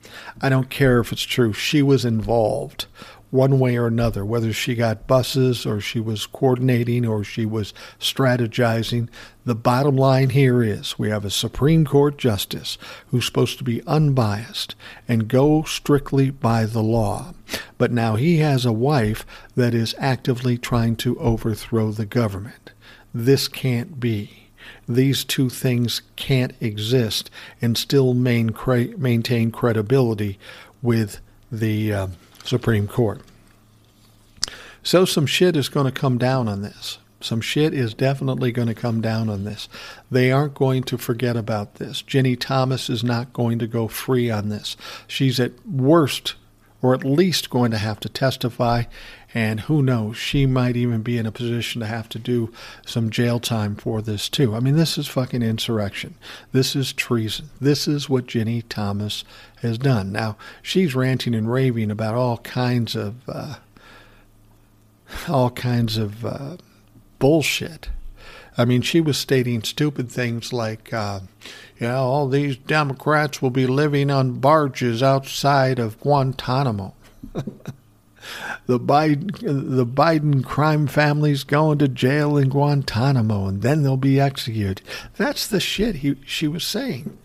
I 0.43 0.49
don't 0.49 0.69
care 0.69 0.99
if 0.99 1.13
it's 1.13 1.23
true. 1.23 1.53
She 1.53 1.81
was 1.81 2.05
involved 2.05 2.87
one 3.31 3.59
way 3.59 3.77
or 3.77 3.87
another, 3.87 4.25
whether 4.25 4.53
she 4.53 4.75
got 4.75 5.07
buses 5.07 5.67
or 5.67 5.81
she 5.81 6.01
was 6.01 6.27
coordinating 6.27 7.07
or 7.07 7.23
she 7.23 7.45
was 7.45 7.75
strategizing. 8.01 9.09
The 9.45 9.55
bottom 9.55 9.97
line 9.97 10.31
here 10.31 10.63
is 10.63 10.99
we 10.99 11.11
have 11.11 11.25
a 11.25 11.31
Supreme 11.31 11.85
Court 11.85 12.17
justice 12.17 12.79
who's 13.09 13.27
supposed 13.27 13.59
to 13.59 13.65
be 13.65 13.83
unbiased 13.87 14.75
and 15.07 15.29
go 15.29 15.63
strictly 15.65 16.31
by 16.31 16.65
the 16.65 16.83
law. 16.83 17.35
But 17.77 17.93
now 17.93 18.17
he 18.17 18.39
has 18.39 18.65
a 18.65 18.73
wife 18.73 19.27
that 19.55 19.75
is 19.75 19.95
actively 19.99 20.57
trying 20.57 20.97
to 20.97 21.19
overthrow 21.19 21.93
the 21.93 22.07
government. 22.07 22.73
This 23.15 23.49
can't 23.49 24.01
be. 24.01 24.49
These 24.87 25.25
two 25.25 25.51
things 25.51 26.03
can't 26.17 26.55
exist 26.61 27.31
and 27.61 27.77
still 27.77 28.15
maintain 28.15 29.51
credibility 29.51 30.39
with 30.83 31.21
the. 31.51 31.93
Uh, 31.93 32.07
Supreme 32.49 32.89
Court. 32.89 33.21
So 34.83 35.05
some 35.05 35.27
shit 35.27 35.55
is 35.55 35.69
going 35.69 35.87
to 35.87 35.93
come 35.93 36.19
down 36.19 36.49
on 36.49 36.63
this. 36.63 36.99
Some 37.21 37.41
shit 37.41 37.75
is 37.75 37.95
definitely 37.95 38.53
going 38.53 38.69
to 38.69 38.75
come 38.75 39.01
down 39.01 39.29
on 39.29 39.45
this. 39.45 39.69
They 40.11 40.31
aren't 40.31 40.55
going 40.55 40.85
to 40.85 40.97
forget 40.97 41.37
about 41.37 41.75
this. 41.75 42.03
Ginni 42.03 42.39
Thomas 42.39 42.89
is 42.89 43.03
not 43.03 43.33
going 43.33 43.59
to 43.59 43.67
go 43.67 43.89
free 43.89 44.31
on 44.31 44.49
this. 44.49 44.77
She's 45.07 45.41
at 45.41 45.53
worst, 45.67 46.37
or 46.81 46.95
at 46.95 47.05
least 47.05 47.51
going 47.51 47.71
to 47.71 47.79
have 47.79 47.99
to 48.01 48.09
testify, 48.09 48.85
and 49.35 49.61
who 49.61 49.83
knows, 49.83 50.17
she 50.17 50.47
might 50.47 50.77
even 50.77 51.03
be 51.03 51.19
in 51.19 51.27
a 51.27 51.33
position 51.33 51.81
to 51.81 51.87
have 51.87 52.09
to 52.09 52.19
do 52.19 52.53
some 52.87 53.11
jail 53.11 53.41
time 53.41 53.75
for 53.75 54.01
this 54.01 54.29
too. 54.29 54.55
I 54.55 54.61
mean, 54.61 54.77
this 54.77 54.97
is 54.97 55.07
fucking 55.07 55.43
insurrection. 55.43 56.15
This 56.53 56.75
is 56.77 56.93
treason. 56.93 57.51
This 57.61 57.89
is 57.89 58.09
what 58.09 58.27
Ginni 58.27 58.63
Thomas 58.69 59.25
has 59.61 59.77
done. 59.77 60.13
Now, 60.13 60.37
she's 60.63 60.95
ranting 60.95 61.35
and 61.35 61.51
raving 61.51 61.91
about 61.91 62.15
all 62.15 62.39
kinds 62.39 62.95
of 62.95 63.17
uh, 63.29 63.57
all 65.29 65.51
kinds 65.51 65.97
of 65.97 66.25
uh, 66.25 66.57
bullshit. 67.19 67.89
I 68.59 68.65
mean, 68.65 68.83
she 68.83 69.01
was 69.01 69.17
stating 69.17 69.63
stupid 69.63 70.11
things 70.11 70.53
like, 70.53 70.93
uh, 70.93 71.21
you 71.79 71.87
know, 71.87 72.03
all 72.03 72.29
these 72.29 72.57
Democrats 72.57 73.41
will 73.41 73.51
be 73.51 73.69
living 73.69 74.11
on 74.11 74.41
barges 74.41 75.01
outside 75.01 75.79
of 75.79 76.01
Guantanamo. 76.01 76.93
the 78.67 78.81
Biden 78.81 79.31
the 79.41 79.87
Biden 79.87 80.45
crime 80.45 80.89
family's 80.89 81.45
going 81.45 81.79
to 81.79 81.89
jail 81.89 82.37
in 82.37 82.49
Guantanamo 82.49 83.47
and 83.47 83.63
then 83.63 83.83
they'll 83.83 83.97
be 83.97 84.21
executed. 84.21 84.83
That's 85.17 85.47
the 85.47 85.61
shit 85.61 85.97
he 85.97 86.17
she 86.27 86.49
was 86.49 86.65
saying. 86.65 87.17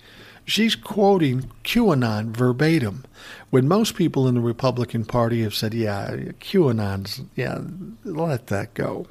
She's 0.46 0.76
quoting 0.76 1.50
QAnon 1.64 2.28
verbatim. 2.28 3.06
When 3.50 3.68
most 3.68 3.96
people 3.96 4.28
in 4.28 4.36
the 4.36 4.42
Republican 4.42 5.06
Party 5.06 5.42
have 5.44 5.56
said, 5.56 5.74
yeah, 5.74 6.16
QAnon's, 6.42 7.22
yeah, 7.36 7.62
let 8.04 8.48
that 8.48 8.74
go. 8.74 9.08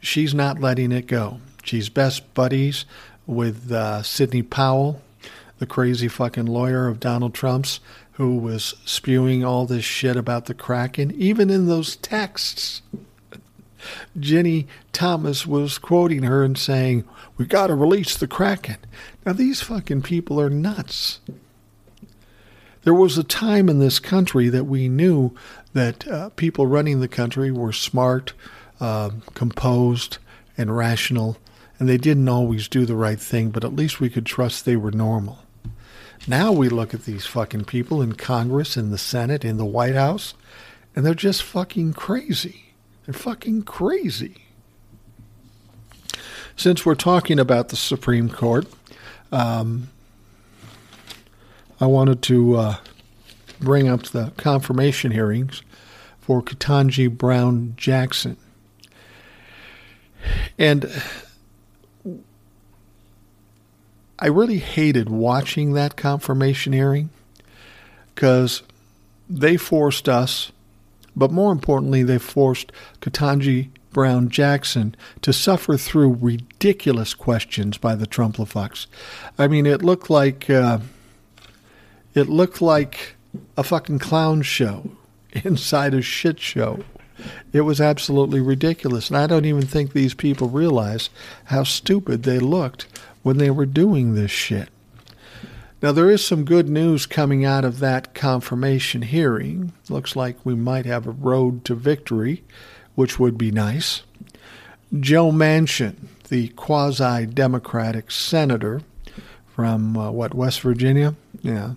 She's 0.00 0.32
not 0.32 0.60
letting 0.60 0.92
it 0.92 1.06
go. 1.08 1.40
She's 1.62 1.88
best 1.88 2.32
buddies 2.34 2.84
with 3.26 3.70
uh, 3.70 4.02
Sidney 4.02 4.42
Powell, 4.42 5.02
the 5.58 5.66
crazy 5.66 6.08
fucking 6.08 6.46
lawyer 6.46 6.88
of 6.88 7.00
Donald 7.00 7.34
Trump's, 7.34 7.80
who 8.12 8.36
was 8.36 8.74
spewing 8.84 9.44
all 9.44 9.66
this 9.66 9.84
shit 9.84 10.16
about 10.16 10.46
the 10.46 10.54
Kraken, 10.54 11.10
even 11.12 11.48
in 11.48 11.66
those 11.66 11.96
texts. 11.96 12.82
Ginni 14.18 14.66
Thomas 14.92 15.46
was 15.46 15.78
quoting 15.78 16.24
her 16.24 16.44
and 16.44 16.58
saying, 16.58 17.04
We 17.36 17.46
got 17.46 17.68
to 17.68 17.74
release 17.74 18.16
the 18.16 18.26
Kraken. 18.26 18.76
Now, 19.24 19.32
these 19.32 19.62
fucking 19.62 20.02
people 20.02 20.40
are 20.40 20.50
nuts. 20.50 21.20
There 22.82 22.94
was 22.94 23.18
a 23.18 23.24
time 23.24 23.68
in 23.68 23.78
this 23.78 23.98
country 23.98 24.48
that 24.48 24.64
we 24.64 24.88
knew 24.88 25.34
that 25.72 26.08
uh, 26.08 26.30
people 26.30 26.66
running 26.66 27.00
the 27.00 27.08
country 27.08 27.50
were 27.50 27.72
smart, 27.72 28.32
uh, 28.80 29.10
composed, 29.34 30.18
and 30.56 30.76
rational, 30.76 31.36
and 31.80 31.88
they 31.88 31.96
didn't 31.96 32.28
always 32.28 32.68
do 32.68 32.84
the 32.84 32.94
right 32.94 33.18
thing, 33.18 33.48
but 33.48 33.64
at 33.64 33.74
least 33.74 34.00
we 34.00 34.10
could 34.10 34.26
trust 34.26 34.64
they 34.64 34.76
were 34.76 34.90
normal. 34.90 35.38
Now 36.28 36.52
we 36.52 36.68
look 36.68 36.92
at 36.92 37.06
these 37.06 37.24
fucking 37.24 37.64
people 37.64 38.02
in 38.02 38.12
Congress, 38.12 38.76
in 38.76 38.90
the 38.90 38.98
Senate, 38.98 39.46
in 39.46 39.56
the 39.56 39.64
White 39.64 39.94
House, 39.94 40.34
and 40.94 41.06
they're 41.06 41.14
just 41.14 41.42
fucking 41.42 41.94
crazy. 41.94 42.74
They're 43.06 43.14
fucking 43.14 43.62
crazy. 43.62 44.36
Since 46.54 46.84
we're 46.84 46.94
talking 46.94 47.38
about 47.38 47.70
the 47.70 47.76
Supreme 47.76 48.28
Court, 48.28 48.66
um, 49.32 49.88
I 51.80 51.86
wanted 51.86 52.20
to 52.24 52.56
uh, 52.56 52.76
bring 53.58 53.88
up 53.88 54.02
the 54.02 54.32
confirmation 54.36 55.12
hearings 55.12 55.62
for 56.20 56.42
Ketanji 56.42 57.08
Brown 57.08 57.72
Jackson. 57.78 58.36
And 60.58 60.84
I 64.20 64.26
really 64.26 64.58
hated 64.58 65.08
watching 65.08 65.72
that 65.72 65.96
confirmation 65.96 66.72
hearing 66.72 67.08
because 68.14 68.62
they 69.28 69.56
forced 69.56 70.08
us, 70.08 70.52
but 71.16 71.30
more 71.30 71.52
importantly, 71.52 72.02
they 72.02 72.18
forced 72.18 72.70
Ketanji 73.00 73.70
Brown 73.92 74.28
Jackson 74.28 74.94
to 75.22 75.32
suffer 75.32 75.76
through 75.76 76.18
ridiculous 76.20 77.14
questions 77.14 77.78
by 77.78 77.94
the 77.94 78.06
Trumplafucks. 78.06 78.86
I 79.38 79.48
mean, 79.48 79.66
it 79.66 79.82
looked 79.82 80.10
like 80.10 80.50
uh, 80.50 80.80
it 82.14 82.28
looked 82.28 82.60
like 82.60 83.14
a 83.56 83.62
fucking 83.62 84.00
clown 84.00 84.42
show 84.42 84.90
inside 85.32 85.94
a 85.94 86.02
shit 86.02 86.40
show. 86.40 86.84
It 87.52 87.62
was 87.62 87.80
absolutely 87.80 88.40
ridiculous, 88.40 89.08
and 89.08 89.16
I 89.16 89.26
don't 89.26 89.44
even 89.44 89.66
think 89.66 89.92
these 89.92 90.14
people 90.14 90.48
realize 90.48 91.10
how 91.44 91.64
stupid 91.64 92.22
they 92.22 92.38
looked 92.38 92.86
when 93.22 93.38
they 93.38 93.50
were 93.50 93.66
doing 93.66 94.14
this 94.14 94.30
shit. 94.30 94.68
Now, 95.82 95.92
there 95.92 96.10
is 96.10 96.24
some 96.24 96.44
good 96.44 96.68
news 96.68 97.06
coming 97.06 97.44
out 97.44 97.64
of 97.64 97.78
that 97.78 98.12
confirmation 98.12 99.02
hearing. 99.02 99.72
Looks 99.88 100.14
like 100.14 100.44
we 100.44 100.54
might 100.54 100.84
have 100.84 101.06
a 101.06 101.12
road 101.12 101.64
to 101.64 101.74
victory, 101.74 102.42
which 102.94 103.18
would 103.18 103.38
be 103.38 103.50
nice. 103.50 104.02
Joe 104.98 105.30
Manchin, 105.30 105.94
the 106.28 106.48
quasi 106.48 107.24
Democratic 107.24 108.10
senator 108.10 108.82
from, 109.54 109.96
uh, 109.96 110.10
what, 110.10 110.34
West 110.34 110.60
Virginia? 110.60 111.14
Yeah. 111.40 111.74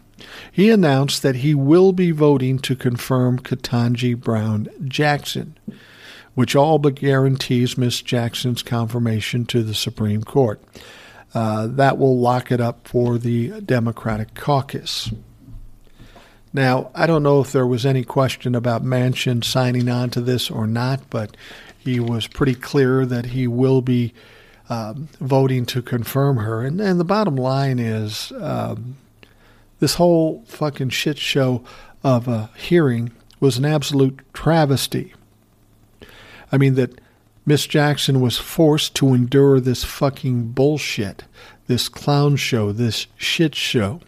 He 0.52 0.70
announced 0.70 1.22
that 1.22 1.38
he 1.38 1.54
will 1.56 1.92
be 1.92 2.12
voting 2.12 2.60
to 2.60 2.76
confirm 2.76 3.40
Ketanji 3.40 4.20
Brown 4.20 4.68
Jackson, 4.86 5.58
which 6.36 6.56
all 6.56 6.80
but 6.80 6.96
guarantees 6.96 7.78
Miss 7.78 8.02
Jackson's 8.02 8.64
confirmation 8.64 9.46
to 9.46 9.64
the 9.64 9.76
Supreme 9.76 10.24
Court. 10.24 10.62
Uh, 11.34 11.68
that 11.68 11.98
will 11.98 12.20
lock 12.20 12.52
it 12.52 12.62
up 12.62 12.88
for 12.88 13.18
the 13.18 13.62
Democratic 13.62 14.36
caucus. 14.36 15.12
Now, 16.54 16.92
I 16.94 17.08
don't 17.08 17.24
know 17.24 17.42
if 17.42 17.52
there 17.52 17.66
was 17.66 17.86
any 17.86 18.04
question 18.04 18.54
about 18.54 18.84
Manchin 18.84 19.44
signing 19.44 19.90
on 19.90 20.12
to 20.12 20.22
this 20.22 20.52
or 20.52 20.68
not, 20.68 21.10
but 21.10 21.36
he 21.80 22.00
was 22.00 22.28
pretty 22.28 22.54
clear 22.54 23.06
that 23.08 23.28
he 23.28 23.48
will 23.48 23.82
be 23.82 24.14
um, 24.70 25.10
voting 25.20 25.66
to 25.68 25.82
confirm 25.82 26.38
her. 26.38 26.64
And, 26.64 26.80
and, 26.80 27.00
the 27.00 27.04
bottom 27.04 27.36
line 27.36 27.80
is 27.80 28.32
um, 28.40 28.96
this 29.84 29.96
whole 29.96 30.42
fucking 30.46 30.88
shit 30.88 31.18
show 31.18 31.62
of 32.06 32.26
a 32.26 32.50
hearing 32.56 33.12
was 33.42 33.58
an 33.58 33.66
absolute 33.66 34.18
travesty. 34.32 35.14
I 36.54 36.58
mean, 36.58 36.76
that 36.76 37.02
Miss 37.46 37.68
Jackson 37.68 38.22
was 38.22 38.38
forced 38.38 38.96
to 38.96 39.14
endure 39.14 39.60
this 39.60 39.84
fucking 39.84 40.54
bullshit, 40.54 41.26
this 41.68 41.90
clown 41.90 42.38
show, 42.38 42.72
this 42.72 43.08
shit 43.18 43.56
show. 43.56 44.00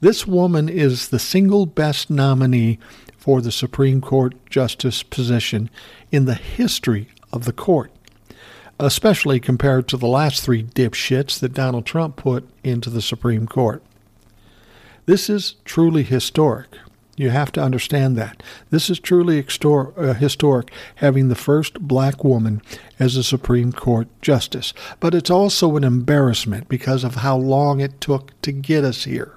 This 0.00 0.24
woman 0.24 0.68
is 0.68 1.08
the 1.08 1.18
single 1.18 1.66
best 1.66 2.08
nominee 2.08 2.78
for 3.16 3.40
the 3.40 3.50
Supreme 3.50 4.00
Court 4.00 4.34
justice 4.48 5.02
position 5.02 5.68
in 6.12 6.26
the 6.26 6.36
history 6.36 7.08
of 7.32 7.44
the 7.44 7.52
court, 7.52 7.90
especially 8.78 9.40
compared 9.40 9.88
to 9.88 9.96
the 9.96 10.06
last 10.06 10.44
three 10.44 10.62
dipshits 10.62 11.40
that 11.40 11.54
Donald 11.54 11.86
Trump 11.86 12.14
put 12.14 12.48
into 12.62 12.88
the 12.88 13.02
Supreme 13.02 13.48
Court. 13.48 13.82
This 15.04 15.28
is 15.28 15.56
truly 15.64 16.04
historic. 16.04 16.68
You 17.16 17.30
have 17.30 17.52
to 17.52 17.62
understand 17.62 18.16
that. 18.16 18.42
This 18.70 18.88
is 18.88 18.98
truly 18.98 19.38
extor- 19.38 19.92
uh, 19.98 20.14
historic, 20.14 20.70
having 20.96 21.28
the 21.28 21.34
first 21.34 21.80
black 21.80 22.24
woman 22.24 22.62
as 22.98 23.16
a 23.16 23.24
Supreme 23.24 23.72
Court 23.72 24.08
justice. 24.22 24.72
But 24.98 25.14
it's 25.14 25.30
also 25.30 25.76
an 25.76 25.84
embarrassment 25.84 26.68
because 26.68 27.04
of 27.04 27.16
how 27.16 27.36
long 27.36 27.80
it 27.80 28.00
took 28.00 28.40
to 28.42 28.52
get 28.52 28.84
us 28.84 29.04
here. 29.04 29.34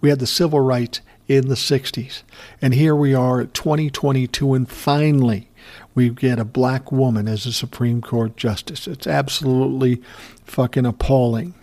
We 0.00 0.08
had 0.08 0.20
the 0.20 0.26
civil 0.26 0.60
rights 0.60 1.00
in 1.28 1.48
the 1.48 1.54
60s, 1.54 2.22
and 2.62 2.72
here 2.72 2.94
we 2.94 3.12
are 3.12 3.40
at 3.40 3.52
2022, 3.54 4.54
and 4.54 4.68
finally 4.68 5.48
we 5.94 6.10
get 6.10 6.38
a 6.38 6.44
black 6.44 6.92
woman 6.92 7.26
as 7.26 7.44
a 7.44 7.52
Supreme 7.52 8.00
Court 8.00 8.36
justice. 8.36 8.86
It's 8.86 9.06
absolutely 9.06 10.00
fucking 10.44 10.86
appalling. 10.86 11.54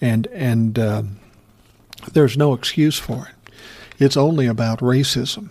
And, 0.00 0.28
and, 0.28 0.78
uh, 0.78 1.02
there's 2.12 2.36
no 2.36 2.54
excuse 2.54 2.98
for 2.98 3.28
it. 3.28 3.52
It's 3.98 4.16
only 4.16 4.46
about 4.46 4.80
racism. 4.80 5.50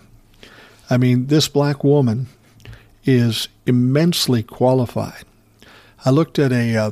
I 0.88 0.96
mean, 0.96 1.26
this 1.26 1.48
black 1.48 1.82
woman 1.82 2.26
is 3.04 3.48
immensely 3.66 4.42
qualified. 4.42 5.24
I 6.04 6.10
looked 6.10 6.38
at 6.38 6.52
a 6.52 6.76
uh, 6.76 6.90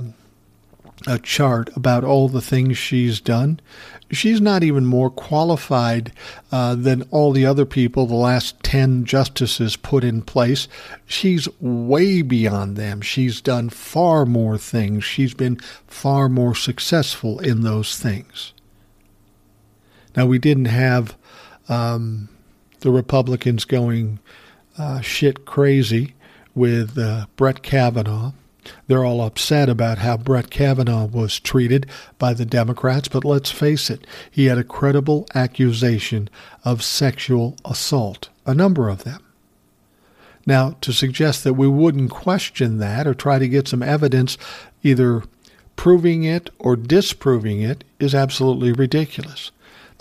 a 1.07 1.19
chart 1.19 1.75
about 1.77 2.05
all 2.05 2.29
the 2.29 2.41
things 2.41 2.79
she's 2.79 3.21
done. 3.21 3.61
She's 4.11 4.41
not 4.41 4.63
even 4.63 4.85
more 4.85 5.11
qualified 5.11 6.13
uh, 6.51 6.75
than 6.75 7.03
all 7.11 7.33
the 7.33 7.47
other 7.47 7.65
people 7.65 8.07
the 8.07 8.15
last 8.15 8.63
10 8.63 9.05
justices 9.05 9.77
put 9.77 10.05
in 10.05 10.23
place. 10.23 10.69
She's 11.07 11.49
way 11.61 12.23
beyond 12.23 12.77
them. 12.77 13.01
She's 13.01 13.41
done 13.41 13.71
far 13.71 14.27
more 14.27 14.59
things. 14.59 15.05
She's 15.05 15.35
been 15.35 15.57
far 15.87 16.29
more 16.29 16.55
successful 16.55 17.39
in 17.41 17.63
those 17.63 17.99
things. 17.99 18.53
Now, 20.17 20.27
we 20.27 20.39
didn't 20.39 20.67
have 20.67 21.17
um, 21.69 22.29
the 22.81 22.91
Republicans 22.91 23.65
going 23.65 24.19
uh, 24.79 25.01
shit 25.01 25.45
crazy 25.45 26.15
with 26.55 26.99
uh, 26.99 27.27
Brett 27.37 27.63
Kavanaugh. 27.63 28.33
They're 28.87 29.05
all 29.05 29.21
upset 29.21 29.69
about 29.69 29.99
how 29.99 30.17
Brett 30.17 30.51
Kavanaugh 30.51 31.07
was 31.07 31.41
treated 31.41 31.87
by 32.19 32.33
the 32.33 32.45
Democrats, 32.45 33.09
but 33.09 33.25
let's 33.25 33.51
face 33.51 33.91
it, 33.91 34.07
he 34.31 34.47
had 34.47 34.59
a 34.59 34.65
credible 34.65 35.27
accusation 35.35 36.29
of 36.65 36.85
sexual 36.85 37.57
assault, 37.65 38.29
a 38.47 38.55
number 38.55 38.89
of 38.89 39.05
them. 39.05 39.21
Now, 40.47 40.77
to 40.81 40.93
suggest 40.93 41.45
that 41.45 41.55
we 41.55 41.69
wouldn't 41.69 42.11
question 42.11 42.79
that 42.79 43.07
or 43.07 43.15
try 43.15 43.39
to 43.39 43.49
get 43.49 43.69
some 43.69 43.83
evidence 43.83 44.39
either 44.83 45.23
proving 45.77 46.25
it 46.25 46.51
or 46.59 46.77
disproving 46.77 47.63
it 47.63 47.85
is 47.99 48.15
absolutely 48.15 48.73
ridiculous. 48.73 49.51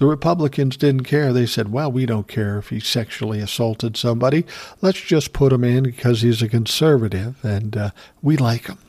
The 0.01 0.07
Republicans 0.07 0.77
didn't 0.77 1.03
care. 1.03 1.31
They 1.31 1.45
said, 1.45 1.71
well, 1.71 1.91
we 1.91 2.07
don't 2.07 2.27
care 2.27 2.57
if 2.57 2.69
he 2.69 2.79
sexually 2.79 3.39
assaulted 3.39 3.95
somebody. 3.95 4.47
Let's 4.81 4.99
just 4.99 5.31
put 5.31 5.53
him 5.53 5.63
in 5.63 5.83
because 5.83 6.23
he's 6.23 6.41
a 6.41 6.49
conservative 6.49 7.35
and 7.45 7.77
uh, 7.77 7.91
we 8.19 8.35
like 8.35 8.65
him. 8.65 8.79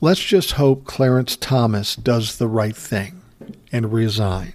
Let's 0.00 0.24
just 0.24 0.52
hope 0.52 0.86
Clarence 0.86 1.36
Thomas 1.36 1.94
does 1.94 2.38
the 2.38 2.48
right 2.48 2.74
thing 2.74 3.20
and 3.70 3.92
resign. 3.92 4.54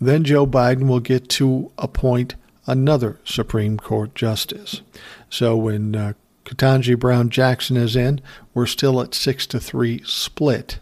Then 0.00 0.24
Joe 0.24 0.48
Biden 0.48 0.88
will 0.88 0.98
get 0.98 1.28
to 1.28 1.70
appoint 1.78 2.34
another 2.66 3.20
Supreme 3.24 3.78
Court 3.78 4.16
justice. 4.16 4.80
So 5.28 5.56
when 5.56 5.94
uh, 5.94 6.14
Ketanji 6.44 6.98
Brown 6.98 7.30
Jackson 7.30 7.76
is 7.76 7.94
in, 7.94 8.20
we're 8.52 8.66
still 8.66 9.00
at 9.00 9.14
six 9.14 9.46
to 9.46 9.60
three 9.60 10.02
split 10.04 10.80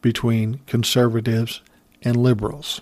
between 0.00 0.60
conservatives 0.68 1.60
and 2.04 2.16
liberals. 2.16 2.80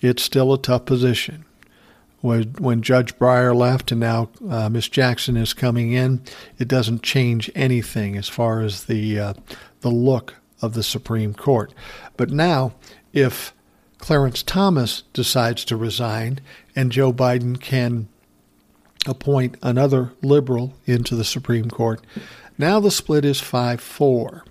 It's 0.00 0.22
still 0.22 0.52
a 0.52 0.58
tough 0.58 0.84
position. 0.84 1.44
When, 2.20 2.80
Judge 2.80 3.18
Breyer 3.18 3.54
left 3.54 3.92
and 3.92 4.00
now 4.00 4.30
uh, 4.48 4.70
Miss 4.70 4.88
Jackson 4.88 5.36
is 5.36 5.52
coming 5.52 5.92
in, 5.92 6.22
it 6.58 6.68
doesn't 6.68 7.02
change 7.02 7.50
anything 7.54 8.16
as 8.16 8.30
far 8.30 8.62
as 8.62 8.84
the 8.84 9.18
uh, 9.18 9.34
the 9.82 9.90
look 9.90 10.36
of 10.62 10.72
the 10.72 10.82
Supreme 10.82 11.34
Court. 11.34 11.74
But 12.16 12.30
now, 12.30 12.72
if 13.12 13.52
Clarence 13.98 14.42
Thomas 14.42 15.02
decides 15.12 15.66
to 15.66 15.76
resign 15.76 16.40
and 16.74 16.90
Joe 16.90 17.12
Biden 17.12 17.60
can 17.60 18.08
appoint 19.06 19.58
another 19.62 20.12
liberal 20.22 20.72
into 20.86 21.14
the 21.14 21.24
Supreme 21.24 21.70
Court, 21.70 22.00
now 22.56 22.80
the 22.80 22.90
split 22.90 23.26
is 23.26 23.40
5 23.40 23.82
4. 23.82 24.44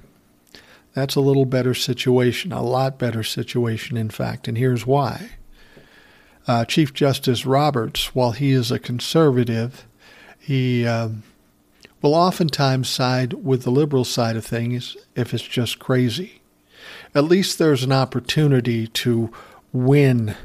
That's 0.94 1.16
a 1.16 1.22
little 1.22 1.46
better 1.46 1.74
situation, 1.74 2.52
a 2.52 2.62
lot 2.62 3.00
better 3.00 3.24
situation, 3.24 3.98
in 3.98 4.10
fact, 4.10 4.48
and 4.48 4.58
here's 4.58 4.86
why. 4.86 5.32
Uh, 6.48 6.66
Chief 6.66 6.94
Justice 6.94 7.46
Roberts, 7.46 8.14
while 8.14 8.32
he 8.32 8.52
is 8.52 8.72
a 8.72 8.78
conservative, 8.78 9.88
he 10.38 10.86
um, 10.86 11.24
will 12.02 12.14
oftentimes 12.14 12.90
side 12.90 13.34
with 13.34 13.64
the 13.64 13.72
liberal 13.72 14.04
side 14.04 14.36
of 14.36 14.46
things 14.46 14.98
if 15.16 15.34
it's 15.34 15.44
just 15.44 15.80
crazy. 15.80 16.42
At 17.16 17.24
least 17.24 17.58
there's 17.58 17.84
an 17.84 17.94
opportunity 17.94 18.88
to 18.88 19.32
win 19.72 20.36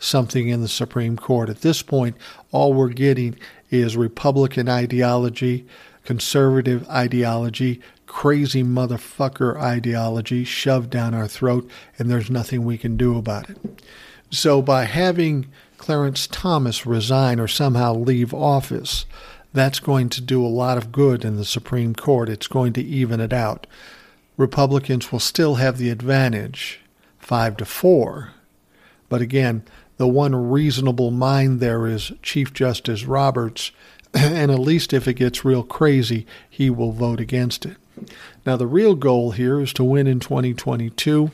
something 0.00 0.48
in 0.48 0.60
the 0.62 0.68
Supreme 0.68 1.16
Court. 1.16 1.50
At 1.50 1.60
this 1.60 1.82
point, 1.82 2.16
all 2.50 2.72
we're 2.72 2.88
getting 2.88 3.38
is 3.70 3.96
Republican 3.96 4.68
ideology, 4.68 5.66
conservative 6.04 6.88
ideology, 6.88 7.82
crazy 8.08 8.64
motherfucker 8.64 9.60
ideology 9.60 10.42
shoved 10.42 10.90
down 10.90 11.14
our 11.14 11.28
throat, 11.28 11.70
and 11.98 12.10
there's 12.10 12.30
nothing 12.30 12.64
we 12.64 12.76
can 12.76 12.96
do 12.96 13.16
about 13.16 13.48
it. 13.48 13.58
So, 14.30 14.60
by 14.60 14.84
having 14.84 15.46
Clarence 15.76 16.26
Thomas 16.26 16.84
resign 16.84 17.38
or 17.38 17.46
somehow 17.46 17.94
leave 17.94 18.34
office, 18.34 19.06
that's 19.52 19.78
going 19.78 20.08
to 20.10 20.20
do 20.20 20.44
a 20.44 20.48
lot 20.48 20.76
of 20.76 20.90
good 20.92 21.24
in 21.24 21.36
the 21.36 21.44
Supreme 21.44 21.94
Court. 21.94 22.28
It's 22.28 22.48
going 22.48 22.72
to 22.74 22.82
even 22.82 23.20
it 23.20 23.32
out. 23.32 23.66
Republicans 24.36 25.12
will 25.12 25.20
still 25.20 25.56
have 25.56 25.78
the 25.78 25.90
advantage, 25.90 26.80
five 27.18 27.56
to 27.58 27.64
four. 27.64 28.32
But 29.08 29.22
again, 29.22 29.62
the 29.96 30.08
one 30.08 30.50
reasonable 30.50 31.10
mind 31.10 31.60
there 31.60 31.86
is 31.86 32.12
Chief 32.22 32.52
Justice 32.52 33.04
Roberts, 33.04 33.72
and 34.14 34.50
at 34.50 34.58
least 34.58 34.92
if 34.92 35.08
it 35.08 35.14
gets 35.14 35.44
real 35.44 35.62
crazy, 35.62 36.26
he 36.48 36.70
will 36.70 36.92
vote 36.92 37.20
against 37.20 37.66
it. 37.66 37.76
Now, 38.46 38.56
the 38.56 38.66
real 38.66 38.94
goal 38.94 39.32
here 39.32 39.60
is 39.60 39.72
to 39.74 39.84
win 39.84 40.06
in 40.06 40.20
2022 40.20 41.30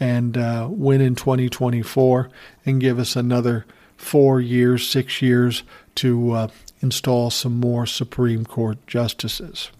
and 0.00 0.36
uh, 0.36 0.68
win 0.70 1.00
in 1.00 1.14
2024 1.14 2.28
and 2.66 2.80
give 2.80 2.98
us 2.98 3.16
another 3.16 3.64
four 3.96 4.40
years, 4.40 4.86
six 4.88 5.22
years 5.22 5.62
to 5.96 6.32
uh, 6.32 6.48
install 6.80 7.30
some 7.30 7.58
more 7.58 7.86
Supreme 7.86 8.44
Court 8.44 8.78
justices. 8.86 9.70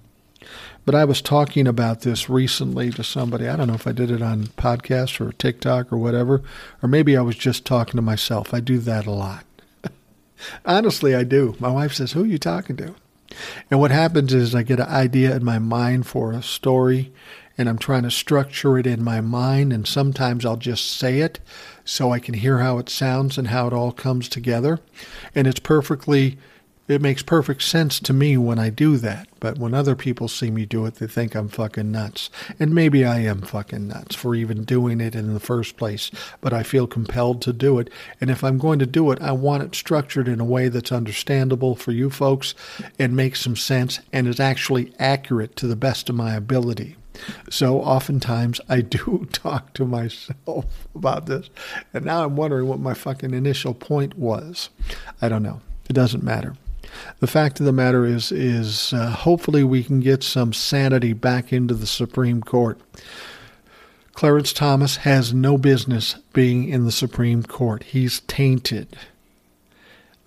But 0.84 0.94
I 0.94 1.04
was 1.04 1.22
talking 1.22 1.66
about 1.66 2.02
this 2.02 2.28
recently 2.28 2.90
to 2.90 3.02
somebody. 3.02 3.48
I 3.48 3.56
don't 3.56 3.68
know 3.68 3.74
if 3.74 3.86
I 3.86 3.92
did 3.92 4.10
it 4.10 4.20
on 4.20 4.48
podcast 4.48 5.20
or 5.20 5.32
TikTok 5.32 5.92
or 5.92 5.96
whatever, 5.96 6.42
or 6.82 6.88
maybe 6.88 7.16
I 7.16 7.22
was 7.22 7.36
just 7.36 7.64
talking 7.64 7.96
to 7.96 8.02
myself. 8.02 8.52
I 8.52 8.60
do 8.60 8.78
that 8.80 9.06
a 9.06 9.10
lot. 9.10 9.44
Honestly, 10.66 11.14
I 11.14 11.24
do. 11.24 11.56
My 11.58 11.70
wife 11.70 11.94
says, 11.94 12.12
Who 12.12 12.24
are 12.24 12.26
you 12.26 12.38
talking 12.38 12.76
to? 12.76 12.94
And 13.70 13.80
what 13.80 13.90
happens 13.90 14.32
is 14.32 14.54
I 14.54 14.62
get 14.62 14.80
an 14.80 14.88
idea 14.88 15.34
in 15.34 15.44
my 15.44 15.58
mind 15.58 16.06
for 16.06 16.32
a 16.32 16.42
story 16.42 17.12
and 17.56 17.68
I'm 17.68 17.78
trying 17.78 18.02
to 18.02 18.10
structure 18.10 18.78
it 18.78 18.86
in 18.86 19.02
my 19.02 19.20
mind. 19.20 19.72
And 19.72 19.86
sometimes 19.86 20.44
I'll 20.44 20.56
just 20.56 20.86
say 20.96 21.20
it 21.20 21.40
so 21.84 22.10
I 22.10 22.18
can 22.18 22.34
hear 22.34 22.58
how 22.58 22.78
it 22.78 22.88
sounds 22.88 23.38
and 23.38 23.48
how 23.48 23.66
it 23.66 23.72
all 23.72 23.92
comes 23.92 24.28
together. 24.28 24.80
And 25.34 25.46
it's 25.46 25.60
perfectly 25.60 26.38
it 26.86 27.00
makes 27.00 27.22
perfect 27.22 27.62
sense 27.62 27.98
to 28.00 28.12
me 28.12 28.36
when 28.36 28.58
I 28.58 28.68
do 28.68 28.98
that, 28.98 29.26
but 29.40 29.58
when 29.58 29.72
other 29.72 29.96
people 29.96 30.28
see 30.28 30.50
me 30.50 30.66
do 30.66 30.84
it, 30.84 30.96
they 30.96 31.06
think 31.06 31.34
I'm 31.34 31.48
fucking 31.48 31.90
nuts. 31.90 32.28
And 32.60 32.74
maybe 32.74 33.06
I 33.06 33.20
am 33.20 33.40
fucking 33.40 33.88
nuts 33.88 34.14
for 34.14 34.34
even 34.34 34.64
doing 34.64 35.00
it 35.00 35.14
in 35.14 35.32
the 35.32 35.40
first 35.40 35.78
place, 35.78 36.10
but 36.42 36.52
I 36.52 36.62
feel 36.62 36.86
compelled 36.86 37.40
to 37.42 37.54
do 37.54 37.78
it. 37.78 37.88
And 38.20 38.30
if 38.30 38.44
I'm 38.44 38.58
going 38.58 38.78
to 38.80 38.86
do 38.86 39.10
it, 39.12 39.22
I 39.22 39.32
want 39.32 39.62
it 39.62 39.74
structured 39.74 40.28
in 40.28 40.40
a 40.40 40.44
way 40.44 40.68
that's 40.68 40.92
understandable 40.92 41.74
for 41.74 41.92
you 41.92 42.10
folks 42.10 42.54
and 42.98 43.16
makes 43.16 43.40
some 43.40 43.56
sense 43.56 44.00
and 44.12 44.26
is 44.26 44.38
actually 44.38 44.92
accurate 44.98 45.56
to 45.56 45.66
the 45.66 45.76
best 45.76 46.10
of 46.10 46.16
my 46.16 46.34
ability. 46.34 46.96
So 47.48 47.80
oftentimes 47.80 48.60
I 48.68 48.82
do 48.82 49.26
talk 49.32 49.72
to 49.74 49.86
myself 49.86 50.86
about 50.94 51.26
this. 51.26 51.48
And 51.94 52.04
now 52.04 52.24
I'm 52.24 52.36
wondering 52.36 52.68
what 52.68 52.80
my 52.80 52.92
fucking 52.92 53.32
initial 53.32 53.72
point 53.72 54.18
was. 54.18 54.68
I 55.22 55.30
don't 55.30 55.42
know. 55.42 55.62
It 55.88 55.92
doesn't 55.94 56.22
matter. 56.22 56.56
The 57.20 57.26
fact 57.26 57.60
of 57.60 57.66
the 57.66 57.72
matter 57.72 58.04
is, 58.04 58.32
is 58.32 58.92
uh, 58.92 59.10
hopefully 59.10 59.64
we 59.64 59.82
can 59.82 60.00
get 60.00 60.22
some 60.22 60.52
sanity 60.52 61.12
back 61.12 61.52
into 61.52 61.74
the 61.74 61.86
Supreme 61.86 62.42
Court. 62.42 62.80
Clarence 64.12 64.52
Thomas 64.52 64.98
has 64.98 65.34
no 65.34 65.58
business 65.58 66.16
being 66.32 66.68
in 66.68 66.84
the 66.84 66.92
Supreme 66.92 67.42
Court. 67.42 67.82
He's 67.82 68.20
tainted. 68.20 68.96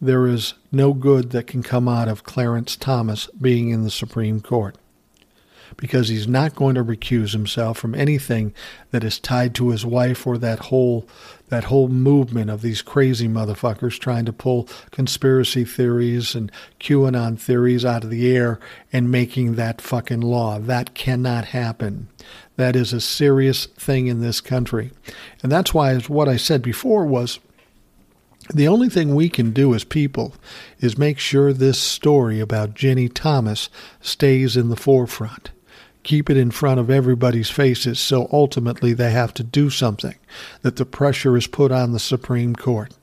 There 0.02 0.28
is 0.28 0.54
no 0.72 0.94
good 0.94 1.32
that 1.32 1.48
can 1.48 1.64
come 1.64 1.88
out 1.88 2.08
of 2.08 2.24
Clarence 2.24 2.76
Thomas 2.76 3.28
being 3.40 3.70
in 3.70 3.84
the 3.84 3.92
Supreme 3.92 4.42
Court 4.42 4.76
because 5.78 6.10
he's 6.10 6.28
not 6.28 6.56
going 6.56 6.76
to 6.76 6.84
recuse 6.84 7.32
himself 7.32 7.78
from 7.78 7.94
anything 7.94 8.54
that 8.92 9.04
is 9.04 9.20
tied 9.20 9.54
to 9.56 9.70
his 9.70 9.86
wife 9.86 10.26
or 10.26 10.38
that 10.38 10.60
whole 10.60 11.08
that 11.50 11.66
whole 11.66 11.88
movement 11.88 12.50
of 12.50 12.62
these 12.62 12.82
crazy 12.82 13.28
motherfuckers 13.28 13.98
trying 13.98 14.26
to 14.26 14.34
pull 14.34 14.68
conspiracy 14.92 15.64
theories 15.64 16.36
and 16.36 16.52
QAnon 16.82 17.40
theories 17.40 17.86
out 17.86 18.04
of 18.04 18.10
the 18.10 18.28
air 18.28 18.60
and 18.92 19.10
making 19.10 19.56
that 19.56 19.80
fucking 19.80 20.20
law. 20.20 20.60
That 20.60 20.94
cannot 20.94 21.46
happen. 21.46 22.10
That 22.58 22.76
is 22.76 22.92
a 22.92 23.00
serious 23.00 23.66
thing 23.66 24.08
in 24.08 24.20
this 24.20 24.42
country. 24.42 24.92
And 25.42 25.50
that's 25.50 25.74
why 25.74 25.98
what 26.00 26.28
I 26.28 26.36
said 26.36 26.62
before 26.62 27.06
was 27.06 27.40
the 28.54 28.68
only 28.68 28.90
thing 28.90 29.16
we 29.16 29.30
can 29.30 29.52
do 29.52 29.74
as 29.74 29.86
people 29.86 30.34
is 30.80 30.98
make 30.98 31.18
sure 31.18 31.54
this 31.54 31.80
story 31.80 32.42
about 32.42 32.74
Ginni 32.74 33.10
Thomas 33.14 33.70
stays 34.02 34.58
in 34.58 34.68
the 34.68 34.76
forefront 34.76 35.52
keep 36.08 36.30
it 36.30 36.38
in 36.38 36.50
front 36.50 36.80
of 36.80 36.90
everybody's 36.90 37.50
faces 37.50 38.00
so 38.00 38.30
ultimately 38.32 38.94
they 38.94 39.12
have 39.12 39.34
to 39.34 39.44
do 39.44 39.70
something, 39.70 40.16
that 40.62 40.78
the 40.78 40.86
pressure 40.86 41.36
is 41.36 41.48
put 41.48 41.70
on 41.70 41.92
the 41.92 42.00
Supreme 42.00 42.56
Court, 42.56 42.94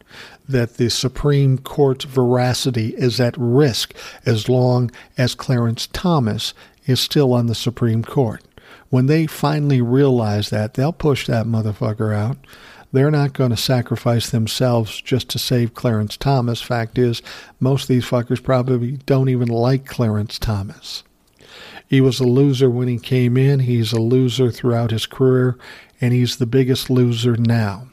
that 0.48 0.78
the 0.78 0.88
Supreme 0.88 1.58
Court's 1.58 2.06
veracity 2.06 2.94
is 2.96 3.20
at 3.20 3.36
risk 3.36 3.94
as 4.24 4.48
long 4.48 4.90
as 5.18 5.34
Clarence 5.34 5.86
Thomas 5.88 6.54
is 6.86 6.98
still 6.98 7.34
on 7.34 7.46
the 7.46 7.54
Supreme 7.54 8.02
Court. 8.02 8.42
When 8.88 9.04
they 9.04 9.26
finally 9.26 9.82
realize 9.82 10.48
that, 10.48 10.72
they'll 10.72 10.92
push 10.92 11.26
that 11.26 11.44
motherfucker 11.44 12.14
out. 12.14 12.38
They're 12.90 13.10
not 13.10 13.34
going 13.34 13.50
to 13.50 13.56
sacrifice 13.56 14.30
themselves 14.30 14.98
just 15.02 15.28
to 15.30 15.38
save 15.38 15.74
Clarence 15.74 16.16
Thomas. 16.16 16.62
Fact 16.62 16.96
is, 16.96 17.20
most 17.60 17.82
of 17.82 17.88
these 17.88 18.06
fuckers 18.06 18.42
probably 18.42 18.92
don't 19.04 19.28
even 19.28 19.48
like 19.48 19.84
Clarence 19.84 20.38
Thomas. 20.38 21.02
He 21.86 22.00
was 22.00 22.20
a 22.20 22.24
loser 22.24 22.70
when 22.70 22.88
he 22.88 22.98
came 22.98 23.36
in. 23.36 23.60
He's 23.60 23.92
a 23.92 24.00
loser 24.00 24.50
throughout 24.50 24.90
his 24.90 25.06
career, 25.06 25.56
and 26.00 26.12
he's 26.12 26.36
the 26.36 26.46
biggest 26.46 26.90
loser 26.90 27.36
now 27.36 27.88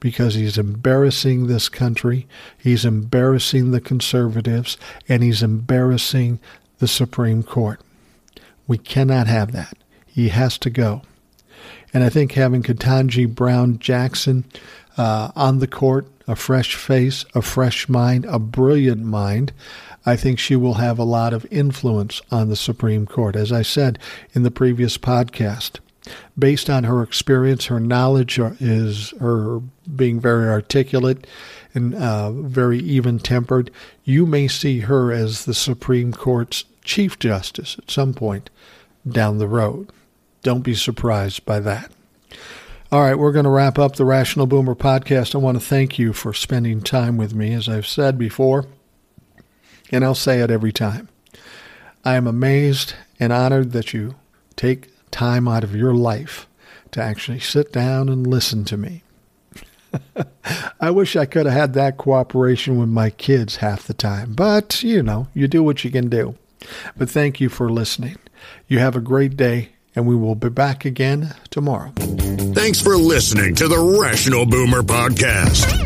because 0.00 0.34
he's 0.34 0.58
embarrassing 0.58 1.46
this 1.46 1.68
country, 1.68 2.26
he's 2.56 2.84
embarrassing 2.84 3.70
the 3.70 3.80
conservatives, 3.80 4.78
and 5.08 5.22
he's 5.22 5.42
embarrassing 5.42 6.40
the 6.78 6.88
Supreme 6.88 7.42
Court. 7.42 7.80
We 8.66 8.78
cannot 8.78 9.26
have 9.26 9.52
that. 9.52 9.76
He 10.06 10.28
has 10.28 10.58
to 10.58 10.70
go. 10.70 11.02
And 11.92 12.02
I 12.02 12.08
think 12.08 12.32
having 12.32 12.62
Ketanji 12.62 13.32
Brown 13.32 13.78
Jackson 13.78 14.44
uh, 14.96 15.30
on 15.36 15.58
the 15.58 15.66
court, 15.66 16.06
a 16.26 16.36
fresh 16.36 16.74
face, 16.74 17.24
a 17.34 17.42
fresh 17.42 17.88
mind, 17.88 18.24
a 18.26 18.38
brilliant 18.38 19.02
mind, 19.02 19.52
I 20.06 20.14
think 20.16 20.38
she 20.38 20.54
will 20.54 20.74
have 20.74 20.98
a 20.98 21.04
lot 21.04 21.32
of 21.34 21.46
influence 21.50 22.22
on 22.30 22.48
the 22.48 22.56
Supreme 22.56 23.06
Court. 23.06 23.34
As 23.34 23.50
I 23.50 23.62
said 23.62 23.98
in 24.34 24.44
the 24.44 24.52
previous 24.52 24.96
podcast, 24.96 25.80
based 26.38 26.70
on 26.70 26.84
her 26.84 27.02
experience, 27.02 27.66
her 27.66 27.80
knowledge 27.80 28.38
is 28.38 29.10
her 29.20 29.60
being 29.94 30.20
very 30.20 30.48
articulate 30.48 31.26
and 31.74 31.94
uh, 31.96 32.30
very 32.30 32.78
even 32.78 33.18
tempered. 33.18 33.72
You 34.04 34.26
may 34.26 34.46
see 34.46 34.80
her 34.80 35.12
as 35.12 35.44
the 35.44 35.54
Supreme 35.54 36.12
Court's 36.12 36.64
Chief 36.84 37.18
Justice 37.18 37.76
at 37.78 37.90
some 37.90 38.14
point 38.14 38.48
down 39.06 39.38
the 39.38 39.48
road. 39.48 39.90
Don't 40.42 40.62
be 40.62 40.74
surprised 40.74 41.44
by 41.44 41.58
that. 41.60 41.90
All 42.92 43.00
right, 43.00 43.18
we're 43.18 43.32
going 43.32 43.44
to 43.44 43.50
wrap 43.50 43.80
up 43.80 43.96
the 43.96 44.04
Rational 44.04 44.46
Boomer 44.46 44.76
podcast. 44.76 45.34
I 45.34 45.38
want 45.38 45.60
to 45.60 45.66
thank 45.66 45.98
you 45.98 46.12
for 46.12 46.32
spending 46.32 46.80
time 46.80 47.16
with 47.16 47.34
me. 47.34 47.52
As 47.52 47.68
I've 47.68 47.86
said 47.86 48.16
before, 48.16 48.66
and 49.90 50.04
I'll 50.04 50.14
say 50.14 50.40
it 50.40 50.50
every 50.50 50.72
time. 50.72 51.08
I 52.04 52.14
am 52.14 52.26
amazed 52.26 52.94
and 53.18 53.32
honored 53.32 53.72
that 53.72 53.92
you 53.92 54.14
take 54.54 54.90
time 55.10 55.48
out 55.48 55.64
of 55.64 55.74
your 55.74 55.94
life 55.94 56.46
to 56.92 57.02
actually 57.02 57.40
sit 57.40 57.72
down 57.72 58.08
and 58.08 58.26
listen 58.26 58.64
to 58.66 58.76
me. 58.76 59.02
I 60.80 60.90
wish 60.90 61.16
I 61.16 61.26
could 61.26 61.46
have 61.46 61.54
had 61.54 61.72
that 61.74 61.96
cooperation 61.96 62.78
with 62.78 62.88
my 62.88 63.10
kids 63.10 63.56
half 63.56 63.86
the 63.86 63.94
time, 63.94 64.34
but 64.34 64.82
you 64.82 65.02
know, 65.02 65.28
you 65.34 65.48
do 65.48 65.62
what 65.62 65.84
you 65.84 65.90
can 65.90 66.08
do. 66.08 66.36
But 66.96 67.10
thank 67.10 67.40
you 67.40 67.48
for 67.48 67.70
listening. 67.70 68.16
You 68.68 68.78
have 68.78 68.96
a 68.96 69.00
great 69.00 69.36
day, 69.36 69.70
and 69.94 70.06
we 70.06 70.16
will 70.16 70.34
be 70.34 70.48
back 70.48 70.84
again 70.84 71.34
tomorrow. 71.50 71.92
Thanks 71.96 72.80
for 72.80 72.96
listening 72.96 73.54
to 73.56 73.68
the 73.68 73.98
Rational 74.00 74.46
Boomer 74.46 74.82
Podcast. 74.82 75.85